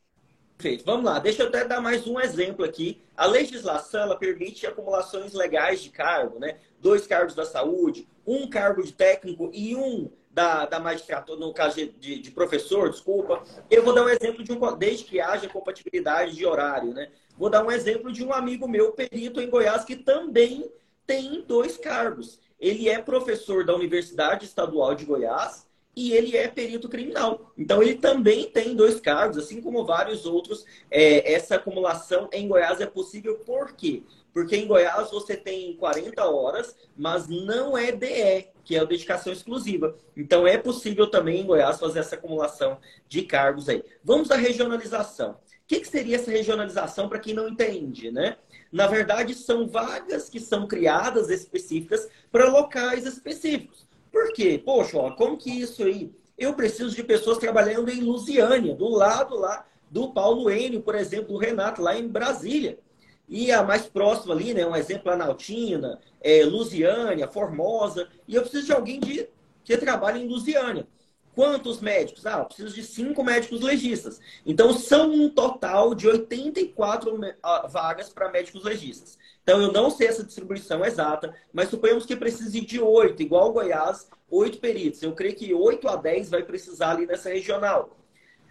Perfeito. 0.57 0.85
Vamos 0.85 1.05
lá. 1.05 1.21
Deixa 1.21 1.45
eu 1.45 1.49
até 1.49 1.65
dar 1.65 1.81
mais 1.81 2.05
um 2.07 2.19
exemplo 2.19 2.65
aqui. 2.65 3.01
A 3.17 3.27
legislação 3.27 4.03
ela 4.03 4.17
permite 4.17 4.67
acumulações 4.67 5.33
legais 5.33 5.81
de 5.81 5.91
cargo, 5.91 6.41
né? 6.41 6.57
Dois 6.81 7.07
cargos 7.07 7.35
da 7.35 7.45
saúde, 7.45 8.09
um 8.27 8.51
cargo 8.51 8.83
de 8.83 8.93
técnico 8.93 9.51
e 9.55 9.77
um 9.77 10.11
da, 10.39 10.67
da 10.67 10.79
magistratura, 10.79 11.41
no 11.41 11.53
caso 11.53 11.75
de, 11.99 12.21
de, 12.21 12.31
professor, 12.31 12.89
desculpa. 12.89 13.43
Eu 13.69 13.83
vou 13.83 13.93
dar 13.93 14.05
um 14.05 14.09
exemplo 14.09 14.45
de 14.45 14.53
um, 14.53 14.77
desde 14.77 15.05
que 15.05 15.21
haja 15.21 15.49
compatibilidade 15.49 16.37
de 16.37 16.47
horário, 16.47 16.95
né? 16.95 17.11
Vou 17.37 17.51
dar 17.51 17.65
um 17.65 17.73
exemplo 17.73 18.13
de 18.13 18.25
um 18.25 18.33
amigo 18.33 18.69
meu, 18.69 18.93
perito 18.93 19.41
em 19.41 19.51
Goiás, 19.51 19.85
que 19.85 19.97
também 19.97 20.71
tem 21.05 21.43
dois 21.43 21.77
cargos. 21.77 22.39
Ele 22.61 22.89
é 22.89 23.03
professor 23.03 23.67
da 23.67 23.75
Universidade 23.75 24.45
Estadual 24.45 24.95
de 24.95 25.05
Goiás 25.05 25.67
e 25.97 26.13
ele 26.13 26.37
é 26.37 26.47
perito 26.47 26.89
criminal. 26.89 27.53
Então 27.59 27.83
ele 27.83 27.97
também 27.97 28.49
tem 28.49 28.77
dois 28.77 29.01
cargos, 29.01 29.39
assim 29.39 29.61
como 29.61 29.85
vários 29.85 30.25
outros. 30.25 30.65
É, 30.89 31.33
essa 31.33 31.57
acumulação 31.57 32.29
em 32.33 32.47
Goiás 32.47 32.81
é 32.81 32.87
possível 32.87 33.35
por 33.45 33.73
quê? 33.73 34.05
Porque 34.33 34.57
em 34.57 34.67
Goiás 34.67 35.11
você 35.11 35.37
tem 35.37 35.77
40 35.77 36.25
horas, 36.25 36.77
mas 36.97 37.29
não 37.29 37.77
é 37.77 37.91
DE, 37.91 38.49
que 38.65 38.77
é 38.77 38.81
a 38.81 38.85
dedicação 38.85 39.33
exclusiva. 39.33 39.97
Então 40.17 40.47
é 40.47 40.57
possível 40.59 41.11
também 41.11 41.41
em 41.41 41.47
Goiás 41.47 41.81
fazer 41.81 42.01
essa 42.01 42.15
acumulação 42.15 42.79
de 43.09 43.23
cargos 43.23 43.69
aí. 43.69 43.83
Vamos 44.05 44.31
à 44.31 44.37
regionalização. 44.37 45.33
O 45.33 45.37
que, 45.67 45.81
que 45.81 45.89
seria 45.89 46.17
essa 46.17 46.31
regionalização 46.31 47.09
para 47.09 47.19
quem 47.19 47.35
não 47.35 47.49
entende, 47.49 48.11
né? 48.11 48.37
Na 48.71 48.87
verdade, 48.87 49.35
são 49.35 49.67
vagas 49.67 50.29
que 50.29 50.39
são 50.41 50.67
criadas 50.67 51.31
específicas 51.31 52.09
para 52.31 52.49
locais 52.49 53.07
específicos. 53.07 53.87
Por 54.11 54.33
quê? 54.33 54.61
Poxa, 54.63 54.99
ó, 54.99 55.11
como 55.13 55.37
que 55.37 55.51
isso 55.51 55.83
aí? 55.83 56.13
Eu 56.37 56.55
preciso 56.55 56.95
de 56.95 57.03
pessoas 57.03 57.39
trabalhando 57.39 57.91
em 57.91 58.01
Lusiânia, 58.01 58.75
do 58.75 58.89
lado 58.89 59.37
lá 59.37 59.67
do 59.91 60.13
Paulo 60.13 60.51
Enio, 60.51 60.83
por 60.83 60.95
exemplo, 60.95 61.33
do 61.33 61.39
Renato, 61.39 61.83
lá 61.83 61.97
em 61.99 62.07
Brasília. 62.07 62.79
E 63.29 63.53
a 63.53 63.63
mais 63.63 63.87
próxima 63.87 64.35
ali, 64.35 64.55
né? 64.55 64.67
Um 64.67 64.75
exemplo, 64.75 65.05
Planaltina, 65.05 66.01
é, 66.21 66.45
Lusiânia, 66.45 67.29
Formosa. 67.29 68.09
E 68.27 68.35
eu 68.35 68.43
preciso 68.43 68.67
de 68.67 68.73
alguém 68.73 68.99
de, 69.01 69.29
que 69.63 69.77
trabalhe 69.77 70.23
em 70.23 70.29
Lusiânia. 70.29 70.87
Quantos 71.35 71.81
médicos? 71.81 72.27
Ah, 72.27 72.39
eu 72.39 72.47
preciso 72.47 72.75
de 72.75 72.83
cinco 72.83 73.23
médicos 73.23 73.61
legistas. 73.61 74.21
Então, 74.45 74.73
são 74.73 75.13
um 75.13 75.29
total 75.31 75.95
de 75.95 76.09
84 76.09 77.21
ah, 77.43 77.67
vagas 77.69 78.09
para 78.09 78.29
médicos 78.29 78.65
legistas. 78.65 79.17
Então, 79.45 79.63
eu 79.63 79.71
não 79.71 79.89
sei 79.89 80.09
essa 80.09 80.25
distribuição 80.25 80.85
exata, 80.85 81.33
mas 81.53 81.69
suponhamos 81.69 82.05
que 82.05 82.17
precise 82.17 82.61
de 82.61 82.81
oito, 82.81 83.23
igual 83.23 83.53
Goiás, 83.53 84.09
oito 84.29 84.59
peritos. 84.59 85.03
Eu 85.03 85.15
creio 85.15 85.37
que 85.37 85.55
oito 85.55 85.89
a 85.89 85.97
dez 85.97 86.29
vai 86.29 86.43
precisar 86.43 86.91
ali 86.91 87.07
nessa 87.07 87.31
regional, 87.31 87.97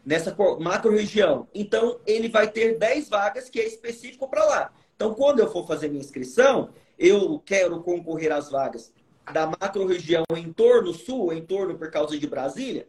nessa 0.07 0.33
macro-região. 0.61 1.49
Então, 1.53 1.99
ele 2.07 2.29
vai 2.29 2.49
ter 2.49 2.77
dez 2.77 3.09
vagas 3.09 3.49
que 3.49 3.59
é 3.59 3.67
específico 3.67 4.29
para 4.29 4.45
lá. 4.45 4.73
Então, 4.95 5.13
quando 5.13 5.39
eu 5.39 5.51
for 5.51 5.67
fazer 5.67 5.89
minha 5.89 5.99
inscrição, 5.99 6.69
eu 6.97 7.41
quero 7.45 7.83
concorrer 7.83 8.31
às 8.31 8.49
vagas 8.49 8.93
da 9.33 9.45
macro-região 9.45 10.23
em 10.33 10.53
torno 10.53 10.93
sul, 10.93 11.33
em 11.33 11.41
torno 11.41 11.77
por 11.77 11.91
causa 11.91 12.17
de 12.17 12.25
Brasília. 12.25 12.87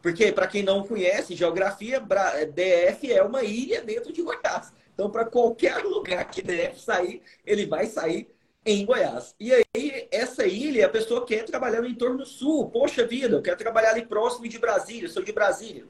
Porque, 0.00 0.30
para 0.30 0.46
quem 0.46 0.62
não 0.62 0.84
conhece, 0.84 1.34
geografia, 1.34 2.00
DF 2.00 3.12
é 3.12 3.24
uma 3.24 3.42
ilha 3.42 3.82
dentro 3.82 4.12
de 4.12 4.22
Goiás. 4.22 4.72
Então, 4.94 5.10
para 5.10 5.24
qualquer 5.24 5.78
lugar 5.82 6.30
que 6.30 6.42
DF 6.42 6.80
sair, 6.80 7.22
ele 7.44 7.66
vai 7.66 7.86
sair 7.86 8.28
em 8.64 8.86
Goiás. 8.86 9.34
E 9.40 9.52
aí, 9.52 10.06
essa 10.12 10.46
ilha, 10.46 10.86
a 10.86 10.88
pessoa 10.88 11.26
quer 11.26 11.44
trabalhar 11.44 11.80
no 11.80 11.88
entorno 11.88 12.24
sul. 12.24 12.70
Poxa 12.70 13.04
vida, 13.04 13.34
eu 13.34 13.42
quero 13.42 13.58
trabalhar 13.58 13.90
ali 13.90 14.06
próximo 14.06 14.46
de 14.46 14.60
Brasília, 14.60 15.08
sou 15.08 15.24
de 15.24 15.32
Brasília. 15.32 15.84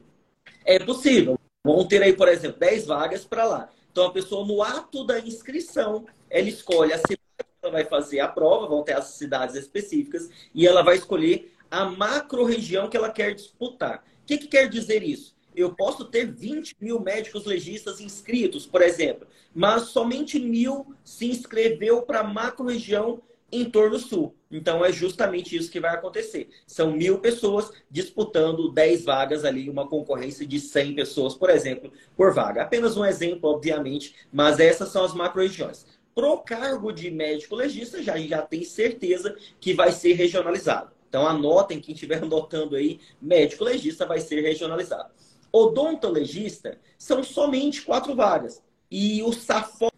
É 0.65 0.79
possível. 0.79 1.39
Vão 1.65 1.87
ter 1.87 2.01
aí, 2.03 2.13
por 2.13 2.27
exemplo, 2.27 2.59
10 2.59 2.85
vagas 2.87 3.25
para 3.25 3.45
lá. 3.45 3.69
Então, 3.91 4.05
a 4.05 4.11
pessoa, 4.11 4.45
no 4.45 4.61
ato 4.61 5.05
da 5.05 5.19
inscrição, 5.19 6.05
ela 6.29 6.49
escolhe 6.49 6.93
a 6.93 6.97
cidade 6.97 7.23
ela 7.63 7.71
vai 7.71 7.85
fazer 7.85 8.19
a 8.19 8.27
prova, 8.27 8.67
vão 8.67 8.83
ter 8.83 8.93
as 8.93 9.05
cidades 9.05 9.55
específicas, 9.55 10.29
e 10.53 10.67
ela 10.67 10.81
vai 10.81 10.97
escolher 10.97 11.53
a 11.71 11.85
macro-região 11.85 12.89
que 12.89 12.97
ela 12.97 13.09
quer 13.09 13.33
disputar. 13.33 14.03
O 14.21 14.25
que, 14.25 14.37
que 14.37 14.47
quer 14.47 14.67
dizer 14.67 15.01
isso? 15.01 15.33
Eu 15.55 15.73
posso 15.73 16.05
ter 16.05 16.25
20 16.25 16.75
mil 16.81 16.99
médicos 16.99 17.45
legistas 17.45 18.01
inscritos, 18.01 18.65
por 18.65 18.81
exemplo, 18.81 19.27
mas 19.55 19.83
somente 19.83 20.39
mil 20.39 20.93
se 21.03 21.25
inscreveu 21.25 22.01
para 22.01 22.19
a 22.19 22.23
macro-região 22.23 23.21
em 23.59 23.65
torno 23.65 23.97
sul. 23.99 24.35
Então 24.51 24.83
é 24.83 24.91
justamente 24.91 25.55
isso 25.55 25.71
que 25.71 25.79
vai 25.79 25.93
acontecer. 25.93 26.49
São 26.65 26.91
mil 26.91 27.19
pessoas 27.19 27.71
disputando 27.89 28.71
10 28.71 29.03
vagas 29.03 29.45
ali, 29.45 29.69
uma 29.69 29.87
concorrência 29.87 30.45
de 30.45 30.59
100 30.59 30.95
pessoas, 30.95 31.35
por 31.35 31.49
exemplo, 31.49 31.91
por 32.15 32.33
vaga. 32.33 32.61
Apenas 32.61 32.97
um 32.97 33.05
exemplo, 33.05 33.49
obviamente, 33.49 34.15
mas 34.31 34.59
essas 34.59 34.89
são 34.89 35.03
as 35.03 35.13
macro-regiões 35.13 35.85
pro 36.13 36.37
cargo 36.37 36.91
de 36.91 37.09
médico 37.09 37.55
legista, 37.55 38.01
já, 38.01 38.17
já 38.17 38.41
tem 38.41 38.63
certeza 38.63 39.35
que 39.59 39.73
vai 39.73 39.91
ser 39.91 40.13
regionalizado. 40.13 40.91
Então 41.09 41.27
anotem, 41.27 41.79
quem 41.79 41.93
estiver 41.93 42.21
anotando 42.23 42.75
aí, 42.75 42.99
médico 43.21 43.63
legista 43.63 44.05
vai 44.05 44.19
ser 44.19 44.41
regionalizado. 44.41 45.11
Odontologista 45.51 46.79
são 46.97 47.23
somente 47.23 47.83
quatro 47.83 48.15
vagas. 48.15 48.61
E 48.89 49.21
o 49.23 49.31
SAFOL, 49.31 49.91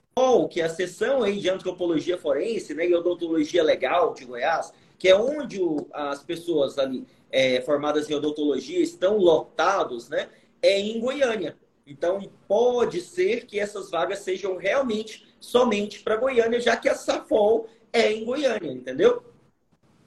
que 0.50 0.62
é 0.62 0.64
a 0.64 0.70
seção 0.70 1.24
aí 1.24 1.42
de 1.42 1.50
antropologia 1.50 2.18
forense 2.18 2.74
né, 2.74 2.88
e 2.88 2.96
odontologia 2.96 3.62
legal 3.62 4.14
de 4.14 4.24
Goiás, 4.24 4.72
que 4.98 5.10
é 5.10 5.16
onde 5.16 5.62
o, 5.62 5.90
as 5.92 6.24
pessoas 6.24 6.80
ali 6.80 7.06
é, 7.30 7.60
formadas 7.60 8.10
em 8.10 8.14
odontologia 8.14 8.80
estão 8.80 9.18
lotados, 9.18 10.08
né, 10.08 10.30
é 10.62 10.80
em 10.80 11.02
Goiânia. 11.02 11.58
Então, 11.86 12.32
pode 12.48 13.02
ser 13.02 13.46
que 13.46 13.60
essas 13.60 13.92
vagas 13.92 14.20
sejam 14.20 14.56
realmente 14.56 15.28
somente 15.38 16.00
para 16.00 16.16
Goiânia, 16.16 16.62
já 16.62 16.78
que 16.78 16.88
a 16.88 16.96
Safol 16.96 17.68
é 17.92 18.14
em 18.14 18.24
Goiânia, 18.24 18.72
entendeu? 18.72 19.22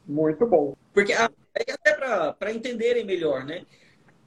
Muito 0.06 0.46
bom. 0.46 0.74
Porque 0.94 1.12
até 1.12 1.92
para 1.92 2.50
entenderem 2.50 3.04
melhor, 3.04 3.44
né? 3.44 3.66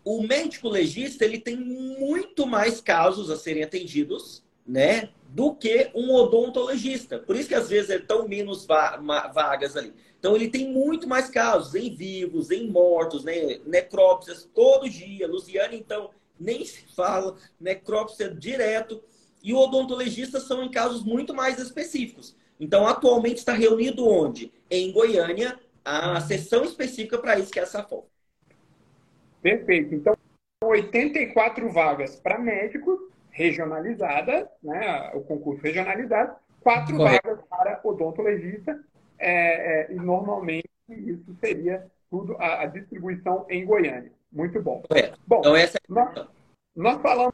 O 0.06 0.22
médico 0.22 0.70
legista 0.70 1.26
ele 1.26 1.40
tem 1.40 1.58
muito 1.58 2.46
mais 2.46 2.80
casos 2.80 3.32
a 3.32 3.36
serem 3.36 3.64
atendidos, 3.64 4.44
né? 4.66 5.10
Do 5.30 5.56
que 5.56 5.90
um 5.96 6.14
odontologista. 6.14 7.20
Por 7.20 7.36
isso 7.36 7.48
que 7.48 7.56
às 7.56 7.70
vezes 7.70 7.90
é 7.90 8.00
tão 8.00 8.28
menos 8.28 8.66
vagas 8.66 9.78
ali. 9.78 9.94
Então 10.20 10.36
ele 10.36 10.50
tem 10.50 10.68
muito 10.72 11.08
mais 11.08 11.30
casos 11.30 11.74
em 11.74 11.94
vivos, 11.96 12.52
em 12.52 12.70
mortos, 12.70 13.24
né? 13.24 13.60
necrópsias 13.66 14.48
todo 14.54 14.90
dia. 14.90 15.28
Luciane, 15.28 15.78
então, 15.78 16.12
nem 16.40 16.64
se 16.66 16.86
fala, 16.96 17.38
necrópsia 17.60 18.30
direto. 18.30 19.02
E 19.44 19.54
o 19.54 19.58
odontologista 19.58 20.40
são 20.40 20.64
em 20.64 20.70
casos 20.70 21.04
muito 21.04 21.34
mais 21.34 21.58
específicos. 21.58 22.36
Então, 22.60 22.86
atualmente 22.86 23.38
está 23.38 23.54
reunido 23.54 24.08
onde? 24.08 24.54
Em 24.70 24.92
Goiânia, 24.92 25.60
a 25.84 26.22
sessão 26.22 26.64
específica 26.64 27.18
para 27.18 27.40
isso, 27.40 27.52
que 27.52 27.60
é 27.60 27.64
a 27.64 27.66
SAFOL. 27.66 28.08
Perfeito. 29.42 29.96
Então, 29.96 30.16
84 30.64 31.68
vagas 31.72 32.18
para 32.18 32.38
médicos, 32.38 33.00
regionalizada, 33.32 34.50
né, 34.62 35.12
o 35.14 35.22
concurso 35.22 35.62
regionalizado, 35.62 36.36
quatro 36.62 36.98
Correto. 36.98 37.28
vagas 37.28 37.46
para 37.50 37.80
odontologista, 37.84 38.80
é, 39.18 39.82
é, 39.82 39.92
e 39.92 39.96
normalmente 39.96 40.70
isso 40.90 41.36
seria 41.40 41.86
tudo 42.10 42.36
a, 42.38 42.64
a, 42.64 42.66
distribuição 42.66 43.46
em 43.50 43.66
Goiânia. 43.66 44.12
Muito 44.32 44.62
bom. 44.62 44.84
Correto. 44.88 45.20
Bom, 45.26 45.40
então, 45.40 45.56
essa 45.56 45.78
é... 45.78 45.82
nós, 45.88 46.28
nós 46.76 47.02
falamos 47.02 47.34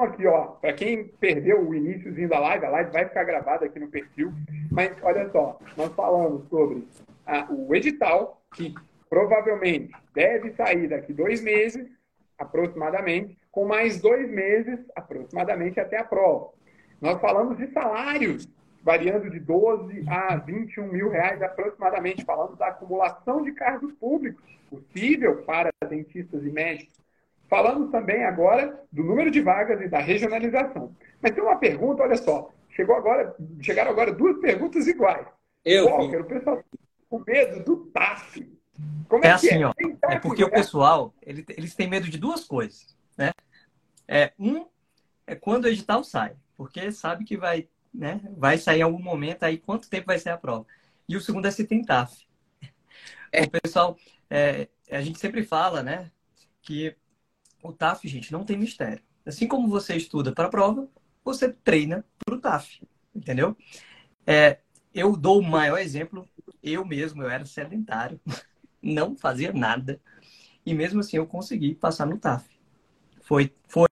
aqui, 0.00 0.26
ó, 0.26 0.46
para 0.46 0.72
quem 0.72 1.04
perdeu 1.04 1.68
o 1.68 1.74
iníciozinho 1.74 2.28
da 2.28 2.38
live, 2.38 2.66
a 2.66 2.70
live 2.70 2.90
vai 2.90 3.06
ficar 3.06 3.24
gravada 3.24 3.66
aqui 3.66 3.78
no 3.78 3.88
perfil, 3.88 4.32
mas 4.70 4.92
olha 5.02 5.28
só, 5.30 5.58
nós 5.76 5.92
falamos 5.94 6.48
sobre 6.48 6.86
a, 7.26 7.46
o 7.50 7.74
edital, 7.74 8.40
que 8.54 8.74
provavelmente 9.08 9.92
deve 10.14 10.52
sair 10.52 10.88
daqui 10.88 11.12
dois 11.12 11.40
meses, 11.40 11.88
aproximadamente, 12.38 13.37
com 13.58 13.64
mais 13.64 14.00
dois 14.00 14.30
meses, 14.30 14.78
aproximadamente, 14.94 15.80
até 15.80 15.98
a 15.98 16.04
prova. 16.04 16.50
Nós 17.00 17.20
falamos 17.20 17.58
de 17.58 17.66
salários, 17.72 18.48
variando 18.84 19.28
de 19.28 19.40
12 19.40 20.04
a 20.06 20.36
21 20.36 20.86
mil 20.86 21.10
reais 21.10 21.42
aproximadamente, 21.42 22.24
falando 22.24 22.54
da 22.54 22.68
acumulação 22.68 23.42
de 23.42 23.50
cargos 23.50 23.92
públicos 23.94 24.40
possível 24.70 25.42
para 25.42 25.72
dentistas 25.88 26.44
e 26.44 26.50
médicos 26.52 26.96
Falamos 27.48 27.90
também 27.90 28.24
agora 28.24 28.80
do 28.92 29.02
número 29.02 29.30
de 29.30 29.40
vagas 29.40 29.80
e 29.80 29.88
da 29.88 29.98
regionalização. 29.98 30.94
Mas 31.20 31.32
tem 31.32 31.42
uma 31.42 31.56
pergunta, 31.56 32.02
olha 32.02 32.16
só. 32.16 32.50
Chegou 32.68 32.94
agora, 32.94 33.34
chegaram 33.60 33.90
agora 33.90 34.12
duas 34.12 34.38
perguntas 34.38 34.86
iguais. 34.86 35.26
Eu. 35.64 35.86
Walker, 35.86 36.18
o 36.18 36.24
pessoal 36.24 36.62
com 37.08 37.24
medo 37.26 37.64
do 37.64 37.86
TAF. 37.86 38.46
Como 39.08 39.24
é, 39.24 39.28
é 39.28 39.32
assim, 39.32 39.62
é? 39.62 39.66
ó. 39.66 39.72
É 40.10 40.18
porque 40.18 40.44
o 40.44 40.50
pessoal, 40.50 41.14
ele, 41.22 41.44
eles 41.56 41.74
têm 41.74 41.88
medo 41.88 42.08
de 42.08 42.18
duas 42.18 42.44
coisas, 42.44 42.94
né? 43.16 43.32
É, 44.08 44.32
um 44.38 44.66
é 45.26 45.34
quando 45.34 45.66
o 45.66 45.68
edital 45.68 46.02
sai, 46.02 46.34
porque 46.56 46.90
sabe 46.90 47.24
que 47.24 47.36
vai, 47.36 47.68
né, 47.92 48.20
vai 48.36 48.56
sair 48.56 48.80
em 48.80 48.82
algum 48.82 49.02
momento, 49.02 49.42
aí 49.42 49.58
quanto 49.58 49.90
tempo 49.90 50.06
vai 50.06 50.18
ser 50.18 50.30
a 50.30 50.38
prova. 50.38 50.66
E 51.06 51.16
o 51.16 51.20
segundo 51.20 51.46
é 51.46 51.50
se 51.50 51.66
tem 51.66 51.84
TAF. 51.84 52.26
É. 53.30 53.42
O 53.42 53.50
pessoal, 53.50 53.98
é, 54.30 54.68
a 54.90 55.02
gente 55.02 55.18
sempre 55.18 55.44
fala, 55.44 55.82
né, 55.82 56.10
que 56.62 56.96
o 57.62 57.74
TAF, 57.74 58.08
gente, 58.08 58.32
não 58.32 58.42
tem 58.42 58.56
mistério. 58.56 59.02
Assim 59.26 59.46
como 59.46 59.68
você 59.68 59.94
estuda 59.94 60.32
para 60.32 60.46
a 60.46 60.50
prova, 60.50 60.88
você 61.22 61.52
treina 61.52 62.02
para 62.24 62.34
o 62.34 62.40
TAF, 62.40 62.80
entendeu? 63.14 63.54
É, 64.26 64.60
eu 64.94 65.14
dou 65.14 65.40
o 65.40 65.46
maior 65.46 65.78
exemplo, 65.78 66.26
eu 66.62 66.86
mesmo, 66.86 67.22
eu 67.22 67.28
era 67.28 67.44
sedentário, 67.44 68.18
não 68.82 69.14
fazia 69.14 69.52
nada, 69.52 70.00
e 70.64 70.72
mesmo 70.72 71.00
assim 71.00 71.18
eu 71.18 71.26
consegui 71.26 71.74
passar 71.74 72.06
no 72.06 72.18
TAF. 72.18 72.48
Foi, 73.20 73.54
foi, 73.68 73.88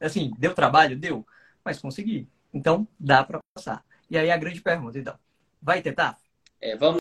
assim, 0.00 0.32
deu 0.38 0.54
trabalho? 0.54 0.98
Deu, 0.98 1.26
mas 1.64 1.80
consegui. 1.80 2.28
Então, 2.52 2.86
dá 2.98 3.24
para 3.24 3.40
passar. 3.54 3.84
E 4.10 4.16
aí 4.16 4.30
a 4.30 4.36
grande 4.36 4.60
pergunta, 4.60 4.98
então, 4.98 5.18
vai 5.60 5.82
ter 5.82 5.92
TAF? 5.92 6.20
É, 6.60 6.76
vamos 6.76 6.98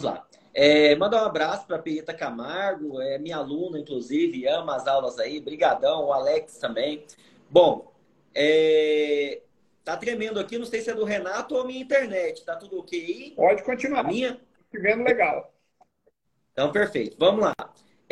lá. 0.00 0.26
É, 0.54 0.94
mandar 0.96 1.22
um 1.22 1.26
abraço 1.26 1.66
para 1.66 1.76
a 1.76 1.78
Perita 1.78 2.12
Camargo, 2.12 3.00
é 3.00 3.18
minha 3.18 3.38
aluna, 3.38 3.78
inclusive, 3.78 4.46
ama 4.46 4.76
as 4.76 4.86
aulas 4.86 5.18
aí. 5.18 5.40
Brigadão, 5.40 6.04
o 6.04 6.12
Alex 6.12 6.58
também. 6.58 7.06
Bom, 7.48 7.90
é, 8.34 9.40
tá 9.82 9.96
tremendo 9.96 10.38
aqui, 10.38 10.58
não 10.58 10.66
sei 10.66 10.82
se 10.82 10.90
é 10.90 10.94
do 10.94 11.04
Renato 11.04 11.54
ou 11.54 11.62
a 11.62 11.64
minha 11.64 11.80
internet. 11.80 12.44
Tá 12.44 12.56
tudo 12.56 12.80
ok? 12.80 13.32
Pode 13.34 13.62
continuar. 13.62 14.04
Minha? 14.04 14.38
Te 14.70 14.78
vendo 14.78 15.04
legal. 15.04 15.52
Então, 16.52 16.70
perfeito. 16.70 17.16
Vamos 17.18 17.44
lá. 17.44 17.54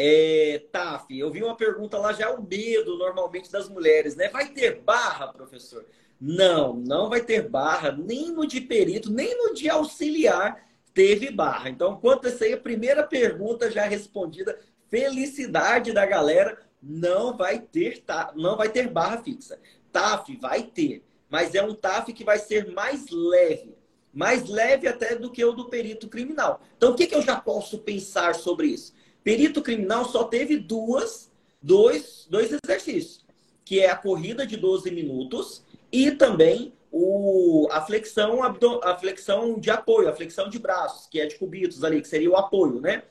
É, 0.02 0.66
Taf, 0.72 1.14
eu 1.14 1.30
vi 1.30 1.42
uma 1.42 1.54
pergunta 1.54 1.98
lá 1.98 2.14
já, 2.14 2.30
o 2.30 2.42
medo 2.42 2.96
normalmente 2.96 3.52
das 3.52 3.68
mulheres, 3.68 4.16
né? 4.16 4.30
Vai 4.30 4.48
ter 4.48 4.80
barra, 4.80 5.28
professor? 5.28 5.84
Não, 6.18 6.72
não 6.72 7.10
vai 7.10 7.20
ter 7.20 7.46
barra, 7.50 7.92
nem 7.92 8.32
no 8.32 8.46
de 8.46 8.62
perito, 8.62 9.12
nem 9.12 9.36
no 9.36 9.52
de 9.52 9.68
auxiliar 9.68 10.66
teve 10.94 11.30
barra. 11.30 11.68
Então, 11.68 12.00
quanto 12.00 12.28
a 12.28 12.30
isso 12.30 12.42
aí, 12.42 12.54
a 12.54 12.56
primeira 12.56 13.02
pergunta 13.02 13.70
já 13.70 13.84
respondida. 13.84 14.58
Felicidade 14.88 15.92
da 15.92 16.06
galera, 16.06 16.58
não 16.82 17.36
vai 17.36 17.58
ter, 17.58 18.02
não 18.36 18.56
vai 18.56 18.70
ter 18.70 18.88
barra 18.88 19.18
fixa. 19.18 19.60
TAF 19.92 20.34
vai 20.36 20.62
ter, 20.62 21.04
mas 21.28 21.54
é 21.54 21.62
um 21.62 21.74
TAF 21.74 22.14
que 22.14 22.24
vai 22.24 22.38
ser 22.38 22.72
mais 22.72 23.10
leve. 23.10 23.76
Mais 24.14 24.48
leve 24.48 24.88
até 24.88 25.14
do 25.14 25.30
que 25.30 25.44
o 25.44 25.52
do 25.52 25.68
perito 25.68 26.08
criminal. 26.08 26.62
Então, 26.78 26.92
o 26.92 26.94
que, 26.94 27.06
que 27.06 27.14
eu 27.14 27.20
já 27.20 27.38
posso 27.38 27.80
pensar 27.80 28.34
sobre 28.34 28.68
isso? 28.68 28.98
Perito 29.22 29.62
criminal 29.62 30.04
só 30.04 30.24
teve 30.24 30.56
duas, 30.56 31.30
dois, 31.60 32.26
dois 32.28 32.50
exercícios, 32.64 33.24
que 33.64 33.80
é 33.80 33.90
a 33.90 33.96
corrida 33.96 34.46
de 34.46 34.56
12 34.56 34.90
minutos 34.90 35.62
e 35.92 36.10
também 36.12 36.72
o, 36.90 37.68
a, 37.70 37.80
flexão, 37.80 38.40
a 38.42 38.96
flexão 38.96 39.58
de 39.58 39.70
apoio, 39.70 40.08
a 40.08 40.12
flexão 40.12 40.48
de 40.48 40.58
braços, 40.58 41.06
que 41.06 41.20
é 41.20 41.26
de 41.26 41.36
cubitos 41.36 41.84
ali, 41.84 42.00
que 42.00 42.08
seria 42.08 42.30
o 42.30 42.36
apoio, 42.36 42.80
né? 42.80 43.04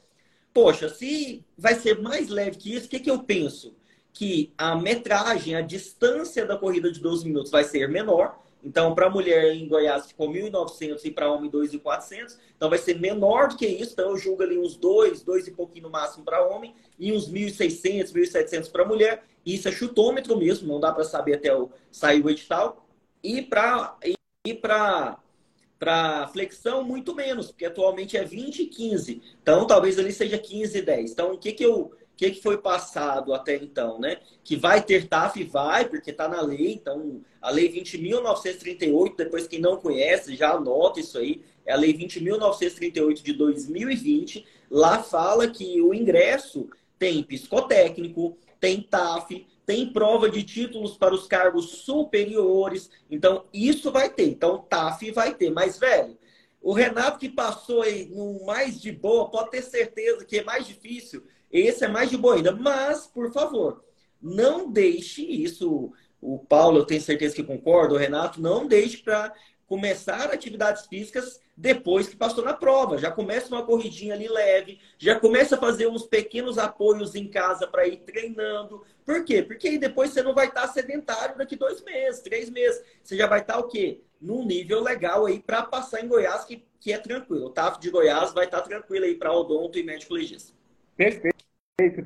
Poxa, 0.54 0.90
se 0.90 1.46
vai 1.58 1.76
ser 1.76 2.00
mais 2.02 2.28
leve 2.28 2.58
que 2.58 2.76
isso, 2.76 2.88
o 2.88 2.90
que, 2.90 3.00
que 3.00 3.12
eu 3.12 3.20
penso? 3.20 3.76
Que 4.12 4.52
a 4.58 4.76
metragem, 4.76 5.56
a 5.56 5.62
distância 5.62 6.46
da 6.46 6.58
corrida 6.58 6.92
de 6.92 7.00
12 7.00 7.26
minutos 7.26 7.52
vai 7.52 7.64
ser 7.64 7.88
menor, 7.88 8.38
então, 8.64 8.94
para 8.94 9.10
mulher 9.10 9.54
em 9.54 9.68
Goiás 9.68 10.08
ficou 10.08 10.30
1.900 10.30 11.06
e 11.06 11.12
para 11.12 11.32
homem 11.32 11.50
2.400. 11.50 12.38
Então, 12.56 12.70
vai 12.70 12.78
ser 12.78 13.00
menor 13.00 13.50
do 13.50 13.58
que 13.58 13.66
isso. 13.66 13.94
Então, 13.94 14.10
eu 14.10 14.18
julgo 14.18 14.44
ali 14.44 14.58
uns 14.58 14.76
2, 14.76 15.24
2 15.24 15.48
e 15.48 15.52
pouquinho 15.52 15.84
no 15.84 15.90
máximo 15.90 16.26
para 16.26 16.46
homem 16.46 16.76
e 16.98 17.12
uns 17.12 17.32
1.600, 17.32 18.12
1.700 18.12 18.72
para 18.72 18.86
mulher. 18.86 19.24
Isso 19.46 19.68
é 19.70 19.72
chutômetro 19.72 20.38
mesmo, 20.38 20.68
não 20.68 20.80
dá 20.80 20.92
para 20.92 21.04
saber 21.04 21.36
até 21.36 21.56
o, 21.56 21.70
sair 21.90 22.24
o 22.24 22.30
edital. 22.30 22.86
E 23.24 23.42
para 23.42 23.98
e 24.46 24.54
para 24.54 26.28
flexão, 26.34 26.84
muito 26.84 27.16
menos, 27.16 27.48
porque 27.48 27.66
atualmente 27.66 28.18
é 28.18 28.24
20 28.24 28.64
e 28.64 28.66
15. 28.68 29.22
Então, 29.42 29.66
talvez 29.66 29.98
ali 29.98 30.12
seja 30.12 30.38
15 30.38 30.78
e 30.78 30.82
10. 30.82 31.12
Então, 31.12 31.34
o 31.34 31.38
que, 31.38 31.54
que 31.54 31.66
eu 31.66 31.94
que, 32.20 32.32
que 32.32 32.42
foi 32.42 32.58
passado 32.58 33.34
até 33.34 33.56
então, 33.56 33.98
né? 33.98 34.18
Que 34.44 34.58
vai 34.58 34.84
ter 34.84 35.08
TAF, 35.08 35.42
vai, 35.46 35.88
porque 35.88 36.12
está 36.12 36.28
na 36.28 36.42
lei. 36.42 36.74
Então, 36.74 37.22
a 37.42 37.50
Lei 37.50 37.72
20.938, 37.72 39.16
depois 39.16 39.48
quem 39.48 39.62
não 39.62 39.78
conhece, 39.78 40.36
já 40.36 40.52
anota 40.52 41.00
isso 41.00 41.18
aí. 41.18 41.42
É 41.66 41.72
a 41.72 41.78
Lei 41.78 41.94
20.938 41.94 43.24
de 43.24 43.32
2020. 43.32 44.46
Lá 44.70 45.02
fala 45.02 45.48
que 45.48 45.82
o 45.82 45.94
ingresso 45.94 46.70
tem 46.98 47.24
psicotécnico, 47.24 48.38
tem 48.60 48.82
TAF, 48.82 49.48
tem 49.66 49.94
prova 49.94 50.30
de 50.30 50.44
títulos 50.44 50.98
para 50.98 51.16
os 51.16 51.26
cargos 51.26 51.70
superiores. 51.86 52.90
Então, 53.10 53.46
isso 53.54 53.94
vai 53.94 54.10
ter. 54.10 54.28
Então, 54.28 54.66
TAF 54.70 55.10
vai 55.12 55.34
ter. 55.36 55.52
Mas, 55.52 55.80
velho, 55.80 56.18
o 56.62 56.74
Renato 56.74 57.18
que 57.18 57.30
passou 57.30 57.82
aí 57.82 58.08
no 58.08 58.46
mais 58.46 58.82
de 58.82 58.92
boa, 58.92 59.30
pode 59.30 59.52
ter 59.52 59.62
certeza 59.62 60.26
que 60.26 60.40
é 60.40 60.44
mais 60.44 60.68
difícil 60.68 61.24
esse 61.52 61.84
é 61.84 61.88
mais 61.88 62.10
de 62.10 62.18
boa 62.18 62.36
ainda. 62.36 62.52
Mas, 62.52 63.08
por 63.08 63.32
favor, 63.32 63.84
não 64.22 64.70
deixe 64.72 65.24
isso. 65.24 65.92
O 66.22 66.40
Paulo, 66.40 66.80
eu 66.80 66.86
tenho 66.86 67.02
certeza 67.02 67.36
que 67.36 67.44
concorda, 67.44 67.94
o 67.94 67.98
Renato, 67.98 68.42
não 68.42 68.68
deixe 68.68 68.98
para 68.98 69.34
começar 69.70 70.32
atividades 70.32 70.88
físicas 70.88 71.40
depois 71.56 72.10
que 72.10 72.16
passou 72.16 72.44
na 72.44 72.54
prova. 72.54 72.98
Já 72.98 73.12
começa 73.12 73.50
uma 73.50 73.64
corridinha 73.64 74.16
ali 74.16 74.28
leve, 74.28 74.80
já 74.98 75.20
começa 75.20 75.56
a 75.56 75.60
fazer 75.60 75.88
uns 75.88 76.06
pequenos 76.06 76.58
apoios 76.58 77.14
em 77.14 77.28
casa 77.28 77.68
para 77.68 77.88
ir 77.88 77.98
treinando. 77.98 78.84
Por 79.06 79.24
quê? 79.24 79.44
Porque 79.44 79.68
aí 79.68 79.78
depois 79.78 80.12
você 80.12 80.24
não 80.24 80.34
vai 80.34 80.48
estar 80.48 80.68
sedentário 80.68 81.38
daqui 81.38 81.56
dois 81.56 81.84
meses, 81.84 82.22
três 82.22 82.50
meses. 82.50 82.84
Você 83.04 83.16
já 83.16 83.28
vai 83.28 83.42
estar 83.42 83.60
o 83.60 83.68
quê? 83.68 84.02
Num 84.20 84.44
nível 84.44 84.82
legal 84.82 85.26
aí 85.26 85.40
para 85.40 85.64
passar 85.64 86.04
em 86.04 86.08
Goiás, 86.08 86.44
que, 86.46 86.66
que 86.80 86.92
é 86.92 86.98
tranquilo. 86.98 87.46
O 87.46 87.50
TAF 87.52 87.80
de 87.80 87.90
Goiás 87.90 88.34
vai 88.34 88.46
estar 88.46 88.62
tranquilo 88.62 89.06
aí 89.06 89.16
para 89.16 89.32
odonto 89.32 89.78
e 89.78 89.84
médico 89.84 90.14
legista. 90.16 90.59
Perfeito. 91.00 91.40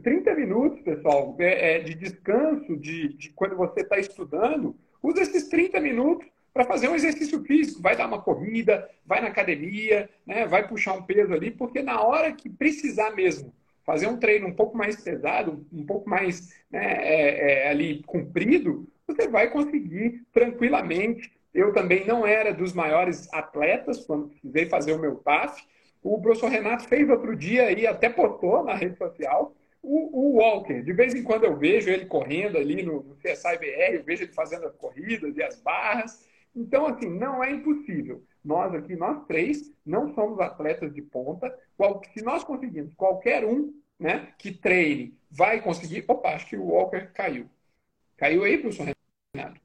30 0.03 0.35
minutos, 0.35 0.79
pessoal, 0.81 1.35
é, 1.39 1.77
é, 1.77 1.79
de 1.79 1.95
descanso, 1.95 2.77
de, 2.77 3.07
de 3.15 3.29
quando 3.31 3.55
você 3.55 3.81
está 3.81 3.97
estudando, 3.97 4.75
usa 5.01 5.23
esses 5.23 5.47
30 5.49 5.79
minutos 5.79 6.27
para 6.53 6.63
fazer 6.63 6.89
um 6.89 6.93
exercício 6.93 7.43
físico. 7.43 7.81
Vai 7.81 7.95
dar 7.95 8.05
uma 8.05 8.21
corrida, 8.21 8.87
vai 9.03 9.19
na 9.19 9.29
academia, 9.29 10.07
né, 10.27 10.45
vai 10.45 10.67
puxar 10.67 10.93
um 10.93 11.01
peso 11.01 11.33
ali, 11.33 11.49
porque 11.49 11.81
na 11.81 12.03
hora 12.03 12.31
que 12.33 12.47
precisar 12.47 13.15
mesmo 13.15 13.51
fazer 13.83 14.05
um 14.05 14.19
treino 14.19 14.47
um 14.47 14.53
pouco 14.53 14.77
mais 14.77 15.01
pesado, 15.01 15.65
um 15.73 15.83
pouco 15.83 16.07
mais 16.07 16.53
né, 16.69 16.85
é, 17.03 17.63
é, 17.65 17.69
ali 17.69 18.03
comprido, 18.03 18.87
você 19.07 19.27
vai 19.27 19.49
conseguir 19.49 20.21
tranquilamente. 20.31 21.33
Eu 21.51 21.73
também 21.73 22.05
não 22.05 22.27
era 22.27 22.53
dos 22.53 22.73
maiores 22.73 23.27
atletas 23.33 24.05
quando 24.05 24.29
precisei 24.29 24.67
fazer 24.67 24.93
o 24.93 24.99
meu 24.99 25.15
PAF, 25.15 25.63
o 26.03 26.21
professor 26.21 26.49
Renato 26.49 26.83
fez 26.83 27.09
outro 27.09 27.35
dia 27.35 27.71
e 27.71 27.87
até 27.87 28.09
postou 28.09 28.63
na 28.63 28.75
rede 28.75 28.97
social. 28.97 29.55
O, 29.81 30.17
o, 30.17 30.35
Walker, 30.37 30.81
de 30.81 30.93
vez 30.93 31.13
em 31.15 31.23
quando 31.23 31.45
eu 31.45 31.57
vejo 31.57 31.89
ele 31.89 32.05
correndo 32.05 32.57
ali 32.57 32.83
no, 32.83 33.03
no 33.03 33.15
CSI 33.15 33.57
BR, 33.57 33.95
eu 33.95 34.03
vejo 34.03 34.23
ele 34.23 34.33
fazendo 34.33 34.65
as 34.65 34.75
corridas 34.75 35.35
e 35.35 35.43
as 35.43 35.61
barras. 35.61 36.25
Então, 36.55 36.85
assim, 36.85 37.09
não 37.09 37.43
é 37.43 37.51
impossível. 37.51 38.23
Nós 38.43 38.73
aqui, 38.73 38.95
nós 38.95 39.25
três, 39.25 39.73
não 39.85 40.13
somos 40.13 40.39
atletas 40.39 40.93
de 40.93 41.01
ponta. 41.01 41.53
Se 42.13 42.23
nós 42.23 42.43
conseguimos, 42.43 42.93
qualquer 42.93 43.45
um 43.45 43.73
né, 43.99 44.33
que 44.37 44.51
treine 44.51 45.17
vai 45.31 45.61
conseguir. 45.61 46.03
Opa, 46.07 46.29
acho 46.29 46.47
que 46.47 46.57
o 46.57 46.65
Walker 46.65 47.07
caiu. 47.13 47.49
Caiu 48.17 48.43
aí, 48.43 48.57
professor 48.57 48.93
Renato? 49.33 49.61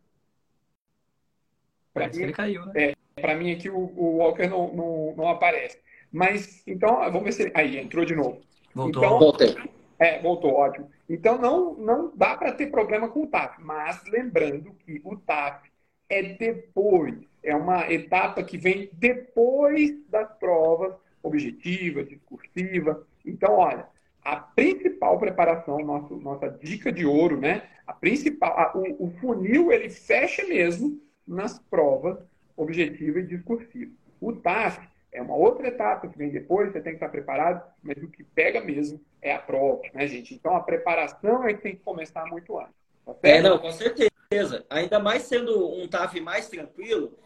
Parece 1.93 2.13
mim, 2.13 2.19
que 2.19 2.25
ele 2.25 2.33
caiu, 2.33 2.67
né? 2.67 2.73
É, 2.77 2.95
para 3.21 3.35
mim 3.35 3.53
aqui 3.53 3.69
o, 3.69 3.79
o 3.79 4.19
Walker 4.19 4.47
não, 4.47 4.73
não, 4.73 5.15
não 5.17 5.29
aparece. 5.29 5.79
Mas, 6.13 6.63
então, 6.67 6.99
vamos 7.11 7.25
ver 7.25 7.33
se. 7.33 7.53
Aí, 7.55 7.79
entrou 7.79 8.05
de 8.05 8.15
novo. 8.15 8.41
Voltou. 8.75 9.03
Então, 9.03 9.19
Voltei. 9.19 9.57
É, 9.99 10.21
voltou, 10.21 10.53
ótimo. 10.53 10.89
Então, 11.09 11.39
não, 11.39 11.75
não 11.75 12.13
dá 12.15 12.37
para 12.37 12.53
ter 12.53 12.71
problema 12.71 13.09
com 13.09 13.25
o 13.25 13.27
TAF. 13.27 13.61
Mas, 13.61 14.03
lembrando 14.07 14.73
que 14.85 15.01
o 15.05 15.17
TAF 15.17 15.69
é 16.09 16.23
depois. 16.23 17.17
É 17.43 17.55
uma 17.55 17.91
etapa 17.93 18.43
que 18.43 18.57
vem 18.57 18.91
depois 18.93 19.97
das 20.09 20.31
provas 20.39 20.95
objetiva, 21.23 22.05
discursiva. 22.05 23.07
Então, 23.25 23.55
olha, 23.55 23.87
a 24.23 24.37
principal 24.37 25.19
preparação, 25.19 25.79
nosso, 25.79 26.17
nossa 26.17 26.49
dica 26.49 26.93
de 26.93 27.05
ouro, 27.05 27.41
né? 27.41 27.63
A 27.87 27.93
principal, 27.93 28.59
a, 28.59 28.77
o, 28.77 29.07
o 29.07 29.11
funil 29.19 29.73
ele 29.73 29.89
fecha 29.89 30.47
mesmo 30.47 31.01
nas 31.27 31.59
provas 31.59 32.19
objetiva 32.57 33.21
e 33.21 33.27
discursiva. 33.27 33.93
O 34.21 34.33
TAF 34.33 34.81
é 35.19 35.23
uma 35.23 35.35
outra 35.35 35.67
etapa 35.67 36.07
que 36.07 36.17
vem 36.17 36.31
depois, 36.31 36.73
você 36.73 36.81
tem 36.81 36.93
que 36.93 36.97
estar 36.97 37.09
preparado, 37.09 37.61
mas 37.83 37.97
o 38.01 38.09
que 38.09 38.23
pega 38.23 38.61
mesmo 38.61 39.01
é 39.21 39.35
a 39.35 39.39
prova, 39.39 39.83
né, 39.93 40.07
gente? 40.07 40.33
Então 40.33 40.55
a 40.55 40.61
preparação 40.61 41.45
é 41.45 41.53
que 41.55 41.63
tem 41.63 41.75
que 41.75 41.83
começar 41.83 42.25
muito 42.27 42.57
antes. 42.57 42.73
Tá 43.05 43.15
é, 43.25 43.43
não, 43.43 43.59
com 43.59 43.73
certeza. 43.73 44.65
Ainda 44.71 45.01
mais 45.01 45.23
sendo 45.23 45.73
um 45.73 45.89
TAF 45.89 46.21
mais 46.21 46.49
tranquilo, 46.49 47.19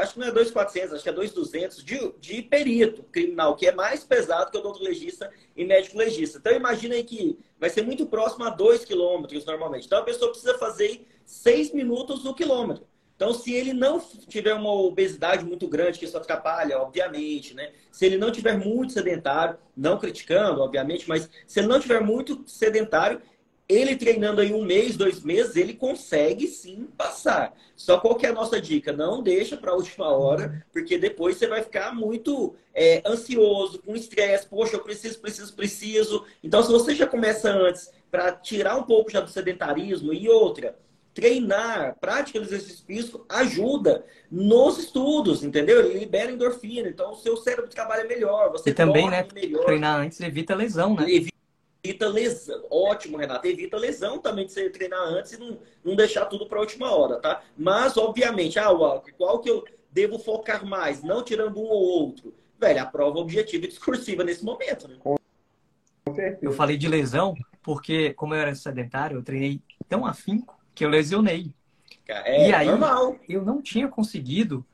acho 0.00 0.14
que 0.14 0.18
não 0.18 0.26
é 0.26 0.32
2,400, 0.32 0.94
acho 0.94 1.02
que 1.04 1.08
é 1.08 1.12
2,200 1.12 1.84
de, 1.84 2.12
de 2.18 2.42
perito 2.42 3.04
criminal, 3.04 3.54
que 3.54 3.68
é 3.68 3.72
mais 3.72 4.02
pesado 4.02 4.50
que 4.50 4.56
o 4.56 4.60
odontologista 4.60 5.30
e 5.54 5.64
médico 5.64 5.96
legista. 5.96 6.38
Então 6.38 6.52
imagina 6.52 6.96
aí 6.96 7.04
que 7.04 7.38
vai 7.60 7.70
ser 7.70 7.82
muito 7.82 8.04
próximo 8.06 8.46
a 8.46 8.50
2 8.50 8.84
quilômetros 8.84 9.44
normalmente. 9.44 9.86
Então 9.86 10.00
a 10.00 10.04
pessoa 10.04 10.32
precisa 10.32 10.58
fazer 10.58 11.06
6 11.24 11.72
minutos 11.72 12.24
no 12.24 12.34
quilômetro. 12.34 12.84
Então, 13.18 13.34
se 13.34 13.52
ele 13.52 13.72
não 13.72 14.00
tiver 14.28 14.54
uma 14.54 14.72
obesidade 14.72 15.44
muito 15.44 15.66
grande, 15.66 15.98
que 15.98 16.04
isso 16.04 16.16
atrapalha, 16.16 16.78
obviamente, 16.78 17.52
né? 17.52 17.72
Se 17.90 18.06
ele 18.06 18.16
não 18.16 18.30
tiver 18.30 18.56
muito 18.56 18.92
sedentário, 18.92 19.58
não 19.76 19.98
criticando, 19.98 20.60
obviamente, 20.60 21.08
mas 21.08 21.28
se 21.44 21.58
ele 21.58 21.66
não 21.66 21.80
tiver 21.80 22.00
muito 22.00 22.44
sedentário, 22.46 23.20
ele 23.68 23.96
treinando 23.96 24.40
aí 24.40 24.54
um 24.54 24.64
mês, 24.64 24.96
dois 24.96 25.20
meses, 25.24 25.56
ele 25.56 25.74
consegue 25.74 26.46
sim 26.46 26.86
passar. 26.96 27.52
Só 27.74 27.98
qual 27.98 28.14
que 28.14 28.24
é 28.24 28.28
a 28.28 28.32
nossa 28.32 28.60
dica? 28.60 28.92
Não 28.92 29.20
deixa 29.20 29.56
para 29.56 29.72
a 29.72 29.74
última 29.74 30.06
hora, 30.12 30.64
porque 30.72 30.96
depois 30.96 31.36
você 31.36 31.48
vai 31.48 31.60
ficar 31.60 31.92
muito 31.92 32.54
é, 32.72 33.02
ansioso, 33.04 33.82
com 33.82 33.96
estresse. 33.96 34.46
Poxa, 34.46 34.76
eu 34.76 34.84
preciso, 34.84 35.18
preciso, 35.18 35.52
preciso. 35.56 36.24
Então, 36.40 36.62
se 36.62 36.70
você 36.70 36.94
já 36.94 37.06
começa 37.06 37.50
antes 37.50 37.92
para 38.12 38.30
tirar 38.30 38.76
um 38.76 38.84
pouco 38.84 39.10
já 39.10 39.20
do 39.20 39.28
sedentarismo 39.28 40.14
e 40.14 40.28
outra, 40.28 40.78
treinar, 41.18 41.96
prática 42.00 42.38
de 42.38 42.46
exercício 42.46 42.86
físico 42.86 43.26
ajuda 43.28 44.06
nos 44.30 44.78
estudos, 44.78 45.42
entendeu? 45.42 45.80
Ele 45.80 45.98
libera 45.98 46.30
endorfina, 46.30 46.88
então 46.88 47.10
o 47.10 47.16
seu 47.16 47.36
cérebro 47.36 47.68
trabalha 47.68 48.04
melhor, 48.04 48.52
você 48.52 48.70
e 48.70 48.72
também, 48.72 49.10
né, 49.10 49.26
melhor. 49.34 49.64
treinar 49.64 49.98
antes 50.00 50.20
evita 50.20 50.54
lesão, 50.54 50.94
né? 50.94 51.06
Evita 51.82 52.08
lesão. 52.08 52.64
Ótimo, 52.70 53.16
Renato. 53.16 53.48
Evita 53.48 53.76
lesão 53.76 54.18
também 54.18 54.46
de 54.46 54.52
você 54.52 54.70
treinar 54.70 55.00
antes 55.00 55.32
e 55.32 55.40
não, 55.40 55.58
não 55.84 55.96
deixar 55.96 56.26
tudo 56.26 56.46
para 56.46 56.58
a 56.58 56.60
última 56.60 56.94
hora, 56.94 57.16
tá? 57.16 57.42
Mas, 57.56 57.96
obviamente, 57.96 58.56
ah, 58.60 58.70
Walker, 58.70 59.12
qual 59.18 59.40
que 59.40 59.50
eu 59.50 59.64
devo 59.90 60.20
focar 60.20 60.64
mais? 60.64 61.02
Não 61.02 61.24
tirando 61.24 61.58
um 61.58 61.66
ou 61.66 61.82
outro. 61.82 62.32
Velho, 62.60 62.80
a 62.80 62.86
prova 62.86 63.18
objetiva 63.18 63.64
e 63.64 63.68
discursiva 63.68 64.22
nesse 64.22 64.44
momento, 64.44 64.86
né? 64.86 64.96
Eu 66.40 66.52
falei 66.52 66.76
de 66.76 66.86
lesão 66.86 67.34
porque, 67.60 68.14
como 68.14 68.34
eu 68.34 68.40
era 68.40 68.54
sedentário, 68.54 69.16
eu 69.18 69.22
treinei 69.22 69.60
tão 69.88 70.06
afinco 70.06 70.57
que 70.78 70.84
eu 70.84 70.88
lesionei. 70.88 71.52
É, 72.06 72.48
e 72.48 72.54
aí, 72.54 72.66
normal. 72.68 73.16
eu 73.28 73.44
não 73.44 73.60
tinha 73.60 73.88
conseguido 73.88 74.64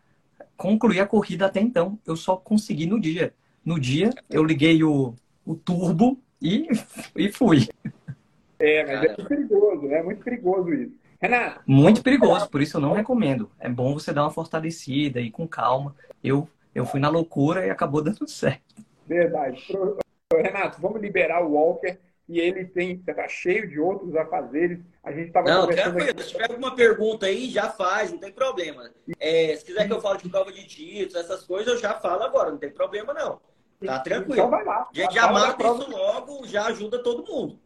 concluir 0.54 1.00
a 1.00 1.06
corrida 1.06 1.46
até 1.46 1.60
então. 1.60 1.98
Eu 2.06 2.14
só 2.14 2.36
consegui 2.36 2.86
no 2.86 3.00
dia. 3.00 3.32
No 3.64 3.80
dia, 3.80 4.10
eu 4.28 4.44
liguei 4.44 4.84
o, 4.84 5.14
o 5.46 5.54
turbo 5.54 6.20
e, 6.40 6.68
e 7.16 7.32
fui. 7.32 7.66
É, 8.58 8.84
mas 8.84 9.02
é 9.02 9.08
muito 9.08 9.24
perigoso, 9.26 9.82
né? 9.86 9.98
É 9.98 10.02
muito 10.02 10.22
perigoso 10.22 10.74
isso. 10.74 10.94
Renato. 11.18 11.62
Muito 11.66 12.02
perigoso, 12.02 12.50
por 12.50 12.60
isso 12.60 12.76
eu 12.76 12.82
não 12.82 12.92
recomendo. 12.92 13.50
É 13.58 13.68
bom 13.68 13.94
você 13.94 14.12
dar 14.12 14.24
uma 14.24 14.30
fortalecida 14.30 15.20
e 15.22 15.30
com 15.30 15.48
calma. 15.48 15.96
Eu, 16.22 16.46
eu 16.74 16.84
fui 16.84 17.00
na 17.00 17.08
loucura 17.08 17.66
e 17.66 17.70
acabou 17.70 18.02
dando 18.02 18.28
certo. 18.28 18.84
Verdade. 19.08 19.66
Renato, 20.30 20.80
vamos 20.82 21.00
liberar 21.00 21.42
o 21.42 21.52
Walker 21.52 21.98
e 22.28 22.40
ele 22.40 22.64
tem 22.64 22.98
tá 22.98 23.28
cheio 23.28 23.68
de 23.68 23.78
outros 23.78 24.14
afazeres. 24.16 24.80
A 25.02 25.12
gente 25.12 25.26
estava 25.26 25.48
Não, 25.48 25.66
tranquilo. 25.66 26.10
Aqui... 26.10 26.22
Se 26.22 26.30
tiver 26.30 26.50
alguma 26.50 26.74
pergunta 26.74 27.26
aí, 27.26 27.50
já 27.50 27.70
faz, 27.70 28.10
não 28.10 28.18
tem 28.18 28.32
problema. 28.32 28.90
É, 29.20 29.54
se 29.56 29.64
quiser 29.64 29.86
que 29.86 29.92
eu 29.92 30.00
fale 30.00 30.22
de 30.22 30.28
prova 30.28 30.50
de 30.50 30.66
títulos, 30.66 31.14
essas 31.14 31.44
coisas, 31.44 31.74
eu 31.74 31.78
já 31.78 31.94
falo 31.94 32.22
agora, 32.22 32.50
não 32.50 32.58
tem 32.58 32.70
problema 32.70 33.12
não. 33.12 33.40
Tá 33.84 33.98
tranquilo. 33.98 34.34
Então 34.34 34.50
vai 34.50 34.64
lá. 34.64 34.88
A 34.90 34.96
gente 34.98 35.14
já 35.14 35.30
mata 35.30 35.62
isso 35.62 35.90
logo, 35.90 36.46
já 36.46 36.66
ajuda 36.66 37.02
todo 37.02 37.30
mundo. 37.30 37.58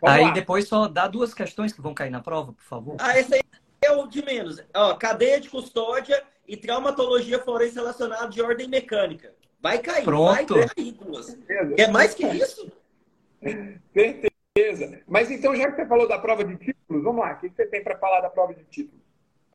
Vamos 0.00 0.16
aí 0.16 0.24
lá. 0.24 0.30
depois 0.32 0.68
só 0.68 0.88
dá 0.88 1.06
duas 1.06 1.32
questões 1.32 1.72
que 1.72 1.80
vão 1.80 1.94
cair 1.94 2.10
na 2.10 2.20
prova, 2.20 2.52
por 2.52 2.64
favor. 2.64 2.96
Ah, 2.98 3.18
esse 3.18 3.34
aí 3.34 3.40
é 3.82 3.92
o 3.92 4.06
de 4.06 4.24
menos. 4.24 4.62
Ó, 4.74 4.94
cadeia 4.94 5.40
de 5.40 5.48
custódia 5.48 6.22
e 6.46 6.56
traumatologia 6.56 7.38
forense 7.38 7.76
relacionada 7.76 8.28
de 8.28 8.42
ordem 8.42 8.68
mecânica. 8.68 9.34
Vai 9.60 9.78
cair. 9.78 10.04
Pronto. 10.04 10.54
Vai 10.54 10.68
cair 10.68 10.92
duas. 10.92 11.38
Quer 11.76 11.90
mais 11.90 12.14
que 12.14 12.26
isso? 12.26 12.70
Certeza. 13.92 15.02
Mas 15.06 15.30
então, 15.30 15.54
já 15.56 15.70
que 15.70 15.76
você 15.76 15.86
falou 15.86 16.06
da 16.06 16.18
prova 16.18 16.44
de 16.44 16.56
títulos, 16.56 17.02
vamos 17.02 17.20
lá. 17.20 17.32
O 17.32 17.40
que 17.40 17.48
você 17.48 17.66
tem 17.66 17.82
para 17.82 17.98
falar 17.98 18.20
da 18.20 18.30
prova 18.30 18.54
de 18.54 18.64
títulos? 18.64 19.00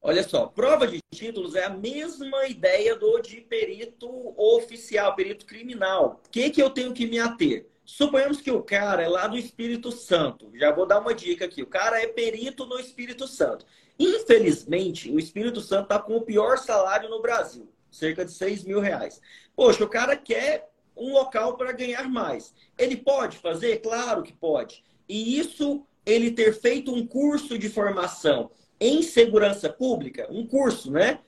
Olha 0.01 0.21
só, 0.21 0.45
prova 0.45 0.85
de 0.85 0.99
títulos 1.11 1.55
é 1.55 1.65
a 1.65 1.69
mesma 1.69 2.45
ideia 2.45 2.95
do 2.95 3.19
de 3.19 3.41
perito 3.41 4.07
oficial, 4.37 5.15
perito 5.15 5.47
criminal. 5.47 6.21
O 6.23 6.29
que, 6.29 6.51
que 6.51 6.61
eu 6.61 6.69
tenho 6.69 6.93
que 6.93 7.07
me 7.07 7.19
ater? 7.19 7.65
Suponhamos 7.83 8.39
que 8.39 8.51
o 8.51 8.61
cara 8.61 9.01
é 9.01 9.07
lá 9.07 9.27
do 9.27 9.37
Espírito 9.37 9.91
Santo. 9.91 10.51
Já 10.55 10.71
vou 10.71 10.85
dar 10.85 10.99
uma 10.99 11.13
dica 11.13 11.45
aqui. 11.45 11.63
O 11.63 11.67
cara 11.67 12.01
é 12.01 12.07
perito 12.07 12.65
no 12.65 12.79
Espírito 12.79 13.27
Santo. 13.27 13.65
Infelizmente, 13.97 15.11
o 15.11 15.17
Espírito 15.17 15.61
Santo 15.61 15.83
está 15.83 15.99
com 15.99 16.17
o 16.17 16.21
pior 16.21 16.57
salário 16.57 17.09
no 17.09 17.21
Brasil, 17.21 17.67
cerca 17.89 18.25
de 18.25 18.31
6 18.31 18.63
mil 18.63 18.79
reais. 18.79 19.21
Poxa, 19.55 19.83
o 19.83 19.89
cara 19.89 20.15
quer 20.15 20.69
um 20.95 21.13
local 21.13 21.57
para 21.57 21.71
ganhar 21.71 22.09
mais. 22.09 22.53
Ele 22.77 22.97
pode 22.97 23.37
fazer? 23.37 23.81
Claro 23.81 24.23
que 24.23 24.33
pode. 24.33 24.83
E 25.07 25.37
isso, 25.39 25.85
ele 26.05 26.31
ter 26.31 26.53
feito 26.53 26.93
um 26.93 27.05
curso 27.05 27.57
de 27.57 27.69
formação 27.69 28.51
em 28.79 29.01
segurança 29.01 29.69
pública, 29.69 30.27
um 30.29 30.45
curso, 30.45 30.91
né? 30.91 31.19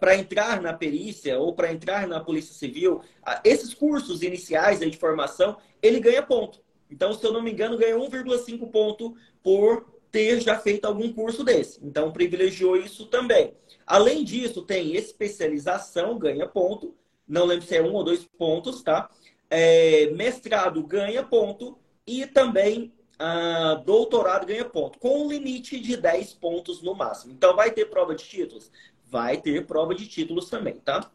Para 0.00 0.16
entrar 0.16 0.60
na 0.60 0.72
perícia 0.72 1.38
ou 1.38 1.54
para 1.54 1.72
entrar 1.72 2.06
na 2.08 2.18
Polícia 2.18 2.52
Civil, 2.52 3.00
esses 3.44 3.72
cursos 3.72 4.22
iniciais 4.22 4.80
de 4.80 4.96
formação, 4.96 5.56
ele 5.80 6.00
ganha 6.00 6.22
ponto. 6.22 6.60
Então, 6.90 7.12
se 7.12 7.24
eu 7.24 7.32
não 7.32 7.40
me 7.40 7.52
engano, 7.52 7.78
ganha 7.78 7.96
1,5 7.96 8.68
ponto 8.70 9.14
por 9.42 10.00
ter 10.10 10.40
já 10.40 10.58
feito 10.58 10.86
algum 10.86 11.12
curso 11.12 11.44
desse. 11.44 11.78
Então, 11.84 12.10
privilegiou 12.10 12.76
isso 12.76 13.06
também. 13.06 13.54
Além 13.86 14.24
disso, 14.24 14.62
tem 14.62 14.96
especialização, 14.96 16.18
ganha 16.18 16.48
ponto. 16.48 16.96
Não 17.30 17.46
lembro 17.46 17.64
se 17.64 17.76
é 17.76 17.82
um 17.82 17.94
ou 17.94 18.02
dois 18.04 18.24
pontos, 18.36 18.82
tá? 18.82 19.08
É, 19.48 20.10
mestrado 20.10 20.82
ganha 20.84 21.22
ponto. 21.22 21.78
E 22.06 22.26
também 22.26 22.92
ah, 23.20 23.74
doutorado 23.84 24.46
ganha 24.46 24.64
ponto, 24.64 24.98
com 24.98 25.26
um 25.26 25.28
limite 25.28 25.78
de 25.78 25.96
10 25.96 26.34
pontos 26.34 26.82
no 26.82 26.94
máximo. 26.94 27.32
Então, 27.32 27.54
vai 27.54 27.70
ter 27.70 27.84
prova 27.84 28.14
de 28.14 28.24
títulos? 28.24 28.72
Vai 29.06 29.36
ter 29.36 29.66
prova 29.66 29.94
de 29.94 30.08
títulos 30.08 30.48
também, 30.48 30.80
tá? 30.80 31.08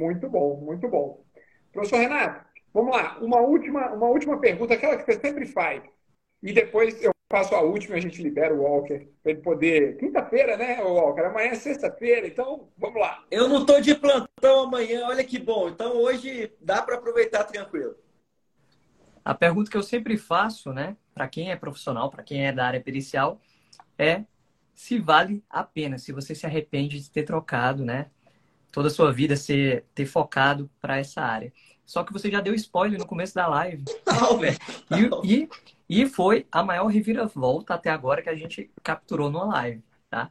Muito 0.00 0.28
bom, 0.28 0.56
muito 0.56 0.88
bom. 0.88 1.22
Professor 1.72 1.98
Renato, 1.98 2.46
vamos 2.72 2.96
lá. 2.96 3.18
Uma 3.20 3.40
última, 3.40 3.92
uma 3.92 4.08
última 4.08 4.40
pergunta, 4.40 4.74
aquela 4.74 4.96
que 4.96 5.04
você 5.04 5.20
sempre 5.20 5.46
faz. 5.46 5.82
E 6.42 6.52
depois 6.52 7.02
eu 7.02 7.13
faço 7.34 7.52
a 7.56 7.62
última 7.62 7.96
e 7.96 7.98
a 7.98 8.02
gente 8.02 8.22
libera 8.22 8.54
o 8.54 8.62
Walker 8.62 9.08
para 9.20 9.32
ele 9.32 9.40
poder. 9.40 9.96
Quinta-feira, 9.96 10.56
né, 10.56 10.80
Walker? 10.80 11.22
Amanhã 11.22 11.48
é 11.48 11.54
sexta-feira, 11.56 12.28
então 12.28 12.68
vamos 12.78 13.00
lá. 13.00 13.24
Eu 13.28 13.48
não 13.48 13.62
estou 13.62 13.80
de 13.80 13.92
plantão 13.96 14.60
amanhã, 14.60 15.04
olha 15.08 15.24
que 15.24 15.40
bom. 15.40 15.68
Então 15.68 15.96
hoje 15.96 16.52
dá 16.60 16.80
para 16.80 16.94
aproveitar 16.94 17.42
tranquilo. 17.42 17.96
A 19.24 19.34
pergunta 19.34 19.68
que 19.68 19.76
eu 19.76 19.82
sempre 19.82 20.16
faço, 20.16 20.72
né, 20.72 20.96
para 21.12 21.26
quem 21.26 21.50
é 21.50 21.56
profissional, 21.56 22.08
para 22.08 22.22
quem 22.22 22.46
é 22.46 22.52
da 22.52 22.66
área 22.66 22.80
pericial, 22.80 23.40
é 23.98 24.22
se 24.72 25.00
vale 25.00 25.42
a 25.50 25.64
pena, 25.64 25.98
se 25.98 26.12
você 26.12 26.36
se 26.36 26.46
arrepende 26.46 27.00
de 27.00 27.10
ter 27.10 27.24
trocado, 27.24 27.84
né, 27.84 28.10
toda 28.70 28.86
a 28.86 28.92
sua 28.92 29.12
vida, 29.12 29.34
ser, 29.34 29.86
ter 29.92 30.06
focado 30.06 30.70
para 30.80 30.98
essa 30.98 31.20
área. 31.20 31.52
Só 31.84 32.04
que 32.04 32.12
você 32.12 32.30
já 32.30 32.40
deu 32.40 32.54
spoiler 32.54 32.98
no 32.98 33.06
começo 33.06 33.34
da 33.34 33.48
live. 33.48 33.84
Não, 34.06 34.38
velho. 34.38 34.56
E, 35.24 35.34
e, 35.34 35.48
e 35.88 36.06
foi 36.06 36.46
a 36.50 36.62
maior 36.62 36.86
reviravolta 36.86 37.74
até 37.74 37.90
agora 37.90 38.22
que 38.22 38.28
a 38.28 38.34
gente 38.34 38.70
capturou 38.82 39.30
numa 39.30 39.44
live, 39.46 39.82
tá? 40.08 40.30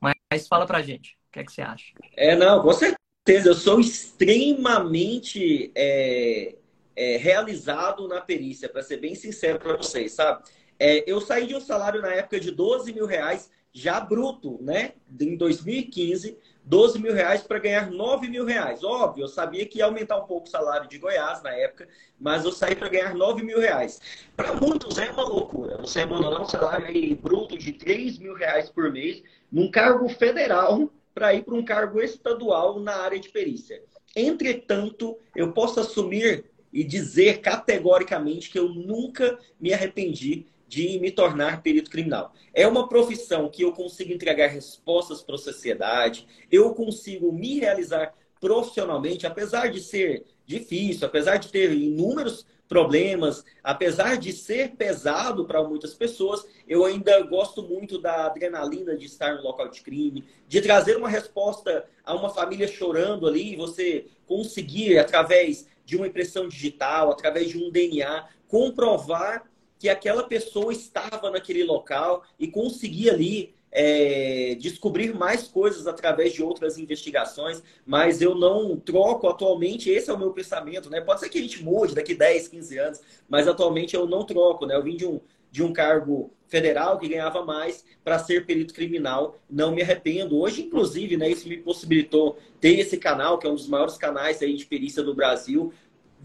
Mas, 0.00 0.48
fala 0.48 0.66
pra 0.66 0.82
gente, 0.82 1.18
o 1.28 1.32
que 1.32 1.40
é 1.40 1.44
que 1.44 1.52
você 1.52 1.62
acha? 1.62 1.92
É, 2.16 2.34
não, 2.36 2.62
com 2.62 2.72
certeza. 2.72 2.98
Eu 3.26 3.54
sou 3.54 3.78
extremamente 3.78 5.70
é, 5.74 6.56
é, 6.96 7.16
realizado 7.16 8.08
na 8.08 8.20
perícia, 8.20 8.68
para 8.68 8.82
ser 8.82 8.96
bem 8.96 9.14
sincero 9.14 9.58
para 9.58 9.76
vocês, 9.76 10.12
sabe? 10.12 10.42
É, 10.78 11.08
eu 11.10 11.20
saí 11.20 11.46
de 11.46 11.54
um 11.54 11.60
salário 11.60 12.00
na 12.00 12.12
época 12.12 12.40
de 12.40 12.50
12 12.50 12.92
mil 12.92 13.06
reais, 13.06 13.50
já 13.72 14.00
bruto, 14.00 14.58
né? 14.62 14.94
Em 15.20 15.36
2015, 15.36 16.36
12 16.70 17.00
mil 17.00 17.12
reais 17.12 17.42
para 17.42 17.58
ganhar 17.58 17.90
9 17.90 18.28
mil 18.28 18.44
reais. 18.44 18.84
Óbvio, 18.84 19.24
eu 19.24 19.28
sabia 19.28 19.66
que 19.66 19.78
ia 19.78 19.86
aumentar 19.86 20.16
um 20.18 20.24
pouco 20.24 20.46
o 20.46 20.50
salário 20.50 20.88
de 20.88 20.98
Goiás 20.98 21.42
na 21.42 21.50
época, 21.50 21.88
mas 22.18 22.44
eu 22.44 22.52
saí 22.52 22.76
para 22.76 22.88
ganhar 22.88 23.12
9 23.12 23.42
mil 23.42 23.58
reais. 23.58 24.00
Para 24.36 24.54
muitos 24.54 24.96
é 24.96 25.10
uma 25.10 25.24
loucura. 25.24 25.78
Você 25.78 26.02
abandonar 26.02 26.40
um 26.40 26.48
salário 26.48 27.16
bruto 27.16 27.58
de 27.58 27.72
3 27.72 28.18
mil 28.18 28.34
reais 28.34 28.70
por 28.70 28.92
mês 28.92 29.20
num 29.50 29.68
cargo 29.68 30.08
federal 30.10 30.88
para 31.12 31.34
ir 31.34 31.42
para 31.42 31.56
um 31.56 31.64
cargo 31.64 32.00
estadual 32.00 32.78
na 32.78 32.98
área 32.98 33.18
de 33.18 33.30
perícia. 33.30 33.82
Entretanto, 34.14 35.18
eu 35.34 35.52
posso 35.52 35.80
assumir 35.80 36.44
e 36.72 36.84
dizer 36.84 37.40
categoricamente 37.40 38.48
que 38.48 38.60
eu 38.60 38.68
nunca 38.68 39.36
me 39.60 39.74
arrependi 39.74 40.46
de 40.70 41.00
me 41.00 41.10
tornar 41.10 41.62
perito 41.62 41.90
criminal. 41.90 42.32
É 42.54 42.64
uma 42.64 42.88
profissão 42.88 43.50
que 43.50 43.62
eu 43.62 43.72
consigo 43.72 44.12
entregar 44.12 44.46
respostas 44.46 45.20
para 45.20 45.34
a 45.34 45.38
sociedade, 45.38 46.28
eu 46.50 46.72
consigo 46.72 47.32
me 47.32 47.58
realizar 47.58 48.14
profissionalmente, 48.40 49.26
apesar 49.26 49.68
de 49.68 49.80
ser 49.80 50.24
difícil, 50.46 51.08
apesar 51.08 51.38
de 51.38 51.48
ter 51.48 51.72
inúmeros 51.72 52.46
problemas, 52.68 53.44
apesar 53.64 54.16
de 54.16 54.32
ser 54.32 54.76
pesado 54.76 55.44
para 55.44 55.64
muitas 55.64 55.92
pessoas, 55.92 56.46
eu 56.68 56.84
ainda 56.84 57.20
gosto 57.22 57.64
muito 57.64 58.00
da 58.00 58.26
adrenalina 58.26 58.96
de 58.96 59.06
estar 59.06 59.34
no 59.34 59.42
local 59.42 59.68
de 59.68 59.82
crime, 59.82 60.24
de 60.46 60.60
trazer 60.60 60.96
uma 60.96 61.08
resposta 61.08 61.84
a 62.04 62.14
uma 62.14 62.30
família 62.30 62.68
chorando 62.68 63.26
ali, 63.26 63.56
você 63.56 64.06
conseguir, 64.24 64.98
através 64.98 65.66
de 65.84 65.96
uma 65.96 66.06
impressão 66.06 66.46
digital, 66.46 67.10
através 67.10 67.48
de 67.48 67.58
um 67.58 67.72
DNA, 67.72 68.28
comprovar 68.46 69.49
que 69.80 69.88
aquela 69.88 70.22
pessoa 70.24 70.74
estava 70.74 71.30
naquele 71.30 71.64
local 71.64 72.22
e 72.38 72.46
conseguir 72.46 73.08
ali 73.08 73.54
é, 73.72 74.54
descobrir 74.60 75.14
mais 75.14 75.48
coisas 75.48 75.86
através 75.86 76.34
de 76.34 76.42
outras 76.42 76.76
investigações, 76.76 77.62
mas 77.86 78.20
eu 78.20 78.34
não 78.34 78.76
troco 78.76 79.26
atualmente, 79.26 79.88
esse 79.88 80.10
é 80.10 80.12
o 80.12 80.18
meu 80.18 80.32
pensamento, 80.32 80.90
né? 80.90 81.00
Pode 81.00 81.20
ser 81.20 81.30
que 81.30 81.38
a 81.38 81.42
gente 81.42 81.64
mude 81.64 81.94
daqui 81.94 82.14
10, 82.14 82.48
15 82.48 82.78
anos, 82.78 83.00
mas 83.26 83.48
atualmente 83.48 83.96
eu 83.96 84.06
não 84.06 84.22
troco, 84.22 84.66
né? 84.66 84.76
Eu 84.76 84.82
vim 84.82 84.96
de 84.96 85.06
um, 85.06 85.18
de 85.50 85.62
um 85.62 85.72
cargo 85.72 86.30
federal 86.46 86.98
que 86.98 87.08
ganhava 87.08 87.42
mais 87.42 87.82
para 88.04 88.18
ser 88.18 88.44
perito 88.44 88.74
criminal. 88.74 89.38
Não 89.48 89.72
me 89.72 89.80
arrependo. 89.80 90.36
Hoje, 90.38 90.62
inclusive, 90.62 91.16
né, 91.16 91.30
isso 91.30 91.48
me 91.48 91.56
possibilitou 91.56 92.36
ter 92.60 92.78
esse 92.78 92.98
canal, 92.98 93.38
que 93.38 93.46
é 93.46 93.50
um 93.50 93.54
dos 93.54 93.68
maiores 93.68 93.96
canais 93.96 94.42
aí 94.42 94.54
de 94.54 94.66
perícia 94.66 95.02
do 95.02 95.14
Brasil, 95.14 95.72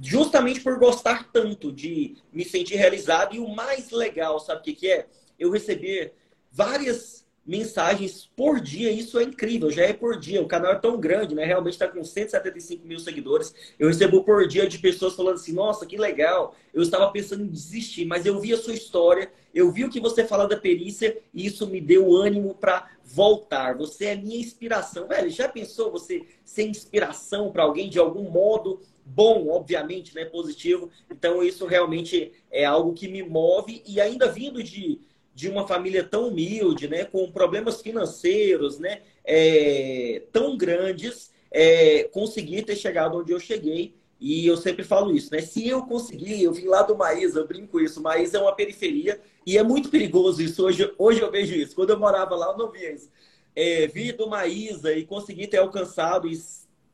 justamente 0.01 0.61
por 0.61 0.77
gostar 0.77 1.29
tanto 1.31 1.71
de 1.71 2.17
me 2.31 2.43
sentir 2.43 2.75
realizado. 2.75 3.35
E 3.35 3.39
o 3.39 3.47
mais 3.47 3.91
legal, 3.91 4.39
sabe 4.39 4.61
o 4.61 4.63
que, 4.63 4.73
que 4.73 4.91
é? 4.91 5.07
Eu 5.39 5.51
receber 5.51 6.13
várias 6.51 7.25
mensagens 7.45 8.29
por 8.35 8.59
dia. 8.59 8.91
Isso 8.91 9.19
é 9.19 9.23
incrível, 9.23 9.69
já 9.69 9.83
é 9.83 9.93
por 9.93 10.19
dia. 10.19 10.41
O 10.41 10.47
canal 10.47 10.73
é 10.73 10.79
tão 10.79 10.99
grande, 10.99 11.35
né? 11.35 11.45
Realmente 11.45 11.73
está 11.73 11.87
com 11.87 12.03
175 12.03 12.85
mil 12.87 12.99
seguidores. 12.99 13.53
Eu 13.77 13.87
recebo 13.87 14.23
por 14.23 14.47
dia 14.47 14.67
de 14.67 14.79
pessoas 14.79 15.15
falando 15.15 15.35
assim: 15.35 15.53
nossa, 15.53 15.85
que 15.85 15.97
legal. 15.97 16.55
Eu 16.73 16.81
estava 16.81 17.11
pensando 17.11 17.43
em 17.43 17.47
desistir, 17.47 18.05
mas 18.05 18.25
eu 18.25 18.39
vi 18.39 18.51
a 18.53 18.57
sua 18.57 18.73
história, 18.73 19.31
eu 19.53 19.71
vi 19.71 19.85
o 19.85 19.89
que 19.89 19.99
você 19.99 20.25
fala 20.25 20.47
da 20.47 20.57
perícia 20.57 21.17
e 21.33 21.45
isso 21.45 21.67
me 21.67 21.79
deu 21.79 22.15
ânimo 22.15 22.55
para 22.55 22.89
voltar. 23.03 23.77
Você 23.77 24.05
é 24.05 24.15
minha 24.15 24.39
inspiração. 24.39 25.07
Velho, 25.07 25.29
já 25.29 25.47
pensou 25.47 25.91
você 25.91 26.25
ser 26.43 26.63
inspiração 26.63 27.51
para 27.51 27.63
alguém 27.63 27.89
de 27.89 27.99
algum 27.99 28.29
modo? 28.29 28.81
Bom, 29.05 29.47
obviamente, 29.49 30.15
né? 30.15 30.25
Positivo. 30.25 30.89
Então, 31.11 31.43
isso 31.43 31.65
realmente 31.65 32.33
é 32.51 32.65
algo 32.65 32.93
que 32.93 33.07
me 33.07 33.21
move 33.21 33.83
e 33.85 34.01
ainda 34.01 34.31
vindo 34.31 34.63
de 34.63 34.99
de 35.35 35.49
uma 35.49 35.67
família 35.67 36.01
tão 36.01 36.29
humilde, 36.29 36.87
né, 36.87 37.03
com 37.03 37.29
problemas 37.29 37.81
financeiros, 37.81 38.79
né, 38.79 39.01
é, 39.25 40.23
tão 40.31 40.55
grandes, 40.57 41.29
é, 41.51 42.05
conseguir 42.05 42.63
ter 42.63 42.77
chegado 42.77 43.17
onde 43.17 43.33
eu 43.33 43.39
cheguei. 43.39 43.93
E 44.17 44.47
eu 44.47 44.55
sempre 44.55 44.83
falo 44.83 45.13
isso, 45.13 45.29
né? 45.29 45.41
Se 45.41 45.67
eu 45.67 45.83
conseguir, 45.83 46.41
eu 46.41 46.53
vim 46.53 46.67
lá 46.67 46.81
do 46.81 46.95
Maísa, 46.95 47.39
eu 47.39 47.47
brinco 47.47 47.81
isso. 47.81 48.01
Maísa 48.01 48.37
é 48.37 48.41
uma 48.41 48.55
periferia 48.55 49.19
e 49.45 49.57
é 49.57 49.61
muito 49.61 49.89
perigoso 49.89 50.41
isso. 50.41 50.65
Hoje, 50.65 50.89
hoje 50.97 51.19
eu 51.19 51.29
vejo 51.29 51.53
isso. 51.53 51.75
Quando 51.75 51.89
eu 51.89 51.99
morava 51.99 52.33
lá, 52.33 52.47
eu 52.47 52.57
não 52.57 52.71
via 52.71 52.93
isso. 52.93 53.09
É, 53.53 53.87
vir 53.87 54.15
do 54.15 54.29
Maísa 54.29 54.93
e 54.93 55.05
conseguir 55.05 55.47
ter 55.47 55.57
alcançado 55.57 56.29
e 56.29 56.41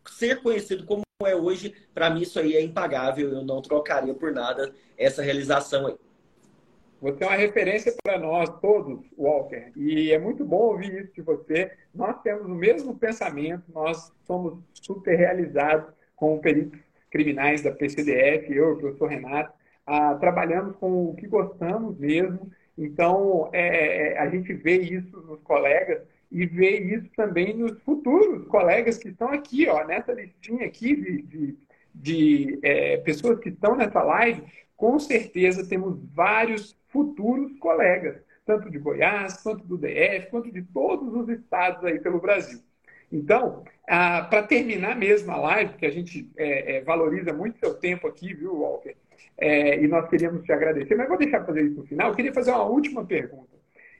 ser 0.10 0.42
conhecido 0.42 0.84
como 0.84 1.04
é 1.26 1.36
hoje, 1.36 1.74
para 1.94 2.10
mim 2.10 2.22
isso 2.22 2.40
aí 2.40 2.56
é 2.56 2.62
impagável. 2.62 3.30
Eu 3.30 3.44
não 3.44 3.62
trocaria 3.62 4.14
por 4.14 4.32
nada 4.32 4.74
essa 4.98 5.22
realização 5.22 5.88
aí. 5.88 5.96
Você 7.02 7.24
é 7.24 7.28
uma 7.28 7.36
referência 7.36 7.92
para 8.04 8.20
nós 8.20 8.48
todos, 8.60 9.04
Walker, 9.18 9.72
e 9.76 10.12
é 10.12 10.20
muito 10.20 10.46
bom 10.46 10.68
ouvir 10.68 11.04
isso 11.04 11.14
de 11.16 11.22
você. 11.22 11.72
Nós 11.96 12.22
temos 12.22 12.46
o 12.46 12.54
mesmo 12.54 12.96
pensamento, 12.96 13.64
nós 13.74 14.14
somos 14.28 14.60
super 14.72 15.16
realizados 15.16 15.92
com 16.16 16.38
peritos 16.38 16.80
criminais 17.10 17.64
da 17.64 17.72
PCDF, 17.72 18.54
eu 18.56 18.74
o 18.74 18.78
professor 18.78 19.08
Renato, 19.08 19.52
ah, 19.86 20.14
trabalhamos 20.16 20.76
com 20.78 21.10
o 21.10 21.16
que 21.16 21.26
gostamos 21.26 21.98
mesmo. 21.98 22.52
Então, 22.78 23.50
é, 23.52 24.14
é, 24.14 24.20
a 24.20 24.30
gente 24.30 24.54
vê 24.54 24.78
isso 24.78 25.18
nos 25.22 25.42
colegas 25.42 26.04
e 26.32 26.46
vê 26.46 26.80
isso 26.80 27.10
também 27.16 27.56
nos 27.56 27.78
futuros 27.82 28.48
colegas 28.48 28.98
que 28.98 29.10
estão 29.10 29.28
aqui, 29.30 29.68
ó, 29.68 29.86
nessa 29.86 30.14
listinha 30.14 30.66
aqui 30.66 30.96
de, 30.96 31.22
de, 31.24 31.58
de 31.94 32.60
é, 32.64 32.98
pessoas 32.98 33.40
que 33.40 33.50
estão 33.50 33.76
nessa 33.76 34.02
live. 34.02 34.42
Com 34.78 34.98
certeza 34.98 35.68
temos 35.68 36.00
vários 36.14 36.78
futuros 36.88 37.58
colegas, 37.60 38.22
tanto 38.46 38.70
de 38.70 38.80
Goiás, 38.80 39.42
quanto 39.44 39.66
do 39.66 39.78
DF, 39.78 40.30
quanto 40.32 40.52
de 40.52 40.62
todos 40.62 41.14
os 41.14 41.28
estados 41.30 41.84
aí 41.84 42.00
pelo 42.00 42.22
Brasil. 42.22 42.62
Então, 43.12 43.64
para 43.86 44.44
terminar 44.44 44.96
mesmo 44.96 45.32
a 45.32 45.38
live, 45.38 45.74
que 45.74 45.86
a 45.86 45.92
gente 45.92 46.32
é, 46.38 46.78
é, 46.78 46.82
valoriza 46.82 47.34
muito 47.34 47.60
seu 47.60 47.74
tempo 47.74 48.08
aqui, 48.08 48.34
viu, 48.34 48.56
Walker? 48.56 48.96
É, 49.38 49.84
e 49.84 49.88
nós 49.88 50.08
queríamos 50.10 50.44
te 50.44 50.54
agradecer, 50.54 50.96
mas 50.96 51.10
vou 51.10 51.18
deixar 51.18 51.46
fazer 51.46 51.64
isso 51.64 51.76
no 51.76 51.86
final. 51.86 52.10
Eu 52.10 52.16
queria 52.16 52.34
fazer 52.34 52.52
uma 52.52 52.64
última 52.64 53.06
pergunta. 53.06 53.51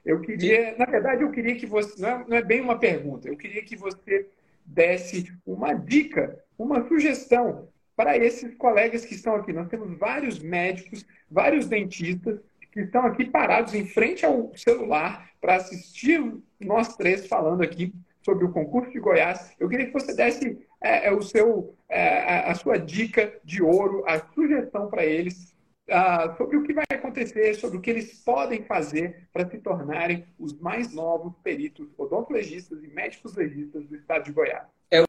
Eu 0.04 0.20
queria, 0.20 0.76
na 0.76 0.84
verdade, 0.84 1.22
eu 1.22 1.30
queria 1.30 1.54
que 1.54 1.66
você, 1.66 2.00
não 2.00 2.08
é, 2.08 2.24
não 2.28 2.36
é 2.36 2.42
bem 2.42 2.60
uma 2.60 2.78
pergunta, 2.78 3.28
eu 3.28 3.36
queria 3.36 3.62
que 3.62 3.76
você 3.76 4.26
desse 4.64 5.32
uma 5.46 5.72
dica, 5.74 6.38
uma 6.58 6.86
sugestão 6.88 7.68
para 7.94 8.16
esses 8.16 8.54
colegas 8.56 9.04
que 9.04 9.14
estão 9.14 9.34
aqui. 9.34 9.52
Nós 9.52 9.68
temos 9.68 9.96
vários 9.98 10.38
médicos, 10.38 11.06
vários 11.30 11.68
dentistas 11.68 12.40
que 12.72 12.80
estão 12.80 13.04
aqui 13.04 13.24
parados 13.24 13.74
em 13.74 13.86
frente 13.86 14.24
ao 14.24 14.50
celular 14.56 15.30
para 15.40 15.56
assistir 15.56 16.20
nós 16.58 16.96
três 16.96 17.26
falando 17.26 17.62
aqui 17.62 17.92
sobre 18.22 18.44
o 18.44 18.52
concurso 18.52 18.90
de 18.90 18.98
Goiás. 18.98 19.54
Eu 19.58 19.68
queria 19.68 19.86
que 19.86 19.92
você 19.92 20.14
desse 20.14 20.58
é, 20.80 21.08
é 21.08 21.12
o 21.12 21.22
seu, 21.22 21.74
é, 21.88 22.50
a 22.50 22.54
sua 22.54 22.78
dica 22.78 23.32
de 23.44 23.62
ouro, 23.62 24.04
a 24.06 24.18
sugestão 24.32 24.88
para 24.88 25.04
eles 25.04 25.54
uh, 25.88 26.36
sobre 26.36 26.56
o 26.56 26.62
que 26.62 26.72
vai 26.72 26.84
acontecer, 26.90 27.54
sobre 27.54 27.78
o 27.78 27.80
que 27.80 27.90
eles 27.90 28.22
podem 28.24 28.64
fazer 28.64 29.28
para 29.32 29.48
se 29.48 29.58
tornarem 29.58 30.26
os 30.38 30.58
mais 30.58 30.92
novos 30.92 31.34
peritos 31.42 31.88
odontologistas 31.96 32.82
e 32.82 32.88
médicos 32.88 33.34
legistas 33.34 33.86
do 33.86 33.96
estado 33.96 34.24
de 34.24 34.32
Goiás. 34.32 34.66
Eu 34.90 35.04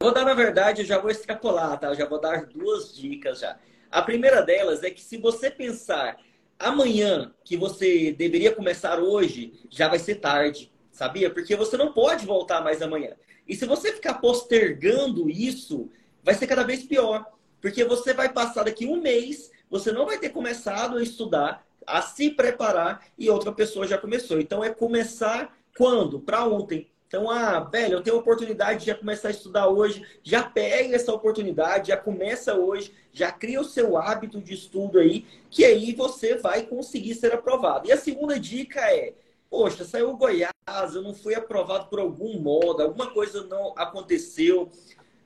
vou 0.00 0.12
dar, 0.12 0.24
na 0.24 0.34
verdade, 0.34 0.82
eu 0.82 0.86
já 0.86 0.98
vou 0.98 1.10
extrapolar, 1.10 1.78
tá? 1.78 1.88
Eu 1.88 1.94
já 1.94 2.06
vou 2.06 2.20
dar 2.20 2.46
duas 2.46 2.94
dicas 2.94 3.40
já. 3.40 3.58
A 3.90 4.02
primeira 4.02 4.42
delas 4.42 4.82
é 4.82 4.90
que 4.90 5.00
se 5.00 5.16
você 5.16 5.50
pensar 5.50 6.16
amanhã, 6.58 7.32
que 7.44 7.56
você 7.56 8.12
deveria 8.12 8.54
começar 8.54 8.98
hoje, 9.00 9.52
já 9.70 9.88
vai 9.88 9.98
ser 9.98 10.16
tarde, 10.16 10.72
sabia? 10.90 11.30
Porque 11.30 11.54
você 11.56 11.76
não 11.76 11.92
pode 11.92 12.26
voltar 12.26 12.62
mais 12.62 12.80
amanhã. 12.82 13.14
E 13.46 13.54
se 13.54 13.66
você 13.66 13.92
ficar 13.92 14.14
postergando 14.14 15.28
isso, 15.28 15.90
vai 16.22 16.34
ser 16.34 16.46
cada 16.46 16.62
vez 16.62 16.82
pior. 16.84 17.24
Porque 17.60 17.84
você 17.84 18.12
vai 18.12 18.32
passar 18.32 18.64
daqui 18.64 18.86
um 18.86 19.00
mês, 19.00 19.50
você 19.74 19.90
não 19.90 20.06
vai 20.06 20.18
ter 20.18 20.28
começado 20.28 20.98
a 20.98 21.02
estudar, 21.02 21.66
a 21.84 22.00
se 22.00 22.30
preparar 22.30 23.04
e 23.18 23.28
outra 23.28 23.50
pessoa 23.50 23.88
já 23.88 23.98
começou. 23.98 24.38
Então 24.38 24.62
é 24.62 24.70
começar 24.70 25.52
quando? 25.76 26.20
Para 26.20 26.46
ontem. 26.46 26.88
Então, 27.08 27.28
ah, 27.28 27.58
velho, 27.58 27.94
eu 27.94 28.00
tenho 28.00 28.14
a 28.14 28.20
oportunidade 28.20 28.80
de 28.80 28.86
já 28.86 28.94
começar 28.94 29.28
a 29.28 29.30
estudar 29.32 29.66
hoje, 29.66 30.06
já 30.22 30.44
pega 30.44 30.94
essa 30.94 31.12
oportunidade, 31.12 31.88
já 31.88 31.96
começa 31.96 32.54
hoje, 32.54 32.94
já 33.12 33.32
cria 33.32 33.60
o 33.60 33.64
seu 33.64 33.96
hábito 33.96 34.40
de 34.40 34.54
estudo 34.54 35.00
aí, 35.00 35.26
que 35.50 35.64
aí 35.64 35.92
você 35.92 36.36
vai 36.36 36.62
conseguir 36.62 37.16
ser 37.16 37.34
aprovado. 37.34 37.88
E 37.88 37.92
a 37.92 37.96
segunda 37.96 38.38
dica 38.38 38.80
é, 38.80 39.12
poxa, 39.50 39.84
saiu 39.84 40.10
o 40.10 40.16
Goiás, 40.16 40.52
eu 40.94 41.02
não 41.02 41.14
fui 41.14 41.34
aprovado 41.34 41.86
por 41.86 41.98
algum 41.98 42.38
modo, 42.38 42.80
alguma 42.80 43.10
coisa 43.10 43.44
não 43.44 43.74
aconteceu, 43.76 44.70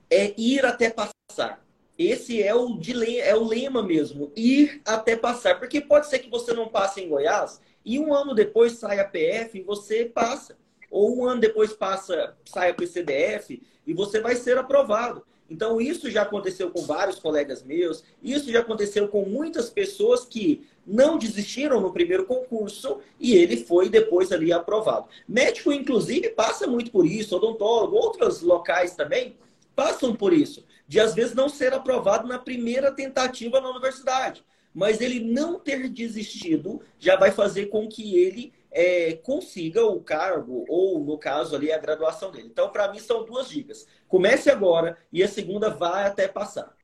é 0.08 0.32
ir 0.40 0.64
até 0.64 0.88
passar. 0.88 1.67
Esse 1.98 2.40
é 2.42 2.54
o, 2.54 2.78
é 3.20 3.34
o 3.34 3.44
lema 3.44 3.82
mesmo, 3.82 4.30
ir 4.36 4.80
até 4.84 5.16
passar. 5.16 5.58
Porque 5.58 5.80
pode 5.80 6.06
ser 6.06 6.20
que 6.20 6.30
você 6.30 6.52
não 6.52 6.68
passe 6.68 7.00
em 7.00 7.08
Goiás 7.08 7.60
e 7.84 7.98
um 7.98 8.14
ano 8.14 8.34
depois 8.34 8.74
sai 8.74 9.00
a 9.00 9.04
PF 9.04 9.58
e 9.58 9.62
você 9.62 10.04
passa 10.04 10.56
ou 10.90 11.18
um 11.18 11.26
ano 11.26 11.40
depois 11.40 11.72
passa, 11.72 12.36
sai 12.44 12.72
para 12.72 12.84
o 12.84 12.88
CDF 12.88 13.60
e 13.86 13.92
você 13.92 14.20
vai 14.20 14.36
ser 14.36 14.56
aprovado. 14.58 15.22
Então, 15.50 15.80
isso 15.80 16.10
já 16.10 16.22
aconteceu 16.22 16.70
com 16.70 16.82
vários 16.82 17.18
colegas 17.18 17.62
meus, 17.62 18.04
isso 18.22 18.52
já 18.52 18.60
aconteceu 18.60 19.08
com 19.08 19.24
muitas 19.24 19.70
pessoas 19.70 20.26
que 20.26 20.66
não 20.86 21.16
desistiram 21.16 21.80
no 21.80 21.92
primeiro 21.92 22.26
concurso 22.26 22.98
e 23.18 23.34
ele 23.34 23.56
foi 23.56 23.88
depois 23.88 24.30
ali 24.30 24.52
aprovado. 24.52 25.08
Médico, 25.26 25.72
inclusive, 25.72 26.28
passa 26.30 26.66
muito 26.66 26.90
por 26.90 27.06
isso, 27.06 27.34
odontólogo, 27.34 27.96
outros 27.96 28.42
locais 28.42 28.94
também 28.94 29.36
passam 29.74 30.14
por 30.14 30.34
isso, 30.34 30.66
de 30.88 30.98
às 30.98 31.14
vezes 31.14 31.34
não 31.34 31.48
ser 31.48 31.74
aprovado 31.74 32.26
na 32.26 32.38
primeira 32.38 32.90
tentativa 32.90 33.60
na 33.60 33.70
universidade. 33.70 34.42
Mas 34.74 35.00
ele 35.00 35.20
não 35.20 35.60
ter 35.60 35.88
desistido 35.88 36.80
já 36.98 37.14
vai 37.16 37.30
fazer 37.30 37.66
com 37.66 37.86
que 37.86 38.18
ele 38.18 38.52
é, 38.70 39.14
consiga 39.16 39.84
o 39.84 40.00
cargo, 40.02 40.64
ou 40.68 41.04
no 41.04 41.18
caso 41.18 41.54
ali, 41.54 41.72
a 41.72 41.78
graduação 41.78 42.30
dele. 42.30 42.48
Então, 42.50 42.70
para 42.70 42.90
mim, 42.90 42.98
são 42.98 43.24
duas 43.24 43.48
dicas. 43.48 43.86
Comece 44.06 44.50
agora 44.50 44.96
e 45.12 45.22
a 45.22 45.28
segunda 45.28 45.70
vai 45.70 46.06
até 46.06 46.26
passar. 46.26 46.74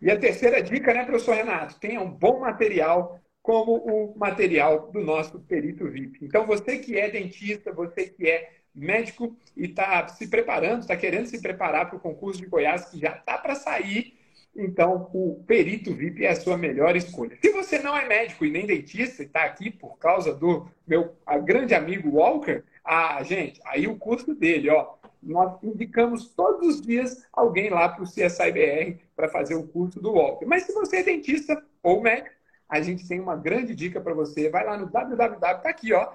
E 0.00 0.10
a 0.10 0.18
terceira 0.18 0.62
dica, 0.62 0.92
né, 0.92 1.04
professor 1.04 1.34
Renato? 1.34 1.78
Tenha 1.80 2.00
um 2.00 2.10
bom 2.10 2.40
material, 2.40 3.18
como 3.42 3.76
o 3.76 4.18
material 4.18 4.90
do 4.90 5.00
nosso 5.00 5.40
perito 5.40 5.88
VIP. 5.88 6.24
Então, 6.24 6.46
você 6.46 6.78
que 6.78 6.98
é 6.98 7.10
dentista, 7.10 7.72
você 7.72 8.08
que 8.08 8.28
é 8.28 8.50
médico 8.76 9.36
e 9.56 9.64
está 9.64 10.06
se 10.08 10.28
preparando, 10.28 10.80
está 10.80 10.96
querendo 10.96 11.26
se 11.26 11.40
preparar 11.40 11.88
para 11.88 11.96
o 11.96 12.00
concurso 12.00 12.40
de 12.40 12.46
Goiás, 12.46 12.86
que 12.86 12.98
já 12.98 13.16
está 13.16 13.38
para 13.38 13.54
sair, 13.54 14.16
então 14.54 15.10
o 15.12 15.44
perito 15.46 15.94
VIP 15.94 16.24
é 16.24 16.30
a 16.30 16.36
sua 16.36 16.56
melhor 16.56 16.96
escolha. 16.96 17.36
Se 17.42 17.52
você 17.52 17.78
não 17.78 17.96
é 17.96 18.06
médico 18.06 18.44
e 18.44 18.50
nem 18.50 18.66
dentista 18.66 19.22
e 19.22 19.26
está 19.26 19.44
aqui 19.44 19.70
por 19.70 19.98
causa 19.98 20.32
do 20.32 20.66
meu 20.86 21.14
grande 21.44 21.74
amigo 21.74 22.16
Walker, 22.16 22.62
ah, 22.84 23.22
gente, 23.22 23.60
aí 23.64 23.86
o 23.86 23.96
custo 23.96 24.34
dele, 24.34 24.70
ó, 24.70 24.94
nós 25.22 25.62
indicamos 25.62 26.28
todos 26.28 26.76
os 26.76 26.80
dias 26.80 27.26
alguém 27.32 27.68
lá 27.68 27.88
para 27.88 28.04
o 28.04 28.06
CSIBR 28.06 28.98
para 29.14 29.28
fazer 29.28 29.54
o 29.54 29.66
curso 29.66 30.00
do 30.00 30.12
Walker. 30.12 30.46
Mas 30.46 30.62
se 30.62 30.72
você 30.72 30.98
é 30.98 31.02
dentista 31.02 31.62
ou 31.82 32.00
médico, 32.00 32.34
a 32.68 32.80
gente 32.80 33.06
tem 33.06 33.20
uma 33.20 33.36
grande 33.36 33.74
dica 33.74 34.00
para 34.00 34.14
você. 34.14 34.48
Vai 34.48 34.64
lá 34.64 34.76
no 34.78 34.86
www, 34.86 35.38
tá 35.38 35.68
aqui, 35.68 35.92
ó, 35.92 36.12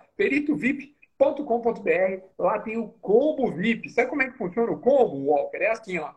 peritovip.com.br. 1.21 2.23
Lá 2.39 2.59
tem 2.59 2.77
o 2.77 2.87
combo 2.87 3.51
VIP. 3.51 3.89
Sabe 3.89 4.09
como 4.09 4.23
é 4.23 4.29
que 4.29 4.37
funciona 4.37 4.71
o 4.71 4.79
combo, 4.79 5.27
Walker? 5.27 5.57
É 5.57 5.71
assim, 5.71 5.99
ó. 5.99 6.11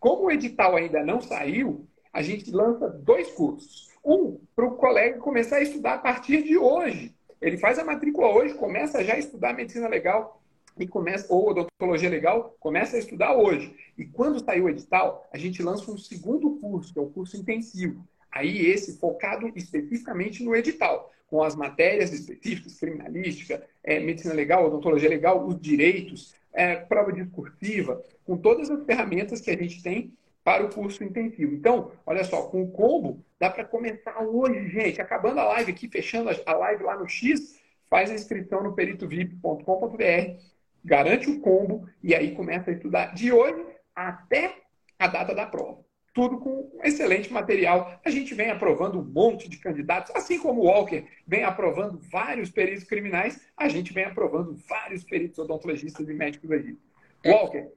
Como 0.00 0.24
o 0.24 0.30
edital 0.30 0.76
ainda 0.76 1.04
não 1.04 1.20
saiu, 1.20 1.86
a 2.12 2.22
gente 2.22 2.50
lança 2.50 2.88
dois 2.88 3.30
cursos. 3.32 3.88
Um, 4.04 4.40
para 4.56 4.64
o 4.64 4.76
colega 4.76 5.18
começar 5.18 5.56
a 5.56 5.62
estudar 5.62 5.94
a 5.94 5.98
partir 5.98 6.42
de 6.42 6.56
hoje. 6.56 7.14
Ele 7.40 7.58
faz 7.58 7.78
a 7.78 7.84
matrícula 7.84 8.28
hoje, 8.28 8.54
começa 8.54 9.04
já 9.04 9.14
a 9.14 9.18
estudar 9.18 9.52
medicina 9.52 9.86
legal 9.86 10.40
e 10.78 10.86
começa 10.86 11.32
ou 11.32 11.50
odontologia 11.50 12.08
legal, 12.08 12.56
começa 12.58 12.96
a 12.96 12.98
estudar 12.98 13.36
hoje. 13.36 13.76
E 13.96 14.04
quando 14.04 14.42
sair 14.42 14.60
o 14.60 14.68
edital, 14.68 15.28
a 15.32 15.36
gente 15.36 15.62
lança 15.62 15.90
um 15.90 15.98
segundo 15.98 16.56
curso, 16.58 16.92
que 16.92 16.98
é 16.98 17.02
o 17.02 17.10
curso 17.10 17.36
intensivo. 17.36 18.04
Aí 18.30 18.66
esse 18.66 18.98
focado 18.98 19.50
especificamente 19.54 20.42
no 20.42 20.54
edital. 20.54 21.12
Com 21.28 21.42
as 21.42 21.54
matérias 21.54 22.12
específicas, 22.12 22.78
criminalística, 22.78 23.62
é, 23.84 24.00
medicina 24.00 24.34
legal, 24.34 24.66
odontologia 24.66 25.08
legal, 25.08 25.46
os 25.46 25.60
direitos, 25.60 26.34
é, 26.52 26.76
prova 26.76 27.12
discursiva, 27.12 28.02
com 28.24 28.36
todas 28.36 28.70
as 28.70 28.84
ferramentas 28.84 29.40
que 29.40 29.50
a 29.50 29.56
gente 29.56 29.82
tem 29.82 30.12
para 30.42 30.64
o 30.64 30.72
curso 30.72 31.04
intensivo. 31.04 31.54
Então, 31.54 31.92
olha 32.06 32.24
só, 32.24 32.42
com 32.42 32.62
o 32.62 32.70
combo, 32.70 33.22
dá 33.38 33.50
para 33.50 33.64
começar 33.64 34.18
hoje, 34.22 34.68
gente. 34.70 35.00
Acabando 35.00 35.40
a 35.40 35.44
live 35.44 35.72
aqui, 35.72 35.88
fechando 35.88 36.30
a 36.46 36.52
live 36.54 36.84
lá 36.84 36.96
no 36.96 37.06
X, 37.06 37.60
faz 37.88 38.10
a 38.10 38.14
inscrição 38.14 38.62
no 38.62 38.72
peritovip.com.br, 38.72 40.42
garante 40.84 41.28
o 41.28 41.40
combo 41.40 41.86
e 42.02 42.14
aí 42.14 42.34
começa 42.34 42.70
a 42.70 42.74
estudar 42.74 43.14
de 43.14 43.30
hoje 43.30 43.64
até 43.94 44.54
a 44.98 45.06
data 45.06 45.34
da 45.34 45.46
prova. 45.46 45.87
Tudo 46.14 46.38
com 46.38 46.70
excelente 46.82 47.32
material. 47.32 48.00
A 48.04 48.10
gente 48.10 48.34
vem 48.34 48.50
aprovando 48.50 48.98
um 48.98 49.04
monte 49.04 49.48
de 49.48 49.58
candidatos, 49.58 50.14
assim 50.16 50.38
como 50.38 50.62
o 50.62 50.64
Walker 50.64 51.04
vem 51.26 51.44
aprovando 51.44 51.98
vários 52.10 52.50
peritos 52.50 52.84
criminais, 52.84 53.40
a 53.56 53.68
gente 53.68 53.92
vem 53.92 54.04
aprovando 54.04 54.56
vários 54.68 55.04
peritos 55.04 55.38
odontologistas 55.38 56.08
e 56.08 56.14
médicos 56.14 56.50
legistas. 56.50 56.82
É. 57.22 57.32
Walker, 57.32 57.68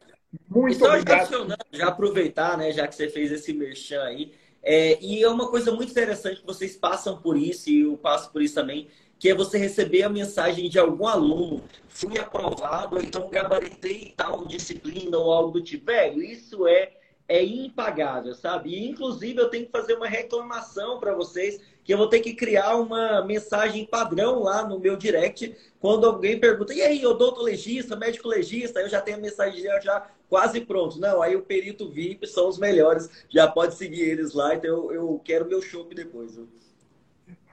muito 0.49 0.77
então, 0.77 0.87
obrigado. 0.87 1.55
Já 1.71 1.87
aproveitar, 1.87 2.57
né, 2.57 2.71
já 2.71 2.87
que 2.87 2.95
você 2.95 3.09
fez 3.09 3.31
esse 3.31 3.53
merchan 3.53 4.01
aí, 4.03 4.33
é, 4.63 4.97
e 5.03 5.23
é 5.23 5.29
uma 5.29 5.49
coisa 5.49 5.71
muito 5.71 5.91
interessante 5.91 6.41
que 6.41 6.45
vocês 6.45 6.75
passam 6.75 7.19
por 7.21 7.37
isso, 7.37 7.69
e 7.69 7.81
eu 7.81 7.97
passo 7.97 8.31
por 8.31 8.41
isso 8.41 8.55
também, 8.55 8.87
que 9.17 9.29
é 9.29 9.35
você 9.35 9.57
receber 9.57 10.03
a 10.03 10.09
mensagem 10.09 10.69
de 10.69 10.79
algum 10.79 11.07
aluno, 11.07 11.63
fui 11.87 12.17
aprovado, 12.17 12.99
então 12.99 13.29
gabaritei 13.29 14.13
tal 14.15 14.45
disciplina 14.45 15.17
ou 15.17 15.31
algo 15.31 15.51
do 15.51 15.63
tipo. 15.63 15.85
Velho, 15.85 16.21
isso 16.21 16.67
é, 16.67 16.91
é 17.27 17.43
impagável, 17.43 18.33
sabe? 18.33 18.71
E, 18.71 18.89
inclusive, 18.89 19.39
eu 19.39 19.49
tenho 19.49 19.65
que 19.65 19.71
fazer 19.71 19.93
uma 19.93 20.07
reclamação 20.07 20.99
para 20.99 21.13
vocês, 21.13 21.61
que 21.83 21.93
eu 21.93 21.97
vou 21.97 22.07
ter 22.07 22.19
que 22.19 22.33
criar 22.33 22.75
uma 22.75 23.23
mensagem 23.25 23.85
padrão 23.85 24.43
lá 24.43 24.67
no 24.67 24.79
meu 24.79 24.97
direct, 24.97 25.55
quando 25.79 26.05
alguém 26.05 26.39
pergunta, 26.39 26.73
e 26.73 26.81
aí, 26.81 27.05
odontologista, 27.05 27.95
médico 27.95 28.27
legista, 28.27 28.81
eu 28.81 28.89
já 28.89 29.01
tenho 29.01 29.17
a 29.17 29.21
mensagem 29.21 29.61
já 29.81 30.07
quase 30.29 30.61
pronto. 30.61 30.99
Não, 30.99 31.21
aí 31.21 31.35
o 31.35 31.41
perito 31.41 31.89
VIP 31.89 32.27
são 32.27 32.47
os 32.47 32.59
melhores, 32.59 33.09
já 33.29 33.47
pode 33.47 33.75
seguir 33.75 34.01
eles 34.01 34.33
lá, 34.33 34.55
então 34.55 34.69
eu, 34.69 34.93
eu 34.93 35.21
quero 35.23 35.47
meu 35.47 35.61
chopp 35.61 35.93
depois. 35.95 36.35
Viu? 36.35 36.47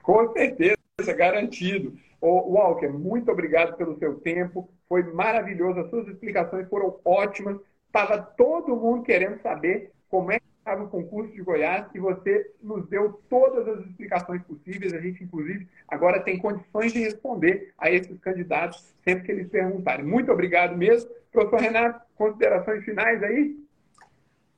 Com 0.01 0.31
certeza, 0.33 0.77
garantido. 1.15 1.97
O 2.21 2.53
Walker, 2.53 2.89
muito 2.89 3.31
obrigado 3.31 3.77
pelo 3.77 3.97
seu 3.97 4.15
tempo, 4.15 4.69
foi 4.89 5.03
maravilhoso, 5.03 5.79
as 5.79 5.89
suas 5.89 6.07
explicações 6.07 6.67
foram 6.67 6.99
ótimas, 7.05 7.57
estava 7.89 8.17
todo 8.17 8.75
mundo 8.75 9.03
querendo 9.03 9.41
saber 9.41 9.91
como 10.09 10.31
é 10.31 10.39
que 10.39 10.45
estava 10.59 10.83
o 10.83 10.89
concurso 10.89 11.33
de 11.33 11.41
Goiás 11.41 11.87
e 11.93 11.99
você 11.99 12.51
nos 12.61 12.87
deu 12.87 13.21
todas 13.29 13.67
as 13.67 13.85
explicações 13.85 14.41
possíveis. 14.43 14.93
A 14.93 15.01
gente, 15.01 15.23
inclusive, 15.23 15.67
agora 15.87 16.21
tem 16.21 16.37
condições 16.37 16.93
de 16.93 16.99
responder 16.99 17.73
a 17.77 17.89
esses 17.89 18.17
candidatos 18.19 18.93
sempre 19.03 19.25
que 19.25 19.31
eles 19.31 19.49
perguntarem. 19.49 20.05
Muito 20.05 20.31
obrigado 20.31 20.77
mesmo. 20.77 21.09
Professor 21.31 21.59
Renato, 21.59 22.01
considerações 22.15 22.83
finais 22.85 23.21
aí? 23.23 23.57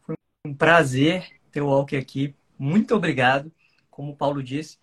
Foi 0.06 0.16
um 0.46 0.54
prazer 0.54 1.28
ter 1.52 1.62
o 1.62 1.68
Walker 1.68 1.98
aqui. 1.98 2.36
Muito 2.58 2.96
obrigado. 2.96 3.52
Como 3.90 4.12
o 4.12 4.16
Paulo 4.16 4.44
disse, 4.44 4.78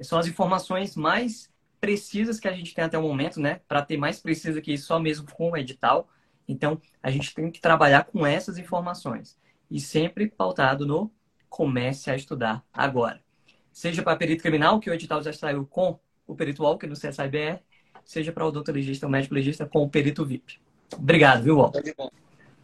são 0.00 0.18
as 0.18 0.26
informações 0.26 0.96
mais 0.96 1.50
precisas 1.80 2.40
que 2.40 2.48
a 2.48 2.52
gente 2.52 2.74
tem 2.74 2.84
até 2.84 2.98
o 2.98 3.02
momento, 3.02 3.40
né? 3.40 3.60
Para 3.68 3.82
ter 3.82 3.96
mais 3.96 4.20
precisa 4.20 4.60
que 4.60 4.72
isso, 4.72 4.86
só 4.86 4.98
mesmo 4.98 5.30
com 5.32 5.50
o 5.50 5.56
edital. 5.56 6.08
Então, 6.48 6.80
a 7.02 7.10
gente 7.10 7.34
tem 7.34 7.50
que 7.50 7.60
trabalhar 7.60 8.04
com 8.04 8.26
essas 8.26 8.56
informações. 8.56 9.38
E 9.70 9.78
sempre 9.78 10.28
pautado 10.28 10.86
no 10.86 11.12
comece 11.48 12.10
a 12.10 12.16
estudar 12.16 12.64
agora. 12.72 13.22
Seja 13.70 14.02
para 14.02 14.16
perito 14.16 14.42
criminal, 14.42 14.80
que 14.80 14.90
o 14.90 14.94
edital 14.94 15.22
já 15.22 15.32
saiu 15.32 15.66
com 15.66 16.00
o 16.26 16.34
perito 16.34 16.62
Walker 16.62 16.86
no 16.86 16.94
CSIBR, 16.94 17.60
seja 18.04 18.32
para 18.32 18.44
o 18.44 18.48
odontologista 18.48 19.06
ou 19.06 19.12
médico 19.12 19.34
legista 19.34 19.66
com 19.66 19.82
o 19.82 19.90
perito 19.90 20.24
VIP. 20.24 20.58
Obrigado, 20.96 21.42
viu, 21.42 21.56
Walter? 21.56 21.94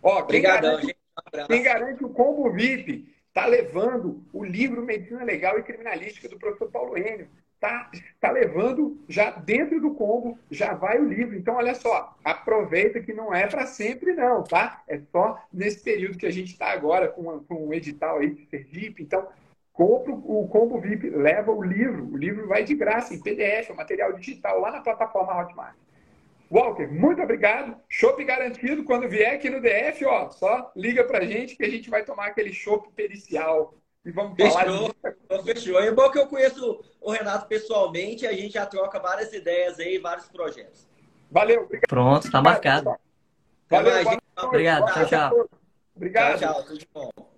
Ó, 0.02 0.22
quem, 0.22 0.42
garante, 0.42 0.96
quem 1.46 1.62
garante 1.62 2.04
o 2.04 2.08
combo 2.08 2.50
VIP 2.52 3.14
está 3.28 3.46
levando 3.46 4.24
o 4.32 4.44
livro 4.44 4.84
Medicina 4.84 5.24
Legal 5.24 5.58
e 5.58 5.62
Criminalística 5.62 6.28
do 6.28 6.38
professor 6.38 6.70
Paulo 6.70 6.96
Enio. 6.96 7.28
Está 7.64 7.90
tá 8.20 8.30
levando 8.30 8.98
já 9.08 9.30
dentro 9.30 9.80
do 9.80 9.94
combo, 9.94 10.38
já 10.50 10.74
vai 10.74 10.98
o 11.00 11.08
livro. 11.08 11.34
Então, 11.36 11.56
olha 11.56 11.74
só, 11.74 12.14
aproveita 12.22 13.00
que 13.00 13.12
não 13.12 13.34
é 13.34 13.46
para 13.46 13.66
sempre, 13.66 14.12
não, 14.12 14.42
tá? 14.44 14.82
É 14.86 15.00
só 15.10 15.42
nesse 15.52 15.82
período 15.82 16.18
que 16.18 16.26
a 16.26 16.32
gente 16.32 16.52
está 16.52 16.70
agora 16.70 17.08
com, 17.08 17.40
com 17.40 17.66
um 17.66 17.72
edital 17.72 18.18
aí 18.18 18.34
de 18.34 18.46
Sergipe. 18.46 19.02
Então, 19.02 19.26
compra 19.72 20.12
o 20.12 20.46
combo 20.48 20.80
VIP, 20.80 21.08
leva 21.08 21.50
o 21.50 21.62
livro. 21.62 22.12
O 22.12 22.16
livro 22.16 22.46
vai 22.46 22.64
de 22.64 22.74
graça, 22.74 23.14
em 23.14 23.20
PDF, 23.20 23.70
é 23.70 23.74
material 23.74 24.12
digital, 24.12 24.60
lá 24.60 24.70
na 24.70 24.80
plataforma 24.80 25.40
Hotmart. 25.40 25.76
Walker, 26.50 26.86
muito 26.86 27.22
obrigado. 27.22 27.76
Chopp 27.88 28.22
garantido. 28.22 28.84
Quando 28.84 29.08
vier 29.08 29.34
aqui 29.34 29.48
no 29.48 29.60
DF, 29.60 30.04
ó, 30.04 30.30
só 30.30 30.70
liga 30.76 31.02
pra 31.02 31.24
gente 31.24 31.56
que 31.56 31.64
a 31.64 31.70
gente 31.70 31.90
vai 31.90 32.04
tomar 32.04 32.26
aquele 32.26 32.52
chopp 32.52 32.88
pericial. 32.92 33.74
E 34.04 34.10
vamos 34.10 34.36
fechou, 34.36 34.52
falar 34.52 35.42
de... 35.42 35.54
Fechou. 35.54 35.80
É 35.80 35.90
bom 35.90 36.10
que 36.10 36.18
eu 36.18 36.26
conheço 36.26 36.84
o 37.00 37.10
Renato 37.10 37.46
pessoalmente, 37.46 38.26
a 38.26 38.32
gente 38.32 38.52
já 38.52 38.66
troca 38.66 39.00
várias 39.00 39.32
ideias 39.32 39.78
aí, 39.78 39.98
vários 39.98 40.28
projetos. 40.28 40.86
Valeu. 41.30 41.62
Obrigado. 41.62 41.88
Pronto, 41.88 42.30
tá 42.30 42.42
marcado. 42.42 42.94
Valeu. 43.70 44.04
Valeu. 44.04 44.20
Obrigado. 44.42 44.92
Tchau, 44.92 45.06
tchau. 45.06 45.48
Obrigado. 45.96 46.38
Tchau, 46.38 46.54
tchau. 46.54 46.62
Tudo 46.64 46.78
de 46.78 46.88
bom. 46.92 47.33